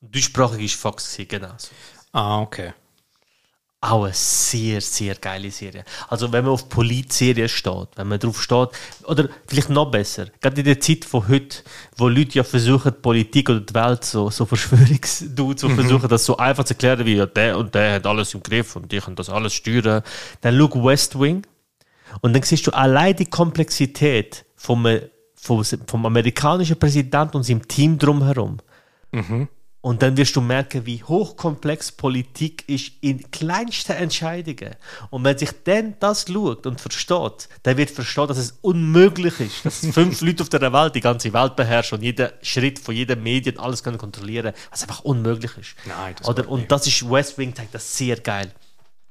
[0.00, 1.54] Deutschsprachig ist Fox, genau.
[1.56, 1.70] So.
[2.12, 2.72] Ah, okay.
[3.84, 5.84] Auch eine sehr, sehr geile Serie.
[6.08, 8.68] Also, wenn man auf Politserien steht, wenn man drauf steht,
[9.04, 11.64] oder vielleicht noch besser, gerade in der Zeit von heute,
[11.96, 15.74] wo Leute ja versuchen, die Politik oder die Welt so, so Verschwörungsdudes, so mhm.
[15.74, 18.76] versuchen, das so einfach zu erklären, wie ja, der und der hat alles im Griff
[18.76, 20.04] und die können das alles steuern,
[20.42, 21.44] dann schau West Wing
[22.20, 24.86] und dann siehst du allein die Komplexität vom,
[25.34, 28.58] vom, vom amerikanischen Präsidenten und seinem Team drumherum.
[29.10, 29.48] Mhm.
[29.82, 34.76] Und dann wirst du merken, wie hochkomplex Politik ist in kleinsten Entscheidungen.
[35.10, 39.64] Und wenn sich dann das schaut und versteht, dann wird verstehen, dass es unmöglich ist,
[39.64, 43.24] dass fünf Leute auf der Welt die ganze Welt beherrschen und jeden Schritt von jedem
[43.24, 45.74] Medien alles können kontrollieren, was einfach unmöglich ist.
[45.84, 48.52] Nein, das Oder, Und das ist West Wing, zeigt das sehr geil.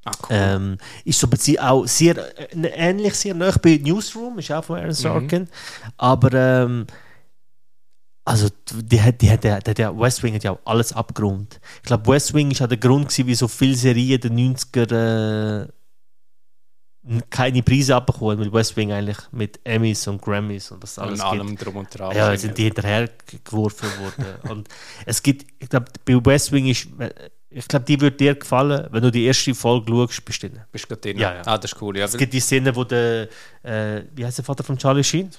[0.06, 0.28] Ah, cool.
[0.32, 1.28] ähm, ist so
[1.60, 5.44] auch sehr äh, ähnlich sehr nah bei Newsroom, ist auch von Aaron Sorkin.
[5.44, 5.48] Mhm.
[5.98, 6.88] Aber ähm,
[8.24, 11.60] also die, die, die, der, der West Wing hat ja auch alles abgerundet.
[11.78, 15.64] Ich glaube, West Wing ist auch der Grund, gewesen, wie so viele Serien der 90er
[15.64, 15.68] äh,
[17.32, 21.26] keine Preise abbekommen, weil West Wing eigentlich mit Emmys und Grammys und was alles und
[21.26, 22.16] allem drum und dran.
[22.16, 23.10] Ja, sind die hinterher
[23.44, 24.36] geworfen worden.
[24.52, 24.70] und
[25.06, 26.90] es gibt, ich glaube, bei West Wing ist
[27.54, 30.62] ich glaube, die würde dir gefallen, wenn du die erste Folge schaust, bist du drin.
[30.72, 31.18] Bist du drin?
[31.18, 31.41] Ja, ja.
[31.45, 31.97] Ah, das ist cool.
[31.97, 33.28] Ja, es gibt die Szene, wo der,
[33.64, 35.30] äh, wie heißt der Vater von Charlie Sheen?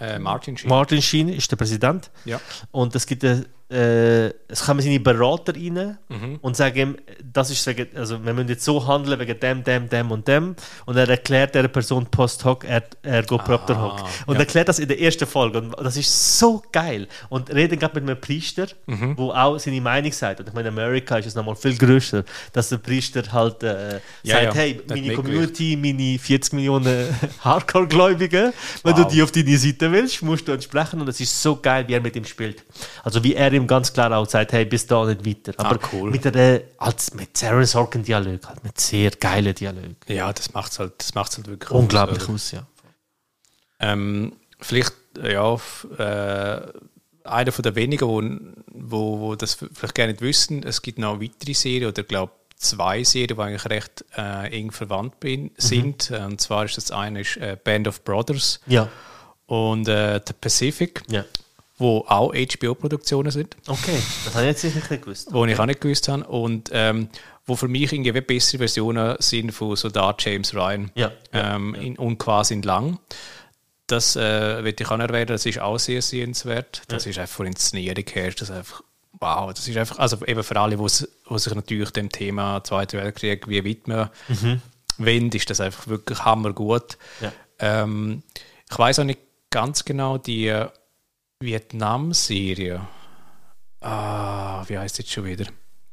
[0.00, 0.68] Äh, Martin Sheen.
[0.68, 2.10] Martin Sheen ist der Präsident.
[2.24, 2.40] Ja.
[2.72, 6.38] Und es gibt eine äh, es kommen seine Berater rein mhm.
[6.42, 6.96] und sagen ihm,
[7.32, 10.54] das ist, also wir müssen jetzt so handeln wegen dem, dem, dem und dem.
[10.84, 12.82] Und er erklärt der Person post hoc, er,
[13.22, 14.04] geht propter hoc.
[14.26, 14.40] Und ja.
[14.40, 15.58] erklärt das in der ersten Folge.
[15.58, 17.08] Und das ist so geil.
[17.30, 19.16] Und redet gerade mit einem Priester, mhm.
[19.16, 20.40] wo auch seine Meinung sagt.
[20.40, 24.00] Und ich meine, in Amerika ist es nochmal viel größer, dass der Priester halt äh,
[24.22, 24.54] ja, sagt, ja.
[24.54, 27.08] hey, meine Community, meine 40 Millionen
[27.40, 28.52] Hardcore-Gläubigen,
[28.82, 29.06] wenn wow.
[29.06, 31.00] du die auf deine Seite willst, musst du entsprechen.
[31.00, 32.62] Und es ist so geil, wie er mit ihm spielt.
[33.02, 35.52] Also wie er ihm ganz klar auch gesagt, hey, bis da nicht weiter.
[35.58, 36.10] Aber ah, cool.
[36.10, 39.96] mit, der, als, mit Sarah Sorkin Dialog, halt mit sehr geilen Dialog.
[40.08, 42.66] Ja, das macht es halt, halt wirklich unglaublich aus, aus ja.
[43.80, 45.54] Ähm, vielleicht, ja,
[45.98, 46.72] äh,
[47.24, 48.22] einer von der wenigen, wo,
[48.72, 53.02] wo, wo das vielleicht gerne nicht wissen, es gibt noch weitere Serien oder glaube zwei
[53.04, 55.50] Serien, die eigentlich recht äh, eng verwandt bin, mhm.
[55.56, 56.10] sind.
[56.10, 56.24] Mhm.
[56.24, 58.88] Und zwar ist das eine ist, äh, Band of Brothers ja.
[59.46, 61.02] und äh, The Pacific.
[61.08, 61.24] Ja
[61.76, 63.56] wo auch HBO-Produktionen sind.
[63.66, 65.28] Okay, das habe ich jetzt nicht gewusst.
[65.32, 66.24] Wo ich auch nicht gewusst habe.
[66.24, 67.08] Und ähm,
[67.46, 70.90] wo für mich irgendwie bessere Versionen sind von Soldat James Ryan.
[70.94, 71.10] Ja.
[71.32, 72.98] Ähm, in, und quasi in lang.
[73.86, 76.82] Das äh, ich auch erwähnen, das ist auch sehr sehenswert.
[76.88, 77.10] Das ja.
[77.10, 80.58] ist einfach von Inszenierung her, das ist einfach, wow, das ist einfach, also eben für
[80.58, 84.62] alle, die sich natürlich dem Thema Zweiter Weltkrieg wie widmen mhm.
[84.96, 86.96] wollen, ist das einfach wirklich hammergut.
[87.20, 87.32] Ja.
[87.58, 88.22] Ähm,
[88.70, 89.20] ich weiß auch nicht
[89.50, 90.66] ganz genau, die
[91.40, 92.86] Vietnam-Serie.
[93.80, 95.46] Ah, wie heißt das schon wieder?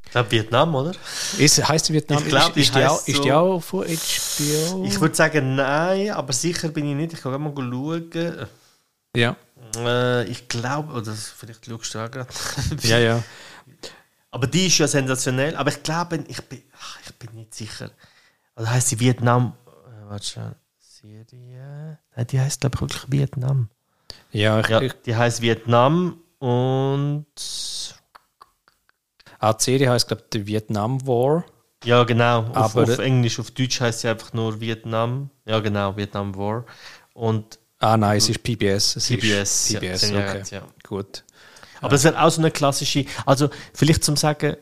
[0.05, 0.91] Ich glaube Vietnam, oder?
[1.37, 2.23] Ist, heißt die Vietnam?
[2.23, 4.85] Ich glaube, ist, ist, die auch, so, ist die auch von HBO?
[4.85, 7.13] Ich würde sagen nein, aber sicher bin ich nicht.
[7.13, 8.47] Ich kann mal schauen.
[9.15, 9.35] Ja.
[9.77, 12.29] Äh, ich glaube, oder vielleicht schaust du auch gerade.
[12.83, 13.23] ja, ja.
[14.31, 15.55] Aber die ist ja sensationell.
[15.55, 17.91] Aber ich glaube, ich bin, ach, ich bin nicht sicher.
[18.55, 19.53] Also heißt sie Vietnam?
[19.65, 20.55] Äh, warte schon.
[20.79, 21.99] Serie?
[22.15, 23.69] Nein, die heißt glaube ich wirklich Vietnam.
[24.31, 27.25] Ja, ich, ja, die heißt Vietnam und.
[29.39, 31.45] Ah, die Serie heißt, glaube ich, The Vietnam War.
[31.83, 32.43] Ja, genau.
[32.53, 35.31] Auf, auf Englisch, auf Deutsch heißt sie einfach nur Vietnam.
[35.45, 36.65] Ja, genau, Vietnam War.
[37.13, 38.95] Und ah, nein, es ist PBS.
[38.97, 40.43] Es PBS, ist PBS, ja, okay.
[40.51, 40.61] Ja.
[40.83, 41.23] Gut.
[41.81, 44.55] Aber es wäre auch so eine klassische, also vielleicht zum Sagen,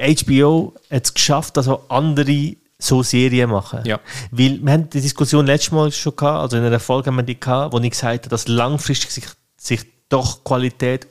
[0.00, 3.80] HBO hat es geschafft, auch andere so Serien machen.
[3.84, 4.00] Ja.
[4.30, 7.24] Weil wir haben die Diskussion letztes Mal schon gehabt, also in einer Folge haben wir
[7.24, 9.24] die gehabt, wo ich gesagt habe, dass langfristig sich,
[9.56, 11.06] sich doch Qualität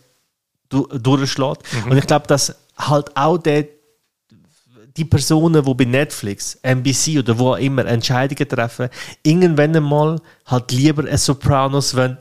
[0.70, 1.62] du, durchschlägt.
[1.74, 1.92] Mhm.
[1.92, 3.66] Und ich glaube, dass halt auch der,
[4.96, 8.90] die Personen, die bei Netflix, NBC oder wo auch immer Entscheidungen treffen,
[9.24, 12.18] irgendwann einmal halt lieber ein Sopranos wollen,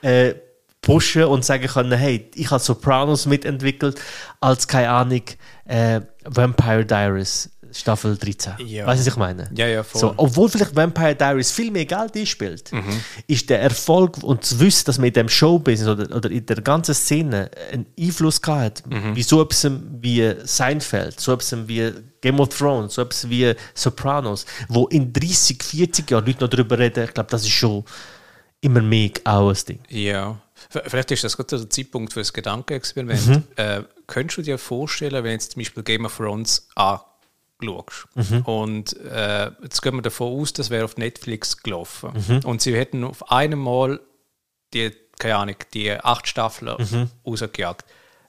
[0.00, 0.34] äh,
[0.80, 4.00] pushen und sagen können, hey, ich habe Sopranos mitentwickelt,
[4.40, 5.22] als, keine Ahnung,
[5.66, 8.54] äh, Vampire Diaries Staffel 13.
[8.66, 8.86] Ja.
[8.86, 9.50] Weißt du, was ich meine?
[9.54, 10.00] Ja, ja, voll.
[10.00, 13.00] So, obwohl vielleicht Vampire Diaries viel mehr Geld einspielt, mhm.
[13.26, 16.60] ist der Erfolg und zu wissen, dass man in dem Showbusiness oder, oder in der
[16.60, 19.16] ganzen Szene einen Einfluss gehabt hat, mhm.
[19.16, 24.46] wie so etwas wie Seinfeld, so etwas wie Game of Thrones, so etwas wie Sopranos,
[24.68, 27.84] wo in 30, 40 Jahren Leute noch darüber reden, ich glaube, das ist schon
[28.60, 29.80] immer mehr auch ein Ding.
[29.88, 30.40] Ja.
[30.68, 33.26] Vielleicht ist das gerade der Zeitpunkt für das Gedankenexperiment.
[33.26, 33.42] Mhm.
[33.56, 36.68] Äh, könntest du dir vorstellen, wenn jetzt zum Beispiel Game of Thrones
[37.60, 38.42] anschaust mhm.
[38.42, 42.40] und äh, jetzt gehen wir davon aus, das wäre auf Netflix gelaufen mhm.
[42.44, 44.00] und sie hätten auf einmal
[44.74, 47.10] die, keine Ahnung, die acht Staffeln mhm.
[47.26, 47.84] rausgejagt,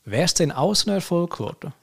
[0.06, 1.74] wäre es denn auch so ein Erfolg geworden?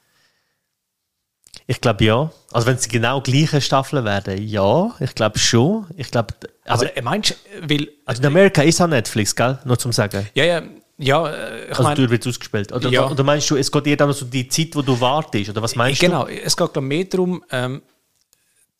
[1.67, 2.31] Ich glaube ja.
[2.51, 4.95] Also wenn es die genau gleichen Staffeln werden, ja.
[4.99, 5.85] Ich glaube schon.
[5.97, 6.33] Ich glaube,
[6.65, 9.59] also, aber meinst weil also in Amerika ist auch Netflix, gell?
[9.65, 10.27] Nur zum sagen.
[10.33, 10.63] Ja, ja.
[10.99, 12.71] Ja, äh, ich also mein, du wird ausgespielt.
[12.73, 13.09] Oder, ja.
[13.09, 15.49] oder meinst du, es geht eher dann so die Zeit, wo du wartest?
[15.49, 16.33] Oder was meinst genau, du?
[16.33, 17.81] Genau, es geht mehr darum, ähm,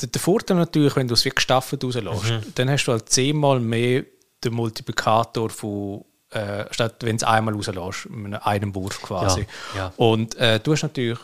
[0.01, 2.51] der, der, Vorteil natürlich, wenn du es wirklich gestaffelt rauslässt, mhm.
[2.55, 4.03] dann hast du halt zehnmal mehr
[4.43, 9.47] den Multiplikator von äh, statt wenn es einmal rauslässt, mit einem Wurf quasi.
[9.73, 9.93] Ja, ja.
[9.97, 11.17] Und äh, du hast natürlich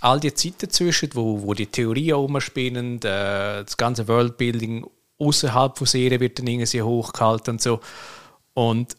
[0.00, 4.86] all die Zeit dazwischen, wo, wo die Theorien rumspinnen, äh, das ganze Worldbuilding
[5.18, 7.80] außerhalb von Serien wird dann irgendwie hochgehalten und so.
[8.54, 8.96] Und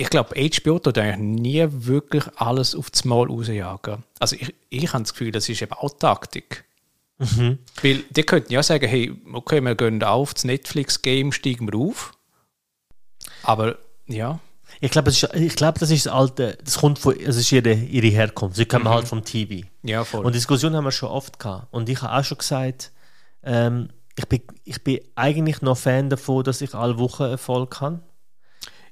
[0.00, 4.02] ich glaube, HBO tut eigentlich nie wirklich alles auf das Mal rausjagen.
[4.18, 6.64] Also ich, ich habe das Gefühl, das ist eben auch Taktik.
[7.18, 7.58] Mhm.
[7.82, 12.12] Weil die könnten ja sagen, hey, okay, wir gehen auf das Netflix-Game, steigen wir auf.
[13.42, 13.76] Aber
[14.06, 14.40] ja.
[14.80, 17.74] Ich glaube, das, ist, glaub, das ist das alte, das kommt von, das ist ihre,
[17.74, 18.56] ihre Herkunft.
[18.56, 18.90] Sie kommen mhm.
[18.90, 19.66] halt vom TV.
[19.82, 20.24] Ja, voll.
[20.24, 21.66] Und Diskussionen haben wir schon oft gehabt.
[21.72, 22.90] Und ich habe auch schon gesagt,
[23.42, 28.00] ähm, ich, bin, ich bin eigentlich noch Fan davon, dass ich alle Wochen Erfolg habe.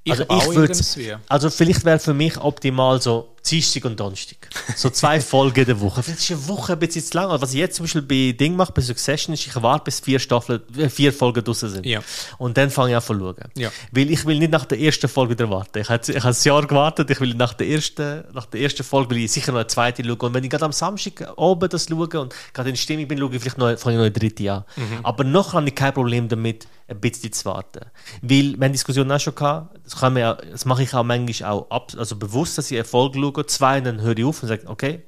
[0.08, 4.36] Ich also, ich würde, also vielleicht wäre für mich optimal so Dienstag und Donnerstag.
[4.76, 6.02] So zwei Folgen der Woche.
[6.02, 7.40] Vielleicht ist eine Woche ein bisschen zu lang.
[7.40, 10.18] Was ich jetzt zum Beispiel bei Ding mache, bei Succession, ist, ich warte, bis vier
[10.18, 11.86] Staffeln, äh, vier Folgen draußen sind.
[11.86, 12.00] Ja.
[12.38, 13.36] Und dann fange ich an zu schauen.
[13.56, 13.70] Ja.
[13.92, 15.78] Weil ich will nicht nach der ersten Folge wieder warten.
[15.78, 18.84] Ich habe, ich habe ein Jahr gewartet, ich will nach der ersten, nach der ersten
[18.84, 20.18] Folge will ich sicher noch eine zweite schauen.
[20.18, 23.34] Und wenn ich gerade am Samstag oben das schaue und gerade in Stimmung bin, schaue
[23.34, 24.64] ich vielleicht noch, fange ich noch eine dritte an.
[24.76, 25.00] Mhm.
[25.02, 27.80] Aber noch habe ich kein Problem damit, ein bisschen zu warten.
[28.22, 31.04] Weil, wir haben Diskussionen auch schon gehabt, das, kann man ja, das mache ich auch
[31.04, 33.37] manchmal auch ab, also bewusst, dass ich Erfolg schaue.
[33.46, 35.02] Zwei, dann höre ich auf und sage, okay,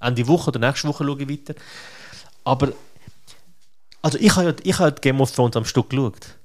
[0.00, 1.54] Ende Woche oder nächste Woche schaue ich weiter.
[2.44, 2.72] Aber,
[4.02, 6.36] also ich habe ja, ich habe Game of Thrones am Stück geschaut.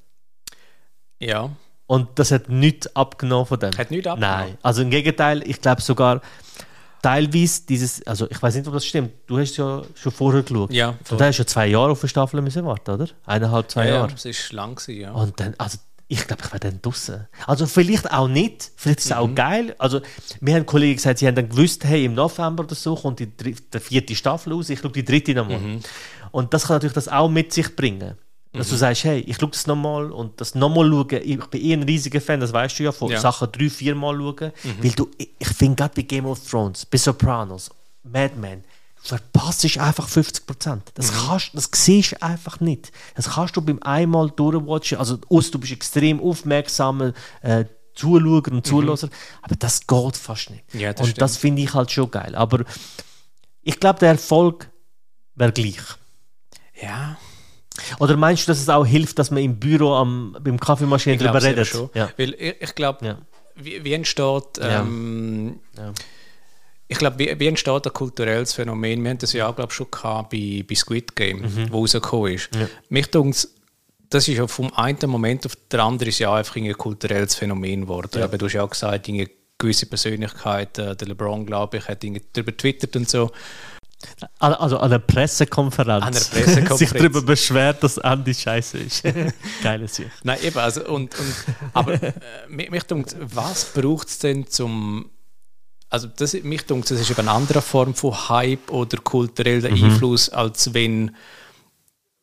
[1.19, 1.49] Ja.
[1.87, 3.77] Und das hat nichts abgenommen von dem.
[3.77, 4.45] Hat nichts abgenommen?
[4.47, 4.57] Nein.
[4.61, 6.21] Also im Gegenteil, ich glaube sogar,
[7.01, 10.71] teilweise dieses, also ich weiß nicht, ob das stimmt, du hast ja schon vorher geschaut.
[10.71, 10.93] Ja.
[11.03, 11.15] Voll.
[11.15, 13.07] Und da hast ja zwei Jahre auf eine Staffel müssen warten, oder?
[13.25, 14.09] Eineinhalb, zwei ja, Jahre.
[14.09, 15.11] Ja, es ist lang gewesen, ja.
[15.11, 15.77] Und dann, also
[16.11, 17.27] ich glaube, ich wäre dann draußen.
[17.45, 19.17] Also vielleicht auch nicht, vielleicht ist es mhm.
[19.17, 19.75] auch geil.
[19.77, 20.01] Also
[20.41, 23.27] wir haben Kollegen gesagt, sie haben dann gewusst, hey, im November oder so kommt die,
[23.27, 25.59] die vierte Staffel aus, ich schaue die dritte nochmal.
[25.59, 25.79] Mhm.
[26.31, 28.15] Und das kann natürlich das auch mit sich bringen.
[28.51, 28.71] Dass mhm.
[28.71, 31.21] du sagst, hey, ich schaue das nochmal und das nochmal schauen.
[31.23, 33.19] Ich bin eh ein riesiger Fan, das weißt du ja, von ja.
[33.19, 34.51] Sachen drei, vier Mal schauen.
[34.63, 34.83] Mhm.
[34.83, 37.69] Weil du, ich finde gerade bei Game of Thrones, bei Sopranos,
[38.01, 38.63] Mad Men,
[39.01, 40.83] verpasst einfach 50 Prozent.
[40.93, 41.15] Das, mhm.
[41.27, 42.91] kannst, das siehst du einfach nicht.
[43.15, 44.97] Das kannst du beim einmal durchwatchen.
[44.97, 49.09] Also, aus, du bist extrem aufmerksamer äh, Zuschauer und Zuhörer, mhm.
[49.41, 50.63] aber das geht fast nicht.
[50.73, 51.21] Ja, das und stimmt.
[51.21, 52.35] das finde ich halt schon geil.
[52.35, 52.63] Aber
[53.61, 54.69] ich glaube, der Erfolg
[55.35, 55.79] wäre gleich.
[56.81, 57.17] Ja.
[57.99, 61.41] Oder meinst du, dass es auch hilft, dass man im Büro am, beim Kaffeemaschine darüber
[61.41, 61.67] redet?
[61.67, 61.89] Schon.
[61.93, 62.09] Ja.
[62.17, 63.17] Weil ich, ich glaube, ja.
[63.55, 64.59] wie, wie, entsteht.
[64.61, 65.93] Ähm, ja.
[66.91, 69.03] Ich glaube, wie, wie, entsteht ein kulturelles Phänomen?
[69.03, 71.71] Wir haben das ja auch, glaube schon gehabt bei, bei Squid Game, mhm.
[71.71, 72.49] wo rausgekommen ist.
[72.53, 72.67] Ja.
[72.89, 73.47] Mich denkt,
[74.09, 78.17] das ist ja vom einen Moment auf den anderen Jahr einfach ein kulturelles Phänomen geworden.
[78.17, 78.25] Ja.
[78.25, 79.29] Aber du hast ja auch gesagt, eine
[79.59, 82.03] gewisse Persönlichkeit, der LeBron, glaube ich, hat
[82.33, 83.29] darüber twittert und so.
[84.39, 86.79] Also an einer Pressekonferenz, an einer Pressekonferenz.
[86.79, 89.03] sich darüber beschwert, dass Andy scheiße ist.
[89.63, 90.09] Geiles Sicht.
[90.23, 91.35] Nein, eben, also und, und
[91.73, 92.13] aber äh,
[92.47, 95.09] mich, mich denkt, was braucht es denn zum
[95.89, 99.85] also das, mich denkt, das ist eben eine andere Form von Hype oder kultureller mhm.
[99.85, 101.15] Einfluss, als wenn,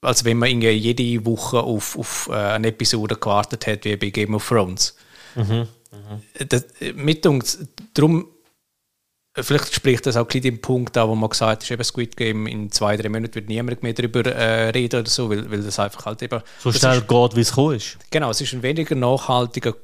[0.01, 4.34] als wenn man jede Woche auf, auf äh, eine Episode gewartet hat, wie bei Game
[4.34, 4.94] of Thrones.
[5.34, 5.66] Mhm.
[5.90, 6.47] Mhm.
[6.48, 7.59] Das, mit uns,
[7.94, 8.28] darum,
[9.34, 12.47] vielleicht spricht das auch ein den Punkt an, wo man gesagt hat, eben Squid Game
[12.47, 15.78] in zwei, drei Monaten wird niemand mehr darüber äh, reden oder so, weil, weil das
[15.80, 16.40] einfach halt eben...
[16.60, 17.98] So schnell ist, geht, wie es gekommen ist.
[18.10, 19.74] Genau, es ist ein weniger nachhaltiger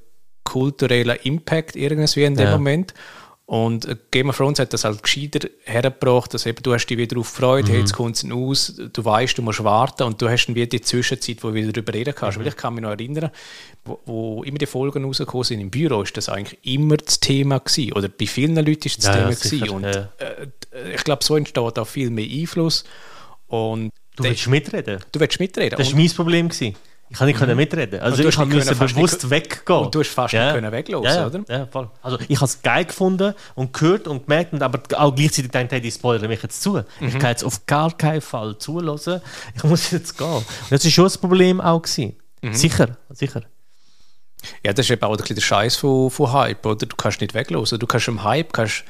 [0.44, 2.52] kultureller Impact irgendwie in dem ja.
[2.52, 2.94] Moment.
[3.44, 7.16] Und Game of Thrones hat das halt gescheiter hergebracht, dass eben, du hast dich wieder
[7.16, 7.74] darauf gefreut, mhm.
[7.74, 10.80] jetzt kommt es aus, du weißt, du musst warten und du hast dann wieder die
[10.80, 12.38] Zwischenzeit, wo du wieder darüber reden kannst.
[12.38, 12.42] Mhm.
[12.42, 13.30] Weil ich kann mich noch erinnern,
[13.84, 17.58] wo, wo, immer die Folgen rausgekommen sind im Büro, ist das eigentlich immer das Thema
[17.58, 17.92] gewesen.
[17.92, 19.68] Oder bei vielen Leuten ist das ja, Thema ja, gewesen.
[19.70, 20.06] Und äh,
[20.94, 22.84] ich glaube, so entsteht auch viel mehr Einfluss.
[23.48, 25.00] Und du willst mitreden?
[25.10, 25.76] Du willst mitreden.
[25.76, 26.48] Das war mein Problem.
[26.48, 26.76] Gewesen.
[27.12, 27.56] Ich kann nicht mhm.
[27.56, 28.00] mitreden.
[28.00, 29.78] Also ich musste bewusst weggehen.
[29.80, 30.58] Und du hast fast ja.
[30.58, 31.26] nicht können ja, ja.
[31.26, 31.44] oder?
[31.46, 31.90] Ja, voll.
[32.00, 35.80] Also ich habe es geil gefunden und gehört und gemerkt, aber auch gleichzeitig gedacht, hey,
[35.80, 36.72] die spoilern mich jetzt zu.
[37.00, 37.08] Mhm.
[37.08, 39.20] Ich kann jetzt auf gar keinen Fall zulassen.
[39.54, 40.26] Ich muss jetzt gehen.
[40.26, 41.82] Und das war schon das Problem auch.
[41.82, 42.16] Gewesen.
[42.40, 42.54] Mhm.
[42.54, 43.42] Sicher, sicher.
[44.64, 46.86] Ja, das ist eben auch ein bisschen der Scheiß von, von Hype, oder?
[46.86, 47.78] Du kannst nicht weglosen.
[47.78, 48.84] Du kannst im Hype kannst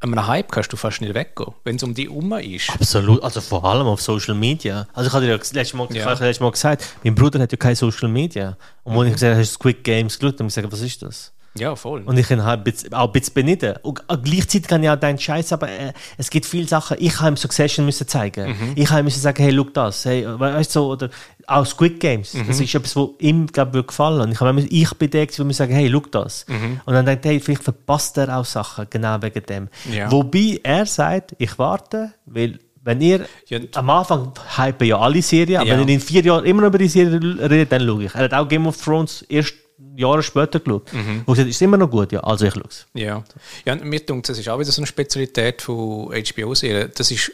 [0.00, 2.70] einem Hype kannst du fast nicht weggehen, wenn es um die Umme ist.
[2.70, 4.86] Absolut, also vor allem auf Social Media.
[4.92, 6.08] Also ich habe dir ja letztes Mal, ja.
[6.10, 8.56] letztes Mal gesagt, mein Bruder hat ja kein Social Media.
[8.82, 10.80] Und wenn ich gesagt habe, hast du Squid Games geschaut, dann habe ich gesagt, was
[10.80, 11.32] ist das?
[11.56, 12.02] Ja, voll.
[12.02, 13.76] Und ich kann halt auch ein bisschen beniden.
[13.82, 17.30] Und gleichzeitig kann ich auch deinen Scheiß, aber äh, es gibt viele Sachen, ich habe
[17.30, 18.48] ihm Succession müssen zeigen.
[18.48, 18.72] Mhm.
[18.74, 21.10] Ich habe ihm müssen sagen, hey, look das, hey, weißt du, so, oder
[21.46, 22.34] auch Squid Games.
[22.34, 22.46] Mhm.
[22.46, 24.20] Das ist etwas, was ihm, glaube ich, gefallen.
[24.20, 26.46] Und ich habe ich bin der, wo mir sagen, hey, look das.
[26.48, 26.80] Mhm.
[26.84, 29.68] Und dann denkt er, hey, vielleicht verpasst er auch Sachen, genau wegen dem.
[29.90, 30.10] Ja.
[30.10, 33.58] Wobei er sagt, ich warte, weil wenn ihr ja.
[33.74, 35.78] am Anfang hypen ja alle Serien, aber ja.
[35.78, 38.14] wenn ihr in vier Jahren immer noch über die Serie redet, dann schaue ich.
[38.14, 39.54] Er hat auch Game of Thrones erst
[39.96, 40.92] Jahre später geschaut.
[40.92, 41.22] Mhm.
[41.26, 42.86] Wo gesagt, ist immer noch gut, ja, also ich schaue es.
[42.94, 43.24] Ja,
[43.64, 46.90] ja mir denkt, das ist auch wieder so eine Spezialität von HBO-Serien.
[46.94, 47.32] Das ist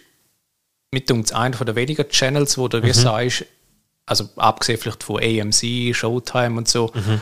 [0.93, 2.93] mit uns einer der wenigen Channels, wo du, wie mhm.
[2.93, 3.47] sagst,
[4.11, 7.21] also abgesehen vielleicht von AMC, Showtime und so, mhm.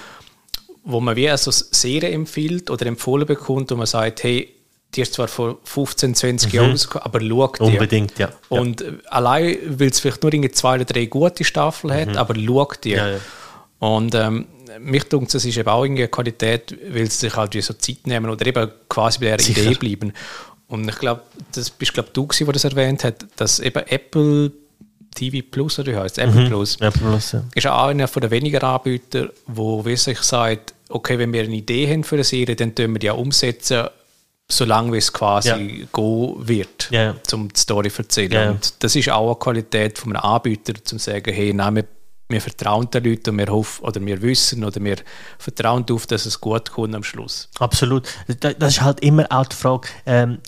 [0.84, 4.54] wo man wie also Serien empfiehlt oder empfohlen bekommt, wo man sagt, hey,
[4.94, 6.56] die ist zwar vor 15, 20 mhm.
[6.56, 7.62] Jahren aber schau dir.
[7.64, 8.30] Unbedingt, ja.
[8.48, 8.88] Und ja.
[9.10, 12.16] allein, weil es vielleicht nur in zwei oder drei gute Staffeln hat, mhm.
[12.16, 12.96] aber schau dir.
[12.96, 13.18] Ja, ja.
[13.80, 14.46] Und ähm,
[14.80, 18.06] mich denkt, das ist eben auch eine Qualität, weil sie sich halt wie so Zeit
[18.06, 19.60] nehmen oder eben quasi bei der Sicher.
[19.60, 20.14] Idee bleiben.
[20.68, 24.52] Und ich glaube, das bist glaube du, der das erwähnt hat, dass eben Apple
[25.18, 26.24] TV Plus oder wie heißt es?
[26.24, 26.48] Apple mhm.
[26.48, 26.76] Plus.
[26.76, 27.44] Apple Plus, ja.
[27.54, 32.04] Ist auch einer der wenigen Anbieter, wo sich sagt, okay, wenn wir eine Idee haben
[32.04, 33.88] für eine Serie, dann tun wir die auch umsetzen,
[34.50, 35.56] solange es quasi ja.
[35.56, 35.88] gehen
[36.48, 37.14] wird, ja.
[37.32, 38.32] um die Story zu erzählen.
[38.32, 38.50] Ja.
[38.50, 41.84] Und das ist auch eine Qualität von einem Anbieter, um zu sagen, hey, nein, wir,
[42.28, 44.96] wir vertrauen den Leuten und wir hoffen, oder wir wissen oder wir
[45.38, 47.48] vertrauen darauf, dass es gut kommt am Schluss.
[47.58, 48.08] Absolut.
[48.38, 50.38] Das ist halt immer auch die Frage, ähm,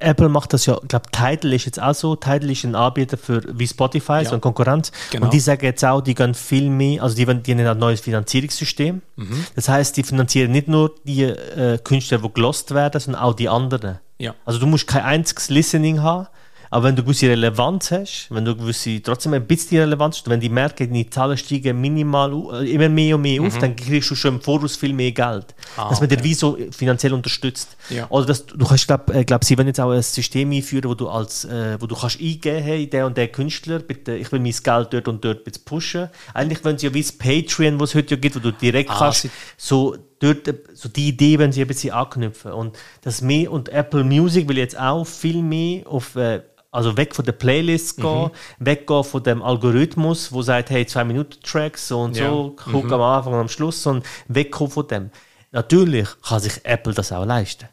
[0.00, 2.14] Apple macht das ja, ich glaube, Tidal ist jetzt auch so.
[2.14, 4.24] Tidal ist ein Anbieter für wie Spotify, ja.
[4.26, 4.92] so ein Konkurrent.
[5.10, 5.24] Genau.
[5.24, 8.00] Und die sagen jetzt auch, die gehen viel mehr, also die, die haben ein neues
[8.00, 9.00] Finanzierungssystem.
[9.16, 9.46] Mhm.
[9.54, 13.48] Das heißt, die finanzieren nicht nur die äh, Künstler, die gelost werden, sondern auch die
[13.48, 13.98] anderen.
[14.18, 14.34] Ja.
[14.44, 16.28] Also du musst kein einziges Listening haben,
[16.72, 20.40] aber wenn du gewisse Relevanz hast, wenn du gewisse, trotzdem ein bisschen Relevanz hast, wenn
[20.40, 22.32] die Märkte, die Zahlen steigen minimal
[22.62, 23.46] äh, immer mehr und mehr mhm.
[23.46, 25.54] auf, dann kriegst du schon im Voraus viel mehr Geld.
[25.76, 26.16] Ah, dass man okay.
[26.16, 27.76] dir wie so finanziell unterstützt.
[27.90, 28.06] Ja.
[28.08, 30.94] Oder dass, du kannst, glaube äh, glaub, sie wollen jetzt auch ein System einführen, wo
[30.94, 34.40] du als, äh, wo du kannst eingeben, hey, der und der Künstler, bitte, ich will
[34.40, 36.08] mein Geld dort und dort pushen.
[36.32, 38.88] Eigentlich wollen sie ja wie das Patreon, was es heute ja gibt, wo du direkt
[38.92, 39.28] ah, kannst,
[39.58, 43.68] so dort äh, so die Idee wenn sie ein bisschen anknüpfen und das mehr und
[43.68, 46.42] Apple Music will jetzt auch viel mehr auf äh,
[46.72, 48.30] also weg von der Playlist gehen, mhm.
[48.58, 52.28] weggehen von dem Algorithmus, wo sagt, hey, zwei Minuten Tracks so und ja.
[52.28, 52.92] so, guck mhm.
[52.94, 55.10] am Anfang und am Schluss und wegkommen von dem.
[55.52, 57.68] Natürlich kann sich Apple das auch leisten.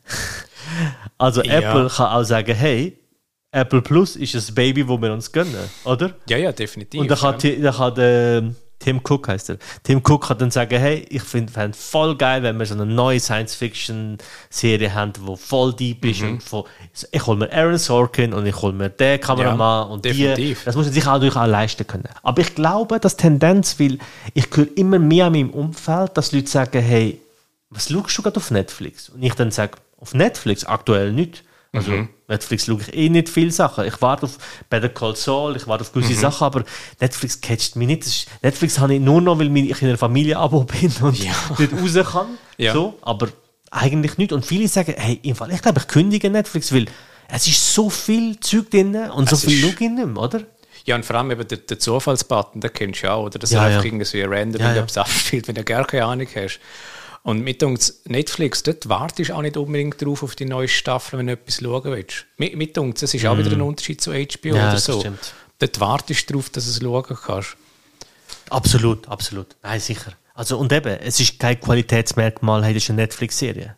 [1.18, 1.60] also ja.
[1.60, 3.00] Apple kann auch sagen, hey,
[3.52, 6.14] Apple Plus ist ein Baby, wo wir uns gönnen, oder?
[6.28, 7.00] Ja, ja, definitiv.
[7.00, 7.56] Und da kann, ja.
[7.56, 9.58] da kann der Tim Cook heißt er.
[9.84, 12.86] Tim Cook hat dann sagen, hey, ich finde es voll geil, wenn wir so eine
[12.86, 16.30] neue Science-Fiction-Serie haben, die voll deep ist mhm.
[16.30, 16.64] und von,
[17.12, 20.60] ich hole mir Aaron Sorkin und ich hole mir den Kameramann ja, und definitiv.
[20.60, 20.66] die.
[20.66, 22.08] Das muss man sich auch, auch leisten können.
[22.24, 24.00] Aber ich glaube, dass Tendenz, weil
[24.34, 27.22] ich höre immer mehr in meinem Umfeld, dass Leute sagen, hey,
[27.70, 29.10] was schaust du gerade auf Netflix?
[29.10, 31.44] Und ich dann sage, auf Netflix aktuell nicht.
[31.72, 32.10] Also mhm.
[32.28, 33.86] Netflix schaue ich eh nicht viele Sachen.
[33.86, 34.38] Ich warte auf
[34.70, 36.18] Better Call Saul, ich warte auf gewisse mhm.
[36.18, 36.64] Sachen, aber
[37.00, 38.06] Netflix catcht mich nicht.
[38.06, 41.34] Ist, Netflix habe ich nur noch, weil ich in einer Familie-Abo bin und ja.
[41.58, 42.28] nicht raus kann.
[42.58, 42.74] Ja.
[42.74, 43.30] So, aber
[43.72, 44.34] eigentlich nicht.
[44.34, 46.88] Und viele sagen, hey, im Fall, ich glaube, ich kündige Netflix, weil
[47.28, 50.42] es ist so viel Zeug drin und es so viel Login nicht mehr, oder?
[50.86, 53.38] Ja, und vor allem eben der, der Zufallsbutton, den kennst du ja auch, oder?
[53.38, 53.92] Das ja, ist einfach ja.
[53.92, 54.76] irgendwie random, ja, ja.
[54.78, 56.60] wenn du abspielt, wenn du gar keine Ahnung hast.
[57.24, 61.20] Und mit uns Netflix, dort wartest du auch nicht unbedingt drauf auf die neue Staffel,
[61.20, 62.26] wenn du etwas schauen willst.
[62.38, 63.40] Mit, mit uns, das ist auch mm.
[63.40, 65.00] wieder ein Unterschied zu HBO ja, oder so.
[65.00, 65.34] Stimmt.
[65.60, 67.58] Dort wartest du darauf, dass du es schauen kannst.
[68.50, 69.48] Absolut, absolut.
[69.62, 70.14] Nein, sicher.
[70.34, 73.76] Also, und eben, es ist kein Qualitätsmerkmal, hey, das ist eine Netflix-Serie.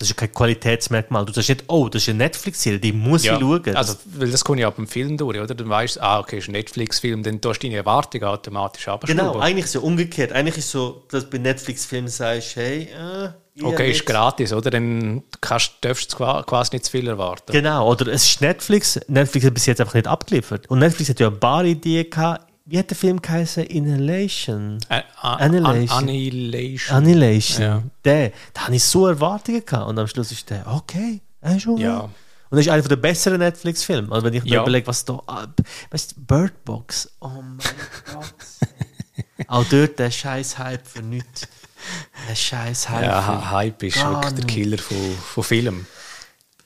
[0.00, 1.26] Das ist kein Qualitätsmerkmal.
[1.26, 3.76] Du sagst nicht, oh, das ist eine Netflix-Serie, die muss ja, ich schauen.
[3.76, 5.54] Also, weil das kommt ja ab dem Film durch, oder?
[5.54, 9.18] Dann weißt du, ah, okay, ist ein Netflix-Film, dann tust du deine Erwartungen automatisch abschreiben.
[9.18, 10.32] Genau, eigentlich so umgekehrt.
[10.32, 13.28] Eigentlich ist so, dass du bei Netflix-Filmen sagst, hey, äh,
[13.62, 14.70] Okay, ist gratis, oder?
[14.70, 17.52] Dann kannst, darfst du quasi nicht zu viel erwarten.
[17.52, 18.98] Genau, oder es ist Netflix.
[19.06, 20.66] Netflix hat bis jetzt einfach nicht abgeliefert.
[20.70, 23.64] Und Netflix hat ja eine paar Ideen gehabt, wie hat der Film geheißen?
[23.64, 24.78] Inhalation.
[24.88, 25.98] Äh, Annihilation.
[25.98, 26.96] Annihilation.
[26.96, 27.62] Annihilation.
[27.62, 27.82] Ja.
[28.04, 29.88] Der, da hatte ich so Erwartungen gehabt.
[29.88, 31.78] Und am Schluss ist der, okay, äh, schon.
[31.78, 32.02] Ja.
[32.02, 32.12] Und
[32.50, 34.12] das ist einer der besseren Netflix-Filme.
[34.12, 34.62] Also wenn ich mir ja.
[34.62, 35.20] überlege, was da.
[35.90, 37.10] Weißt du, Bird Box.
[37.20, 37.58] Oh mein
[38.12, 38.34] Gott.
[39.48, 41.48] Auch dort der scheiß Hype für nichts.
[42.28, 43.04] Der scheiß Hype.
[43.04, 44.96] Ja, Hype ist wirklich der Killer von,
[45.34, 45.86] von Filmen.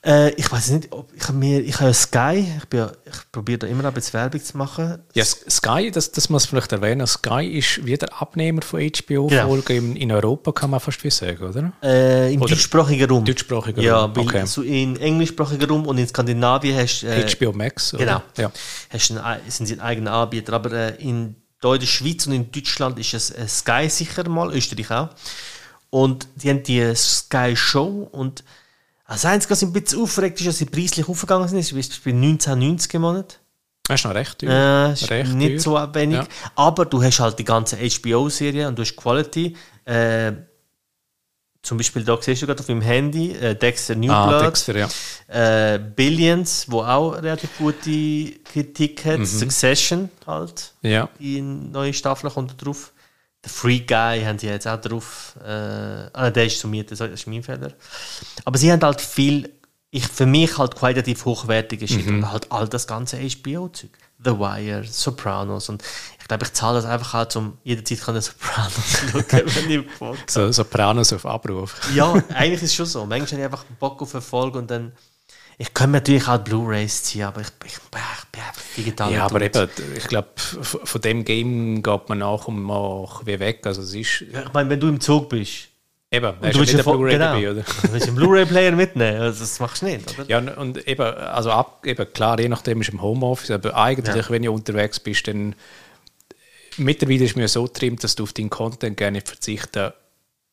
[0.05, 3.67] Äh, ich weiß nicht, ob ich habe mir, ich habe Sky, ich, ich probiere da
[3.67, 4.99] immer ein bisschen Werbung zu machen.
[5.15, 9.81] Ja, Sky, das, das muss man vielleicht erwähnen, Sky ist wieder Abnehmer von HBO-Folgen ja.
[9.81, 11.73] in, in Europa, kann man fast wie sagen, oder?
[11.81, 13.25] Äh, Im oder deutschsprachigen Raum.
[13.25, 14.45] Deutschsprachigen ja, Raum, okay.
[14.45, 17.07] So in englischsprachigen Raum und in Skandinavien hast du...
[17.07, 18.05] Äh, HBO Max, oder?
[18.05, 18.21] Genau.
[18.37, 18.51] Ja.
[18.91, 22.99] Hast einen, sind sie ein eigener Anbieter, aber äh, in der Schweiz und in Deutschland
[22.99, 25.09] ist es äh, Sky sicher mal, Österreich auch.
[25.89, 28.43] Und die haben die Sky Show und
[29.07, 31.59] das Einzige, was ein bisschen aufregt, ist, dass sie preislich aufgegangen sind.
[31.59, 33.39] Das ist bei 1990 im Monat.
[33.87, 34.89] Das ist noch recht teuer.
[34.89, 35.87] Äh, ist recht nicht teuer.
[35.87, 36.17] so wenig.
[36.17, 36.27] Ja.
[36.55, 39.55] Aber du hast halt die ganze HBO-Serie und du hast Quality.
[39.85, 40.33] Äh,
[41.61, 44.87] zum Beispiel, da siehst du gerade auf dem Handy äh, Dexter New ah, Dexter, ja.
[45.27, 49.19] Äh, Billions, wo auch relativ gute Kritik hat.
[49.19, 49.25] Mhm.
[49.25, 50.73] Succession halt.
[50.81, 51.09] Ja.
[51.19, 52.91] Die neue Staffel kommt da drauf.
[53.45, 55.35] The Free Guy haben sie jetzt auch drauf.
[55.43, 57.73] Äh, ah, der ist summiert, das ist mein Fehler.
[58.43, 59.51] Aber sie haben halt viel,
[59.91, 62.31] ich, für mich halt qualitativ hochwertige Shit mhm.
[62.31, 63.91] halt all das ganze HBO-Zeug.
[64.17, 65.83] The Wire, Sopranos und
[66.19, 68.73] ich glaube, ich zahle das einfach halt, um jederzeit kann Sopranos
[69.11, 71.75] schauen, wenn ich Bock So Sopranos auf Abruf.
[71.93, 73.05] ja, eigentlich ist es schon so.
[73.05, 74.93] Manchmal habe ich einfach Bock auf Erfolg und dann
[75.57, 79.13] ich kann natürlich auch Blu-rays ziehen, aber ich, ich, ich bin einfach digital.
[79.13, 82.67] Ja, aber eben, ich glaube, von dem Game geht man auch um
[83.25, 83.65] wie weg.
[83.65, 85.69] Also es ist, ja, ich meine, wenn du im Zug bist.
[86.11, 87.25] Eben, du willst ja Blu-ray genau.
[87.25, 87.61] dabei, oder?
[87.61, 90.29] Du willst einen Blu-ray-Player mitnehmen, also das machst du nicht, oder?
[90.29, 94.29] Ja, und eben, also ab, eben, klar, je nachdem ist im Homeoffice, aber eigentlich, ja.
[94.29, 95.55] wenn du unterwegs bist, dann
[96.77, 99.91] mittlerweile ist mir so trimmt, dass du auf deinen Content gerne nicht verzichten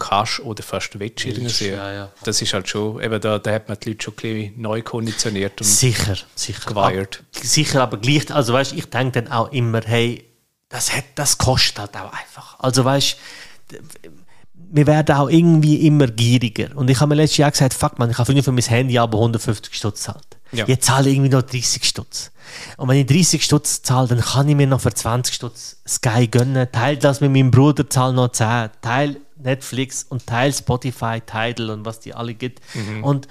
[0.03, 2.13] kannst oder fast willst in ja, ja.
[2.25, 4.83] Das ist halt schon, eben da, da hat man die Leute schon ein bisschen neu
[4.83, 6.69] konditioniert und sicher, sicher.
[6.69, 7.23] gewired.
[7.35, 10.25] Ab, sicher, aber gleich, also weißt ich denke dann auch immer, hey,
[10.69, 12.59] das, hat, das kostet halt auch einfach.
[12.59, 13.17] Also weißt
[14.75, 16.75] wir werden auch irgendwie immer gieriger.
[16.75, 19.19] Und ich habe mir letztes Jahr gesagt, fuck man, ich habe für mein Handy aber
[19.19, 20.39] 150 Stutz zahlt.
[20.51, 20.67] Ja.
[20.67, 22.31] Jetzt zahle ich irgendwie noch 30 Stutz.
[22.79, 26.27] Und wenn ich 30 Stutz zahle, dann kann ich mir noch für 20 Stutz Sky
[26.27, 26.71] gönnen.
[26.73, 28.71] Teil das mit meinem Bruder, zahle noch 10.
[28.81, 32.61] Teil Netflix und Teil Spotify, Tidal und was die alle gibt.
[32.75, 33.05] Mhm.
[33.05, 33.29] Und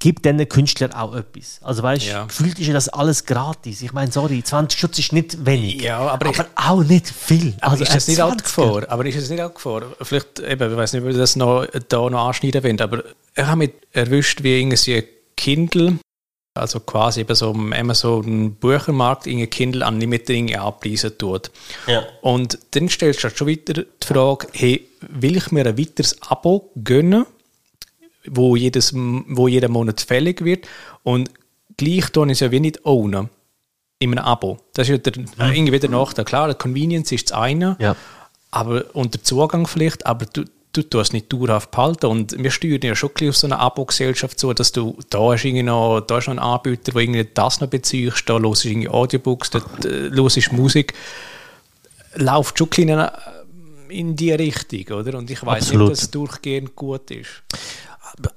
[0.00, 1.60] gibt diesen Künstlern auch etwas.
[1.62, 2.24] Also weißt du, ja.
[2.24, 3.82] gefühlt ist ja das alles gratis.
[3.82, 7.54] Ich meine, sorry, 20 Schutz ist nicht wenig, ja, aber, aber ich, auch nicht viel.
[7.60, 8.86] Also ist es nicht auch Gefahr?
[8.88, 9.82] Aber ist es nicht auch Gefahr?
[10.00, 13.04] Vielleicht, eben, ich weiß nicht, ob ich das noch, da noch anschneiden will, aber
[13.34, 15.04] ich habe mich erwischt, wie irgendwie
[15.36, 15.98] Kindle
[16.54, 21.50] also quasi eben so am Amazon Buchermarkt in Kindle Unlimited abpreisen tut.
[21.86, 22.04] Ja.
[22.22, 26.20] Und dann stellst du halt schon wieder die Frage, hey, will ich mir ein weiteres
[26.22, 27.26] Abo gönnen,
[28.26, 30.66] wo, jedes, wo jeden Monat fällig wird
[31.02, 31.30] und
[31.76, 33.28] gleich tun ich es ja wie nicht ohne
[33.98, 34.58] in einem Abo.
[34.74, 35.54] Das ist ja der, mhm.
[35.54, 36.24] irgendwie der Nachteil.
[36.24, 37.96] Klar, die Convenience ist das eine, ja.
[38.50, 42.06] aber, und der Zugang vielleicht, aber du, du tust nicht dauerhaft behalten.
[42.06, 45.62] Und wir steuern ja schon auf so eine Abo-Gesellschaft zu, dass du, da hast irgendwie
[45.62, 48.88] noch, da ist noch ein Anbieter, der irgendwie das noch beziehst, da hörst du irgendwie
[48.88, 50.94] Audiobooks, da äh, hörst Musik.
[52.14, 53.10] Läuft schon ein
[53.88, 55.18] in die Richtung, oder?
[55.18, 57.42] Und ich weiß nicht, dass es durchgehend gut ist.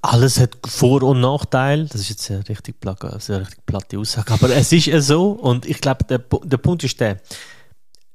[0.02, 1.86] Alles hat Vor- und Nachteile.
[1.86, 5.32] Das ist jetzt eine richtig, platte, eine richtig platte Aussage, aber es ist ja so.
[5.32, 7.20] Und ich glaube, der, der Punkt ist der,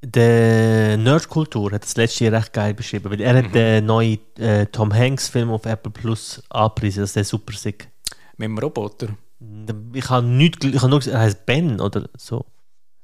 [0.01, 3.47] der Nerdkultur hat das letzte Jahr recht geil beschrieben, weil er mhm.
[3.47, 7.53] hat den neuen äh, Tom Hanks Film auf Apple Plus angepriesen, das ist der super
[7.55, 7.89] sick.
[8.37, 9.09] Mit dem Roboter?
[9.93, 12.45] Ich habe nichts, ich habe nur gesagt, er heißt Ben oder so.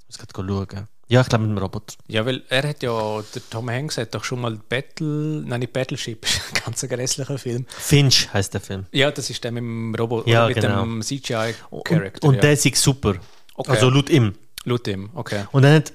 [0.09, 0.89] Ich muss gerade schauen.
[1.09, 1.95] Ja, ich glaube mit dem Roboter.
[2.09, 5.73] Ja, weil er hat ja, der Tom Hanks hat doch schon mal Battle, nein nicht
[5.73, 7.66] Battleship, ein ganz grässlicher Film.
[7.69, 8.87] Finch heißt der Film.
[8.93, 10.83] Ja, das ist der mit dem Roboter, ja, mit genau.
[10.83, 12.23] dem CGI-Charakter.
[12.23, 12.41] Und, und ja.
[12.41, 13.16] der ist super.
[13.55, 13.71] Okay.
[13.71, 14.35] Also laut ihm.
[14.65, 15.45] Laut ihm, okay.
[15.53, 15.93] Und dann hat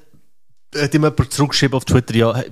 [0.75, 2.43] hat immer jemand zurückgeschrieben auf Twitter, ja,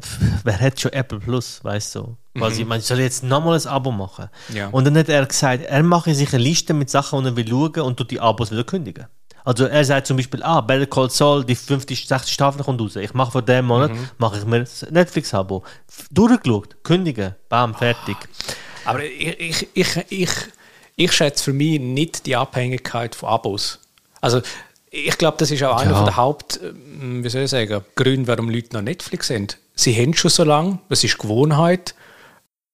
[0.44, 2.18] wer hat schon Apple Plus, weißt du?
[2.36, 2.70] Quasi, mhm.
[2.70, 4.30] man soll jetzt nochmal ein Abo machen.
[4.54, 4.68] Ja.
[4.70, 7.48] Und dann hat er gesagt, er mache sich eine Liste mit Sachen, die er will
[7.48, 9.08] schauen und tut die Abos wieder kündigen.
[9.44, 12.98] Also er sagt zum Beispiel, ah, Better Call Saul, die fünfte, sechste Staffel kommt raus.
[12.98, 14.10] Ich mache vor dem Monat, mhm.
[14.18, 15.64] mache ich mir ein Netflix-Abo.
[16.12, 18.18] Durchgeschaut, kündigen, bam, fertig.
[18.84, 20.32] Aber ich, ich, ich, ich,
[20.98, 23.80] ich schätze für mich nicht die Abhängigkeit von Abos.
[24.20, 24.42] Also
[25.06, 26.04] ich glaube, das ist auch einer ja.
[26.06, 29.58] der Haupt, ähm, wie soll ich sagen, Gründe, warum Leute noch Netflix sind.
[29.76, 31.94] Sie haben schon so lange, das ist Gewohnheit,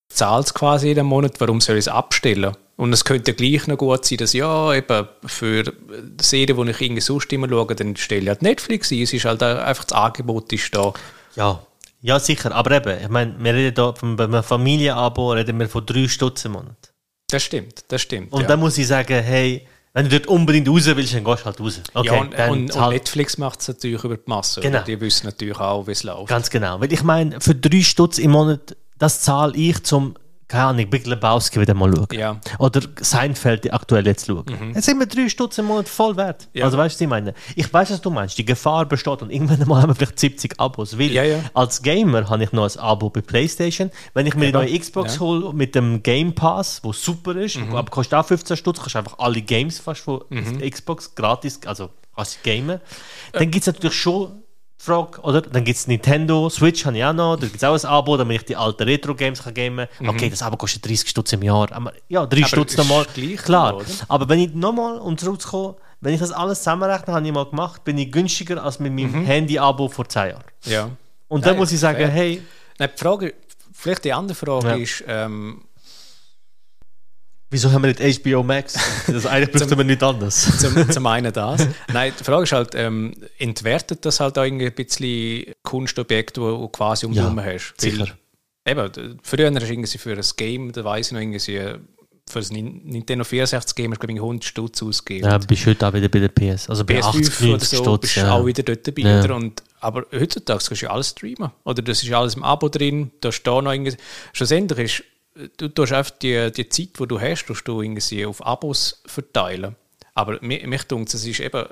[0.09, 2.55] zahlt es quasi jeden Monat, warum soll ich es abstellen?
[2.75, 5.71] Und es könnte gleich noch gut sein, dass ja, eben für
[6.19, 9.01] Serien, die ich irgendwie sonst immer schaue, dann stelle ich halt Netflix ein.
[9.01, 10.91] Es ist halt einfach das Angebot ist da.
[11.35, 11.61] Ja,
[12.01, 12.51] ja sicher.
[12.51, 16.45] Aber eben, ich meine, wir reden hier von einem Familienabo, reden wir von drei Stutz
[16.45, 16.93] im Monat.
[17.29, 18.33] Das stimmt, das stimmt.
[18.33, 18.47] Und ja.
[18.47, 21.59] dann muss ich sagen, hey, wenn du dort unbedingt raus willst, dann gehst du halt
[21.59, 21.81] raus.
[21.93, 24.61] Okay, ja, und, und, und Netflix macht es natürlich über die Masse.
[24.61, 24.81] Genau.
[24.81, 26.29] Die wissen natürlich auch, wie es läuft.
[26.29, 26.81] Ganz genau.
[26.81, 30.15] Weil ich meine, für drei Stutz im Monat, das zahle ich zum
[30.53, 32.07] keine Ahnung, Big Lebowski wieder mal schauen.
[32.11, 32.39] Ja.
[32.59, 34.45] Oder Seinfeld aktuell jetzt schauen.
[34.47, 34.75] Mhm.
[34.75, 36.47] Jetzt sind wir drei Stutz im Monat voll wert.
[36.53, 36.65] Ja.
[36.65, 37.33] Also weißt du, ich meine?
[37.55, 38.37] Ich weiß, was du meinst.
[38.37, 40.99] Die Gefahr besteht und irgendwann mal haben wir vielleicht 70 Abos.
[40.99, 41.23] Weil ja,
[41.55, 43.89] als Gamer habe ich noch ein Abo bei Playstation.
[44.13, 47.75] Wenn ich mir die neue Xbox hole mit dem Game Pass, wo super ist, mhm.
[47.75, 50.61] aber kostet auch 15 Stutz, kannst du einfach alle Games fast von mhm.
[50.61, 52.79] Xbox gratis, also kannst du gamen.
[53.31, 54.43] Dann gibt es natürlich schon
[54.83, 55.41] Frage, oder?
[55.41, 58.17] Dann gibt es Nintendo, Switch habe ich auch noch, da gibt es auch ein Abo,
[58.17, 59.87] damit ich die alten Retro-Games gamen kann.
[59.99, 60.09] Mhm.
[60.09, 61.71] Okay, das Abo kostet 30 Stutz im Jahr.
[61.71, 63.05] Aber, ja, 3 Stutz nochmal.
[63.37, 63.77] Klar.
[63.77, 63.85] Oder?
[64.09, 67.85] Aber wenn ich nochmal, um zurückzukommen, wenn ich das alles zusammenrechne, habe ich mal gemacht,
[67.85, 69.25] bin ich günstiger als mit meinem mhm.
[69.25, 70.43] Handy-Abo vor 10 Jahren.
[70.65, 70.89] Ja.
[71.29, 72.09] Und dann muss ich sagen, fair.
[72.09, 72.41] hey.
[72.77, 73.33] Nein, die Frage,
[73.73, 74.75] vielleicht die andere Frage ja.
[74.75, 75.61] ist, ähm,
[77.53, 78.79] Wieso haben wir nicht HBO Max?
[79.05, 80.57] Das eigentlich bräuchten wir nicht anders.
[80.59, 81.67] Zum, zum einen das.
[81.93, 86.49] Nein, die Frage ist halt, ähm, entwertet das halt auch irgendwie ein bisschen Kunstobjekt, wo
[86.49, 87.79] du quasi um ja, hast?
[87.79, 88.07] sicher.
[88.65, 91.39] eben, früher hast irgendwie für ein Game, da weiß ich noch irgendwie,
[92.27, 95.29] für das Nintendo 64 Game hast du 100 Stutz ausgegeben.
[95.29, 96.71] Ja, bist heute auch wieder bei der PS.
[96.71, 98.31] Also bei PS5 80, oder so Stutz, bist du ja.
[98.31, 99.01] auch wieder dort dabei.
[99.01, 99.35] Ja.
[99.35, 101.51] Und, aber heutzutage kannst du ja alles streamen.
[101.65, 103.95] Oder das ist alles im Abo drin, da steht noch irgendwie...
[104.31, 105.03] Schlussendlich ist
[105.57, 109.75] du tust einfach die, die Zeit, die du hast, tust du irgendwie auf Abos verteilen.
[110.15, 111.65] Aber mich, mich denkt, es ist eben,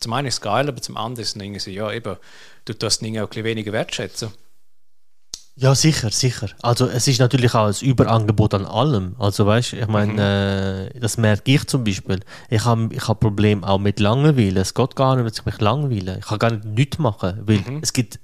[0.00, 2.16] zum einen ist es geil, aber zum anderen ist es irgendwie, ja, eben,
[2.64, 4.30] du tust Dinge auch ein bisschen weniger wertschätzen.
[5.58, 6.50] Ja, sicher, sicher.
[6.60, 9.16] Also es ist natürlich auch ein Überangebot an allem.
[9.18, 10.18] Also weißt ich meine, mhm.
[10.18, 12.20] äh, das merke ich zum Beispiel.
[12.50, 14.60] Ich habe ich hab Probleme auch mit Langeweile.
[14.60, 16.18] Es geht gar nicht, dass ich mich langweile.
[16.18, 17.80] Ich kann gar nicht nichts machen, weil mhm.
[17.82, 18.20] es gibt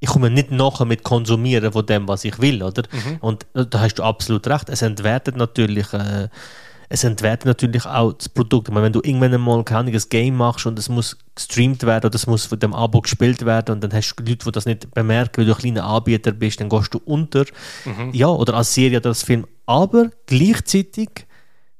[0.00, 2.82] ich komme nicht nachher mit Konsumieren von dem, was ich will, oder?
[2.92, 3.16] Mhm.
[3.20, 4.68] Und äh, da hast du absolut recht.
[4.68, 6.28] Es entwertet natürlich, äh,
[6.88, 8.68] es entwertet natürlich auch das Produkt.
[8.68, 12.14] Ich meine, wenn du irgendwann einmal ein Game machst und es muss gestreamt werden oder
[12.14, 14.90] es muss von dem Abo gespielt werden und dann hast du Leute, die das nicht
[14.92, 17.44] bemerken, weil du ein kleiner Anbieter bist, dann gehst du unter.
[17.84, 18.12] Mhm.
[18.12, 19.46] Ja, oder als Serie oder als Film.
[19.66, 21.26] Aber gleichzeitig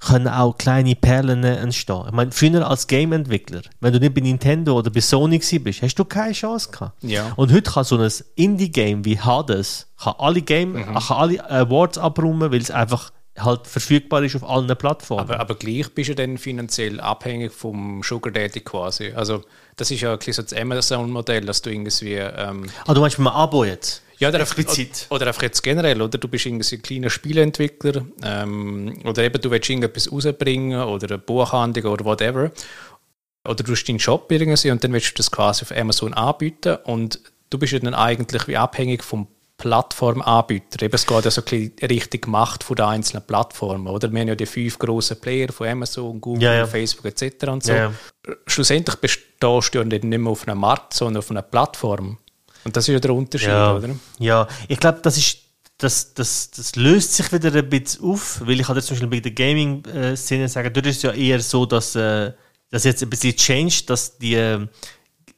[0.00, 2.04] können auch kleine Perlen entstehen.
[2.06, 5.96] Ich meine, früher als Game-Entwickler, wenn du nicht bei Nintendo oder bei Sony bist, hast
[5.96, 7.02] du keine Chance gehabt.
[7.02, 7.32] Ja.
[7.36, 10.94] Und heute kann so ein Indie-Game wie Hades kann alle, Game, mhm.
[10.94, 15.22] kann alle Awards abräumen, weil es einfach halt verfügbar ist auf allen Plattformen.
[15.22, 19.12] Aber, aber gleich bist du dann finanziell abhängig vom Sugar Daddy quasi.
[19.12, 19.42] Also
[19.76, 22.14] das ist ja ein bisschen so das Amazon-Modell, dass du irgendwie...
[22.14, 24.02] Ähm ah, du meinst mit einem Abo jetzt?
[24.18, 25.06] Ja, oder, Explizit.
[25.10, 26.18] Oder, oder einfach jetzt generell, oder?
[26.18, 31.18] Du bist irgendwie ein kleiner Spieleentwickler ähm, oder eben du willst irgendetwas rausbringen oder eine
[31.18, 32.50] Buchhandlung oder whatever.
[33.46, 36.76] Oder du hast deinen Shop irgendwie und dann willst du das quasi auf Amazon anbieten
[36.84, 37.20] und
[37.50, 39.28] du bist ja dann eigentlich wie abhängig vom
[39.58, 40.84] Plattformanbieter.
[40.84, 44.10] Eben, es geht ja so ein bisschen richtig gemacht von den einzelnen Plattformen, oder?
[44.10, 46.66] Wir haben ja die fünf grossen Player von Amazon, Google, ja, ja.
[46.66, 47.48] Facebook etc.
[47.48, 47.72] und so.
[47.72, 47.92] Ja,
[48.46, 52.18] Schlussendlich bestehst du ja nicht mehr auf einem Markt, sondern auf einer Plattform.
[52.68, 53.74] Und das ist ja der Unterschied, ja.
[53.74, 53.88] oder?
[54.18, 55.38] Ja, ich glaube, das ist
[55.78, 59.20] das, das, das löst sich wieder ein bisschen auf, weil ich hatte zum Beispiel bei
[59.20, 62.32] der Gaming-Szene sagen, dort ist es ja eher so, dass äh,
[62.70, 64.66] das jetzt ein bisschen changed, dass die äh,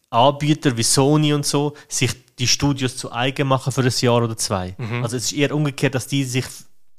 [0.09, 4.37] Anbieter wie Sony und so sich die Studios zu eigen machen für ein Jahr oder
[4.37, 4.75] zwei.
[4.79, 5.05] Mhm.
[5.05, 6.47] Also es ist eher umgekehrt, dass die sich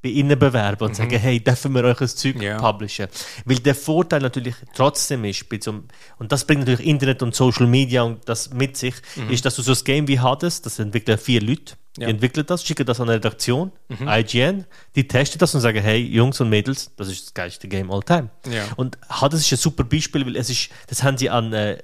[0.02, 0.94] bei ihnen bewerben und mhm.
[0.94, 2.58] sagen, hey, dürfen wir euch ein Zeug ja.
[2.58, 3.06] publishen?
[3.44, 5.84] Weil der Vorteil natürlich trotzdem ist, zum,
[6.18, 9.30] und das bringt natürlich Internet und Social Media und das mit sich, mhm.
[9.30, 12.64] ist, dass du so ein Game wie Hades, das entwickeln vier Leute, die entwickeln das,
[12.64, 14.08] schicken das an eine Redaktion, mhm.
[14.08, 14.64] IGN,
[14.96, 18.02] die testen das und sagen, hey, Jungs und Mädels, das ist das geilste Game all
[18.02, 18.30] time.
[18.50, 18.64] Ja.
[18.76, 21.78] Und Hades ist ein super Beispiel, weil es ist, das haben sie an äh,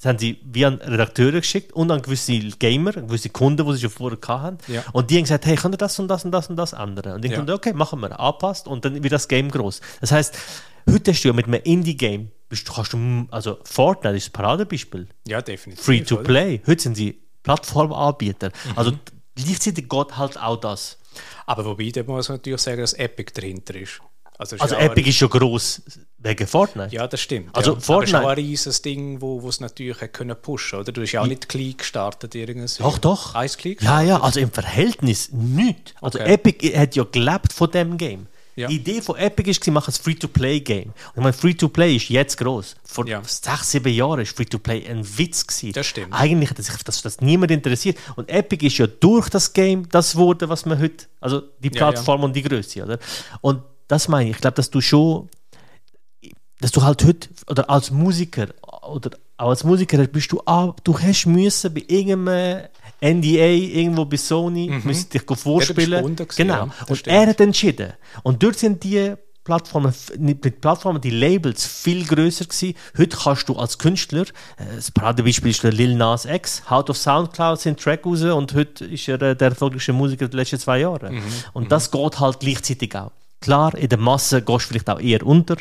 [0.00, 3.80] das haben sie wie an Redakteure geschickt und an gewisse Gamer, gewisse Kunden, die sie
[3.80, 4.56] schon vorher hatten.
[4.72, 4.82] Ja.
[4.92, 7.16] Und die haben gesagt, hey, könnt ihr das und das und das und das ändern?
[7.16, 7.36] Und ich ja.
[7.36, 9.82] dachte, okay, machen wir, anpasst und dann wird das Game groß.
[10.00, 10.38] Das heißt,
[10.90, 12.30] heute hast du ja mit einem Indie-Game,
[12.74, 15.06] kannst du, also Fortnite ist ein Paradebeispiel.
[15.28, 15.84] Ja, definitiv.
[15.84, 16.62] Free to play.
[16.66, 18.48] Heute sind sie Plattformanbieter.
[18.48, 18.78] Mhm.
[18.78, 18.92] Also
[19.34, 20.96] gleichzeitig geht halt auch das.
[21.44, 24.00] Aber wobei, da muss man natürlich sagen, dass Epic dahinter ist.
[24.40, 25.82] Also, also Epic ist ja groß
[26.16, 26.94] wegen Fortnite.
[26.94, 27.54] Ja, das stimmt.
[27.54, 27.80] Also ja.
[27.80, 27.92] Fortnite.
[27.92, 30.92] Aber es ist auch ein riesiges Ding, wo es natürlich können pushen oder?
[30.92, 32.78] Du hast ja auch nicht klein gestartet irgendwas.
[32.78, 33.34] Doch, doch.
[33.34, 35.94] Eins klein Ja, ja, also im Verhältnis nicht.
[36.00, 36.32] Also okay.
[36.32, 38.28] Epic hat ja gelebt von dem Game.
[38.56, 38.68] Ja.
[38.68, 40.88] Die Idee von Epic ist, sie machen ein Free-to-Play-Game.
[40.88, 42.76] Und ich meine, Free-to-Play ist jetzt groß.
[42.82, 43.22] Vor ja.
[43.24, 45.46] sechs, sieben Jahren war Free-to-Play ein Witz.
[45.46, 45.72] Gewesen.
[45.72, 46.12] Das stimmt.
[46.12, 47.98] Eigentlich hat sich das, das niemand interessiert.
[48.16, 52.20] Und Epic ist ja durch das Game das wurde, was man heute, also die Plattform
[52.20, 52.98] ja, und die Größe, oder?
[53.40, 54.36] Und das meine ich.
[54.36, 55.28] Ich glaube, dass du schon,
[56.60, 58.46] dass du halt heute, oder als Musiker,
[58.88, 62.68] oder auch als Musiker bist du, ah, du hast müssen bei irgendeinem
[63.00, 64.82] NDA irgendwo bei Sony, mhm.
[64.84, 66.16] müsste dich vorspielen.
[66.16, 66.54] Ja, genau.
[66.54, 67.16] Ja, und stimmt.
[67.16, 67.92] er hat entschieden.
[68.22, 72.74] Und dort sind die Plattformen, die Plattformen, die Labels viel größer gewesen.
[72.96, 76.96] Heute kannst du als Künstler, äh, das Paradebeispiel ist der Lil Nas X, haut auf
[76.96, 80.80] Soundcloud seinen Track raus und heute ist er äh, der erfolgreichste Musiker der letzten zwei
[80.80, 81.10] Jahre.
[81.10, 81.22] Mhm.
[81.54, 81.68] Und mhm.
[81.68, 83.10] das geht halt gleichzeitig auch.
[83.40, 85.56] Klar, in der Masse gehst du vielleicht auch eher unter,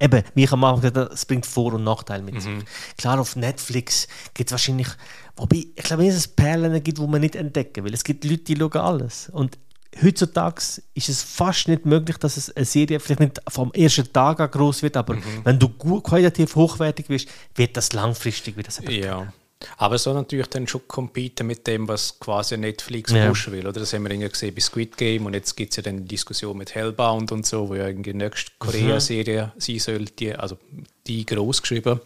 [0.00, 2.50] eben, wie ich am Anfang gesagt es bringt Vor- und Nachteile mit sich.
[2.50, 2.64] Mhm.
[2.96, 4.88] Klar, auf Netflix gibt es wahrscheinlich,
[5.36, 7.94] wobei, ich glaube, es Perlen gibt, die man nicht entdecken will.
[7.94, 9.28] Es gibt Leute, die schauen alles.
[9.30, 9.58] Und
[10.02, 10.62] heutzutage
[10.94, 14.50] ist es fast nicht möglich, dass es eine Serie vielleicht nicht vom ersten Tag an
[14.50, 15.22] groß wird, aber mhm.
[15.44, 18.82] wenn du gut, qualitativ hochwertig bist, wird das langfristig wieder so.
[18.84, 19.32] Ja.
[19.76, 23.28] Aber so natürlich dann schon competen mit dem, was quasi Netflix ja.
[23.28, 23.66] pushen will.
[23.66, 23.80] Oder?
[23.80, 26.08] Das haben wir ja gesehen bei Squid Game und jetzt gibt es ja dann die
[26.08, 29.60] Diskussion mit Hellbound und so, wo ja irgendwie die nächste Korea-Serie mhm.
[29.60, 30.58] sein sollte, also
[31.06, 32.00] die groß geschrieben.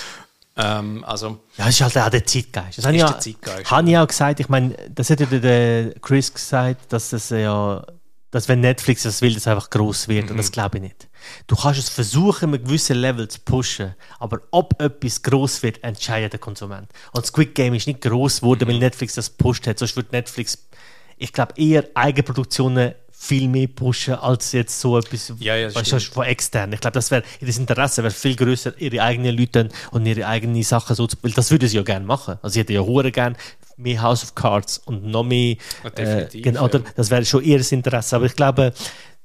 [0.56, 2.78] ähm, also, ja, das ist halt auch der Zeitgeist.
[2.78, 4.40] Das habe ich, hab ich auch gesagt.
[4.40, 7.84] Ich meine, das hat ja der Chris gesagt, dass das ja
[8.32, 10.24] dass wenn Netflix das will, das einfach groß wird.
[10.24, 10.30] Mhm.
[10.32, 10.52] Und das mhm.
[10.52, 11.08] glaube ich nicht.
[11.46, 16.32] Du kannst es versuchen, mit gewissen Level zu pushen, aber ob etwas groß wird, entscheidet
[16.32, 16.88] der Konsument.
[17.12, 19.78] Und Squid Game ist nicht groß geworden, weil Netflix das pusht hat.
[19.78, 20.58] Sonst würde Netflix,
[21.16, 26.24] ich glaube, eher Eigenproduktionen viel mehr pushen als jetzt so etwas ja, ja, weißt, von
[26.24, 26.72] extern.
[26.72, 30.60] Ich glaube, das wäre ihr Interesse wäre viel größer, ihre eigenen Leute und ihre eigenen
[30.64, 32.38] Sachen so zu weil Das würde sie ja gerne machen.
[32.42, 33.36] Also sie hätte ja hure gerne
[33.76, 35.56] mehr House of Cards und noch mehr.
[35.94, 36.80] Äh, genau, ja.
[36.96, 38.16] Das wäre schon ihr Interesse.
[38.16, 38.72] Aber ich glaube,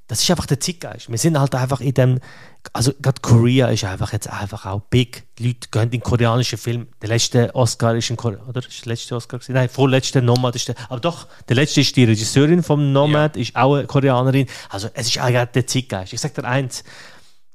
[0.07, 1.09] das ist einfach der Zeitgeist.
[1.09, 2.19] Wir sind halt einfach in dem,
[2.71, 5.25] also gerade Korea ist einfach jetzt einfach auch big.
[5.37, 6.87] Die Leute gehen in koreanische Film.
[7.01, 8.59] Der letzte Oscar ist in Korea, oder?
[8.59, 9.53] Ist der letzte Oscar gewesen?
[9.53, 13.41] Nein, vorletzte Nomad ist der, aber doch, der letzte ist die Regisseurin vom Nomad, ja.
[13.41, 14.47] ist auch eine Koreanerin.
[14.69, 16.13] Also es ist eigentlich der Zeitgeist.
[16.13, 16.85] Ich sage dir eins,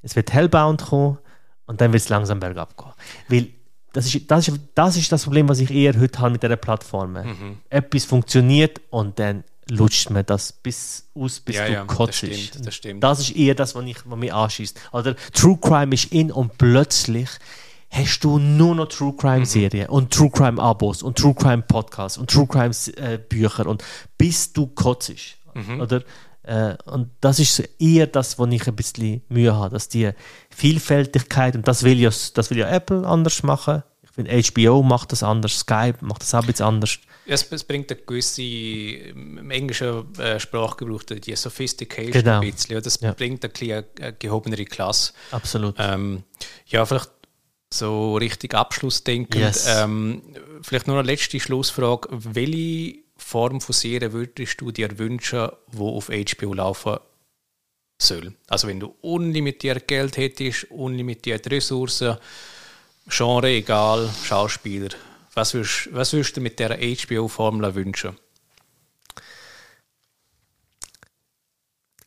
[0.03, 1.19] es wird Hellbound kommen
[1.67, 2.93] und dann wird es langsam bergab gehen.
[3.29, 3.49] Weil
[3.95, 6.57] das ist, das, ist, das ist das Problem, was ich eher heute habe mit dieser
[6.57, 7.13] Plattform.
[7.13, 7.59] Mhm.
[7.71, 12.23] Etwas funktioniert und dann lutscht man das bis aus, bis ja, du ja, kotzt.
[12.23, 13.05] Das, stimmt, das, stimmt.
[13.05, 14.81] das ist eher das, was, ich, was mich anschießt.
[14.93, 17.29] Oder True Crime ist in und plötzlich
[17.91, 19.95] hast du nur noch True Crime Serien mhm.
[19.95, 23.85] und True Crime Abos und True Crime Podcasts und True Crime äh, Bücher und
[24.19, 25.13] bis du kotzt.
[25.55, 25.81] Mhm.
[25.81, 26.03] Oder?
[26.43, 30.11] Äh, und das ist eher das, wo ich ein bisschen Mühe habe, dass die
[30.51, 33.83] Vielfältigkeit, und das will ja, das will ja Apple anders machen.
[34.03, 36.99] Ich finde, HBO macht das anders, Skype macht das auch ein bisschen anders.
[37.25, 42.41] Es, es, bringt eine gewisse, im englischen äh, Sprachgebrauch, die Sophistication genau.
[42.41, 42.83] ein bisschen.
[42.83, 43.13] Das ja.
[43.13, 45.13] bringt eine, eine, eine gehobenere Klasse.
[45.31, 45.77] Absolut.
[45.79, 46.25] Ähm,
[46.67, 47.11] ja, vielleicht
[47.73, 49.41] so richtig abschlussdenkend.
[49.41, 49.67] Yes.
[49.69, 50.23] Ähm,
[50.63, 52.09] vielleicht nur eine letzte Schlussfrage.
[52.11, 56.99] Welche Form von Serie würdest du dir wünschen, wo auf HBO laufen
[58.01, 58.35] soll?
[58.49, 62.17] Also wenn du unlimitiert Geld hättest, unlimitiert Ressourcen,
[63.09, 64.91] Genre egal, Schauspieler,
[65.35, 68.17] was würdest, was würdest du mit der HBO-Formel wünschen?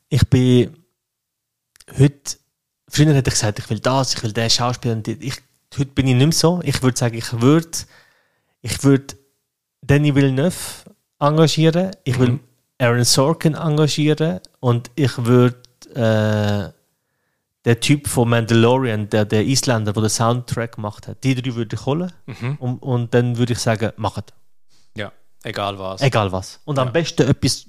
[0.10, 0.86] Ich bin
[1.98, 2.38] heute,
[2.88, 5.02] früher hätte ich gesagt, ich will das, ich will den Schauspieler.
[5.06, 5.36] Ich,
[5.78, 6.62] heute bin ich nicht mehr so.
[6.64, 7.78] Ich würde sagen, ich würde
[8.66, 9.16] ich würd
[9.82, 10.56] Danny Villeneuve
[11.20, 12.40] engagieren, ich will mhm.
[12.80, 15.62] Aaron Sorkin engagieren und ich würde
[15.94, 16.74] äh,
[17.66, 21.76] der Typ von Mandalorian, der, der Isländer, der den Soundtrack gemacht hat, die drei würde
[21.76, 22.56] ich holen mhm.
[22.60, 24.34] und, und dann würde ich sagen, macht.
[24.96, 25.12] Ja.
[25.44, 26.02] Egal was.
[26.02, 26.60] Egal was.
[26.66, 26.84] Und ja.
[26.84, 27.66] am besten etwas,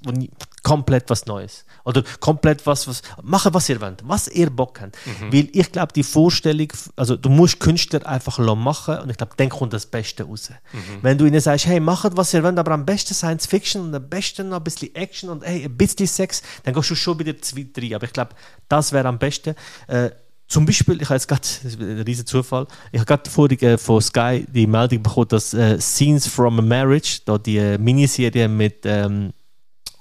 [0.67, 1.63] komplett was Neues.
[1.85, 4.97] Oder komplett was, was, machen was ihr wollt, was ihr Bock habt.
[5.05, 5.31] Mhm.
[5.31, 6.67] Weil ich glaube, die Vorstellung,
[6.97, 10.49] also du musst Künstler einfach machen und ich glaube, dann kommt das Beste raus.
[10.73, 10.79] Mhm.
[11.03, 13.95] Wenn du ihnen sagst, hey, macht was ihr wollt, aber am besten Science Fiction und
[13.95, 17.17] am besten noch ein bisschen Action und hey, ein bisschen Sex, dann gehst du schon
[17.17, 17.95] wieder zwei, drei.
[17.95, 18.31] Aber ich glaube,
[18.67, 19.55] das wäre am besten.
[19.87, 20.09] Äh,
[20.49, 23.59] zum Beispiel, ich habe jetzt gerade, das ist ein riesen Zufall, ich habe gerade vorhin
[23.59, 27.77] äh, von Sky die Meldung bekommen, dass äh, Scenes from a Marriage, da die äh,
[27.77, 29.31] Miniserie mit ähm,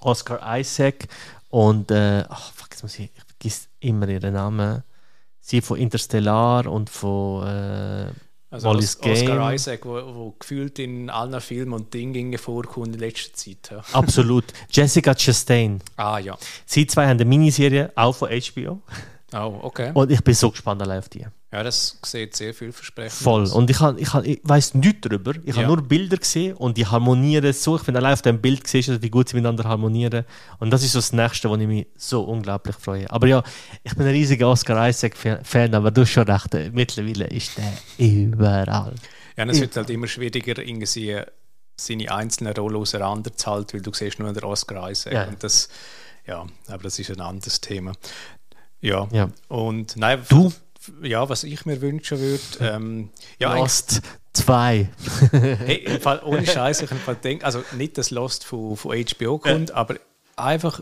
[0.07, 1.09] Oscar Isaac
[1.51, 4.83] und, äh, ach, fuck, jetzt muss ich, ich vergesse immer ihren Namen,
[5.41, 8.11] sie von Interstellar und von, äh,
[8.51, 9.55] Also Os Oscar Game.
[9.55, 13.71] Isaac, wo, wo, gefühlt in allen Filmen und Dingen vorkommt in letzter Zeit.
[13.71, 13.83] Ja.
[13.93, 14.45] Absolut.
[14.71, 15.81] Jessica Chastain.
[15.97, 16.39] Ah ja.
[16.65, 18.81] Sie zwei haben eine Miniserie, auch von HBO.
[19.33, 19.91] Oh, okay.
[19.93, 21.27] Und ich bin so gespannt auf die.
[21.53, 23.43] Ja, das sieht sehr vielversprechend Voll.
[23.43, 23.53] Aus.
[23.53, 25.33] Und ich, hab, ich, hab, ich weiß nichts darüber.
[25.45, 25.63] Ich ja.
[25.63, 27.77] habe nur Bilder gesehen und die harmonieren so.
[27.77, 30.25] Ich finde allein auf dem Bild gesehen, wie gut sie miteinander harmonieren.
[30.59, 33.11] Und das ist so das Nächste, wo ich mich so unglaublich freue.
[33.11, 33.43] Aber ja,
[33.83, 37.73] ich bin ein riesiger Oscar Isaac-Fan, aber du hast schon recht, mittlerweile ist der
[38.07, 38.95] überall.
[39.37, 41.21] Ja, es wird halt immer schwieriger, irgendwie
[41.77, 45.13] seine einzelnen Rollen auseinanderzuhalten, weil du siehst nur den Oscar Isaac.
[45.13, 45.25] Ja.
[45.25, 45.69] Und das,
[46.27, 47.93] ja, aber das ist ein anderes Thema.
[48.81, 49.09] Ja.
[49.13, 49.31] ja.
[49.49, 50.53] Und nein, du
[51.03, 52.43] ja, was ich mir wünschen würde.
[52.61, 54.03] Ähm, ja, Lost
[54.35, 54.89] 2.
[55.33, 56.91] hey, Fall, ohne Scheiß, ich
[57.23, 59.75] denke, also nicht das Lost von, von HBO kommt, ja.
[59.75, 59.97] aber
[60.37, 60.81] einfach,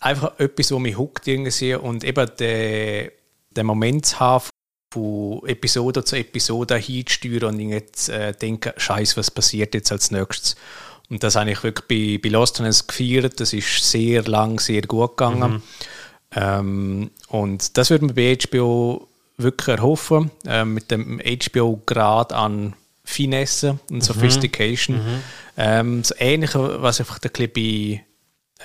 [0.00, 3.12] einfach etwas, wo mich huckt irgendwie und eben der,
[3.50, 4.44] der Moment zu haben,
[4.92, 10.54] von Episode zu Episode hinzusteuern und jetzt äh, denken, Scheiß, was passiert jetzt als nächstes?
[11.10, 13.38] Und das habe ich wirklich bei, bei Lost gefeiert.
[13.40, 15.54] Das ist sehr lang, sehr gut gegangen.
[15.54, 15.62] Mhm.
[16.34, 22.74] Ähm, und das würde man bei HBO wirklich erhoffen, äh, mit dem HBO-Grad an
[23.04, 24.00] Finesse und mhm.
[24.00, 24.96] Sophistication.
[24.96, 25.20] Mhm.
[25.56, 28.04] Ähm, das Ähnliche, was ich einfach ein bei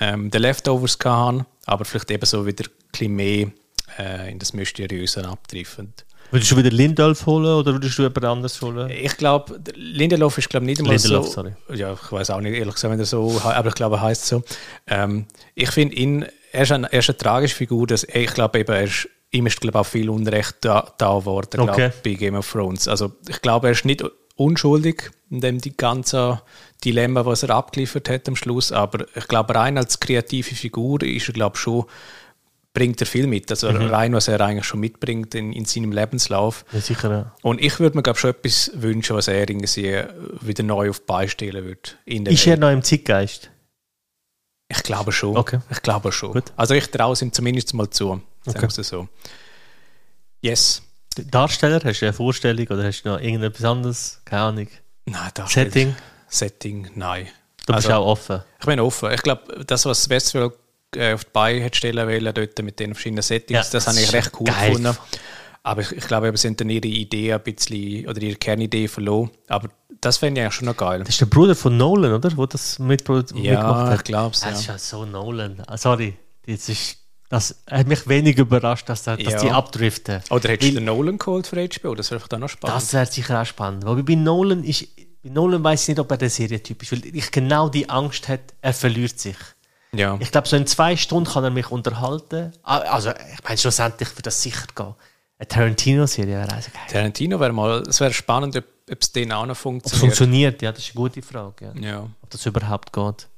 [0.00, 3.50] ähm, The Leftovers hatte, aber vielleicht eben so wieder ein bisschen mehr
[3.98, 6.04] äh, in das Mysteriöse abtriffend.
[6.30, 8.88] Würdest du wieder Lindelöf holen oder würdest du jemand anderes holen?
[8.88, 11.32] Ich glaube, Lindelöf ist glaube nicht einmal Lindelof, so.
[11.32, 11.52] Sorry.
[11.74, 14.26] Ja, ich weiß auch nicht ehrlich gesagt, wenn er so, aber ich glaube, er heißt
[14.26, 14.42] so.
[14.86, 15.26] Ähm,
[15.56, 18.72] ich finde ihn er ist, eine, er ist eine tragische Figur, dass, ich glaube eben,
[18.72, 21.90] er ist, ihm ist glaube auch viel Unrecht da, da geworden okay.
[22.04, 22.88] bei Game of Thrones.
[22.88, 24.04] Also ich glaube, er ist nicht
[24.36, 26.42] unschuldig in dem die ganze
[26.84, 31.28] Dilemma, was er abgeliefert hat am Schluss, aber ich glaube, rein als kreative Figur ist
[31.28, 31.84] er glaube schon
[32.72, 33.50] bringt er viel mit.
[33.50, 33.88] Also mhm.
[33.88, 36.64] rein, was er eigentlich schon mitbringt in, in seinem Lebenslauf.
[36.72, 37.10] Ja, sicher.
[37.10, 37.32] Ja.
[37.42, 40.04] Und ich würde mir glaube schon etwas wünschen, was er irgendwie
[40.40, 42.30] wieder neu auf beistellen würde.
[42.30, 43.50] Ist er noch im Zeitgeist?
[44.70, 45.36] Ich glaube schon.
[45.36, 45.58] Okay.
[45.68, 46.32] Ich glaube schon.
[46.32, 46.52] Gut.
[46.56, 48.22] Also ich traue es ihm zumindest mal zu.
[48.44, 48.82] Sagen okay.
[48.82, 49.08] so.
[50.40, 50.82] Yes.
[51.16, 54.22] Darsteller, hast du eine Vorstellung oder hast du noch irgendetwas anderes?
[54.24, 54.68] Keine Ahnung.
[55.06, 55.66] Nein, Darsteller.
[55.70, 55.96] Setting?
[56.28, 57.26] Setting, nein.
[57.66, 58.42] Du bist also, auch offen.
[58.60, 59.10] Ich bin offen.
[59.12, 60.54] Ich glaube, das, was Westworld
[60.94, 63.86] äh, auf die Beine hat stellen wollen, dort mit den verschiedenen Settings, ja, das, das
[63.88, 64.70] habe ich recht cool geil.
[64.70, 64.96] gefunden.
[65.64, 69.30] Aber ich, ich glaube, sie haben dann ihre Idee ein bisschen, oder ihre Kernidee verloren.
[69.48, 69.68] Aber
[70.00, 71.00] das fände ich eigentlich schon noch geil.
[71.00, 72.36] Das ist der Bruder von Nolan, oder?
[72.36, 73.98] Wo das mit, ja, mitgemacht hat.
[73.98, 74.40] ich glaube es.
[74.40, 75.62] Das ist ja so Nolan.
[75.66, 76.16] Ah, sorry,
[76.46, 76.96] jetzt ist,
[77.28, 79.38] das hat mich wenig überrascht, dass, dass ja.
[79.38, 80.22] die abdriften.
[80.30, 81.94] Oder hättest du den Nolan geholt für HBO?
[81.94, 82.76] Das wäre doch noch spannend.
[82.76, 83.84] Das wäre sicher auch spannend.
[83.86, 84.86] Wobei bei Nolan ist,
[85.22, 88.28] bei Nolan weiß ich nicht, ob er der Serientyp ist, weil ich genau die Angst
[88.28, 89.36] hat, er verliert sich.
[89.92, 90.16] Ja.
[90.20, 92.52] Ich glaube, so in zwei Stunden kann er mich unterhalten.
[92.62, 94.94] Ah, also, ich meine, schlussendlich wird das sicher gehen.
[95.38, 96.82] Eine Tarantino-Serie wäre also geil.
[96.90, 99.94] Tarantino wäre mal, es wäre spannend, ob, ob es den auch noch funktioniert.
[99.94, 101.72] Ob funktioniert, ja, das ist eine gute Frage.
[101.80, 101.88] Ja.
[101.88, 102.10] ja.
[102.22, 103.28] Ob das überhaupt geht.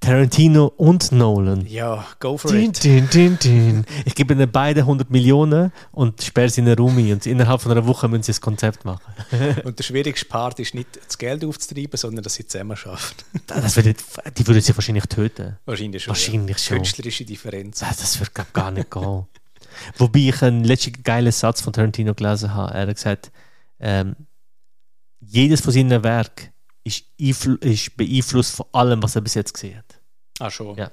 [0.00, 1.66] Tarantino und Nolan.
[1.66, 2.84] Ja, go for din, it.
[2.84, 3.84] Din, din, din.
[4.04, 7.72] Ich gebe ihnen beide 100 Millionen und sperre sie in eine Room und innerhalb von
[7.72, 9.12] einer Woche müssen sie das Konzept machen.
[9.64, 13.16] und der schwierigste Part ist nicht, das Geld aufzutreiben, sondern dass sie zusammen schaffen.
[13.46, 13.96] das wird,
[14.38, 15.58] die würden sie wahrscheinlich töten.
[15.64, 16.10] Wahrscheinlich schon.
[16.10, 16.62] Wahrscheinlich ja.
[16.62, 16.76] schon.
[16.78, 17.80] Künstlerische Differenz.
[17.80, 19.26] Das, das wird gar nicht gehen.
[19.96, 22.74] Wobei ich einen letzten geilen Satz von Tarantino gelesen habe.
[22.74, 23.30] Er hat gesagt,
[23.82, 24.16] ähm,
[25.20, 26.48] jedes von seinen Werken
[26.84, 30.00] ist, ist, beeinflusst von allem, was er bis jetzt gesehen hat.
[30.38, 30.76] Ah, schon.
[30.76, 30.90] Ja.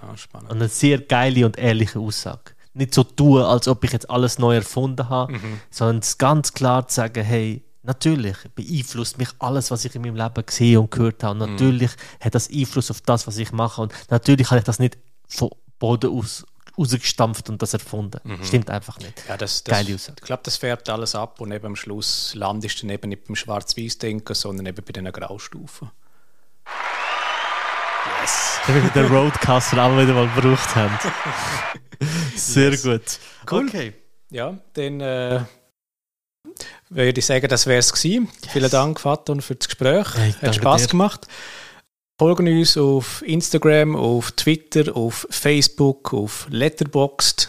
[0.00, 0.50] Ah, spannend.
[0.50, 2.52] Und eine sehr geile und ehrliche Aussage.
[2.74, 5.60] Nicht so tun, als ob ich jetzt alles neu erfunden habe, mhm.
[5.70, 10.46] sondern ganz klar zu sagen, hey, natürlich beeinflusst mich alles, was ich in meinem Leben
[10.46, 11.32] gesehen und gehört habe.
[11.40, 11.52] Und mhm.
[11.54, 12.24] natürlich mhm.
[12.24, 13.82] hat das Einfluss auf das, was ich mache.
[13.82, 16.44] Und natürlich habe ich das nicht von Boden aus
[16.78, 18.20] rausgestampft und das erfunden.
[18.22, 18.44] Mhm.
[18.44, 19.14] Stimmt einfach nicht.
[19.28, 22.78] Ja, das, das, Geile Ich glaube, das färbt alles ab und eben am Schluss landest
[22.78, 25.90] du dann eben nicht beim Schwarz-Weiß-Denken, sondern eben bei den Graustufen.
[28.20, 28.60] Yes!
[28.66, 30.98] Damit wir den Roadcaster auch wieder mal gebraucht haben.
[32.36, 32.82] Sehr yes.
[32.82, 33.18] gut.
[33.50, 33.66] Cool.
[33.66, 33.94] Okay.
[34.30, 35.40] Ja, dann äh,
[36.90, 38.28] würde ich sagen, das wäre es gewesen.
[38.42, 38.52] Yes.
[38.52, 40.06] Vielen Dank, Faton, für das Gespräch.
[40.14, 40.88] Hey, Hat Spaß dir.
[40.88, 41.26] gemacht.
[42.18, 47.48] Folgen uns auf Instagram, auf Twitter, auf Facebook, auf Letterboxd.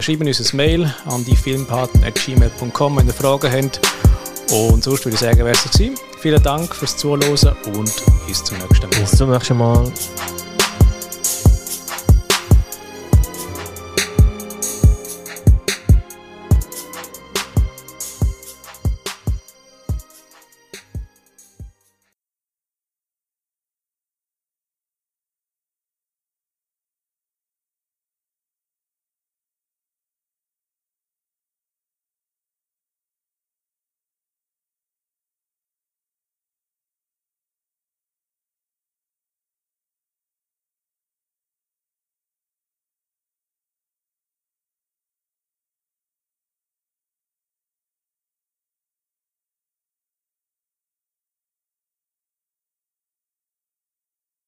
[0.00, 3.80] Schreiben uns ein Mail an die filmpaten.gmail.com, wenn ihr Fragen habt.
[4.52, 7.94] Und sonst würde ich sagen, wäre es Vielen Dank fürs Zuhören und
[8.26, 9.00] bis zum nächsten Mal.
[9.00, 9.90] Bis zum nächsten Mal.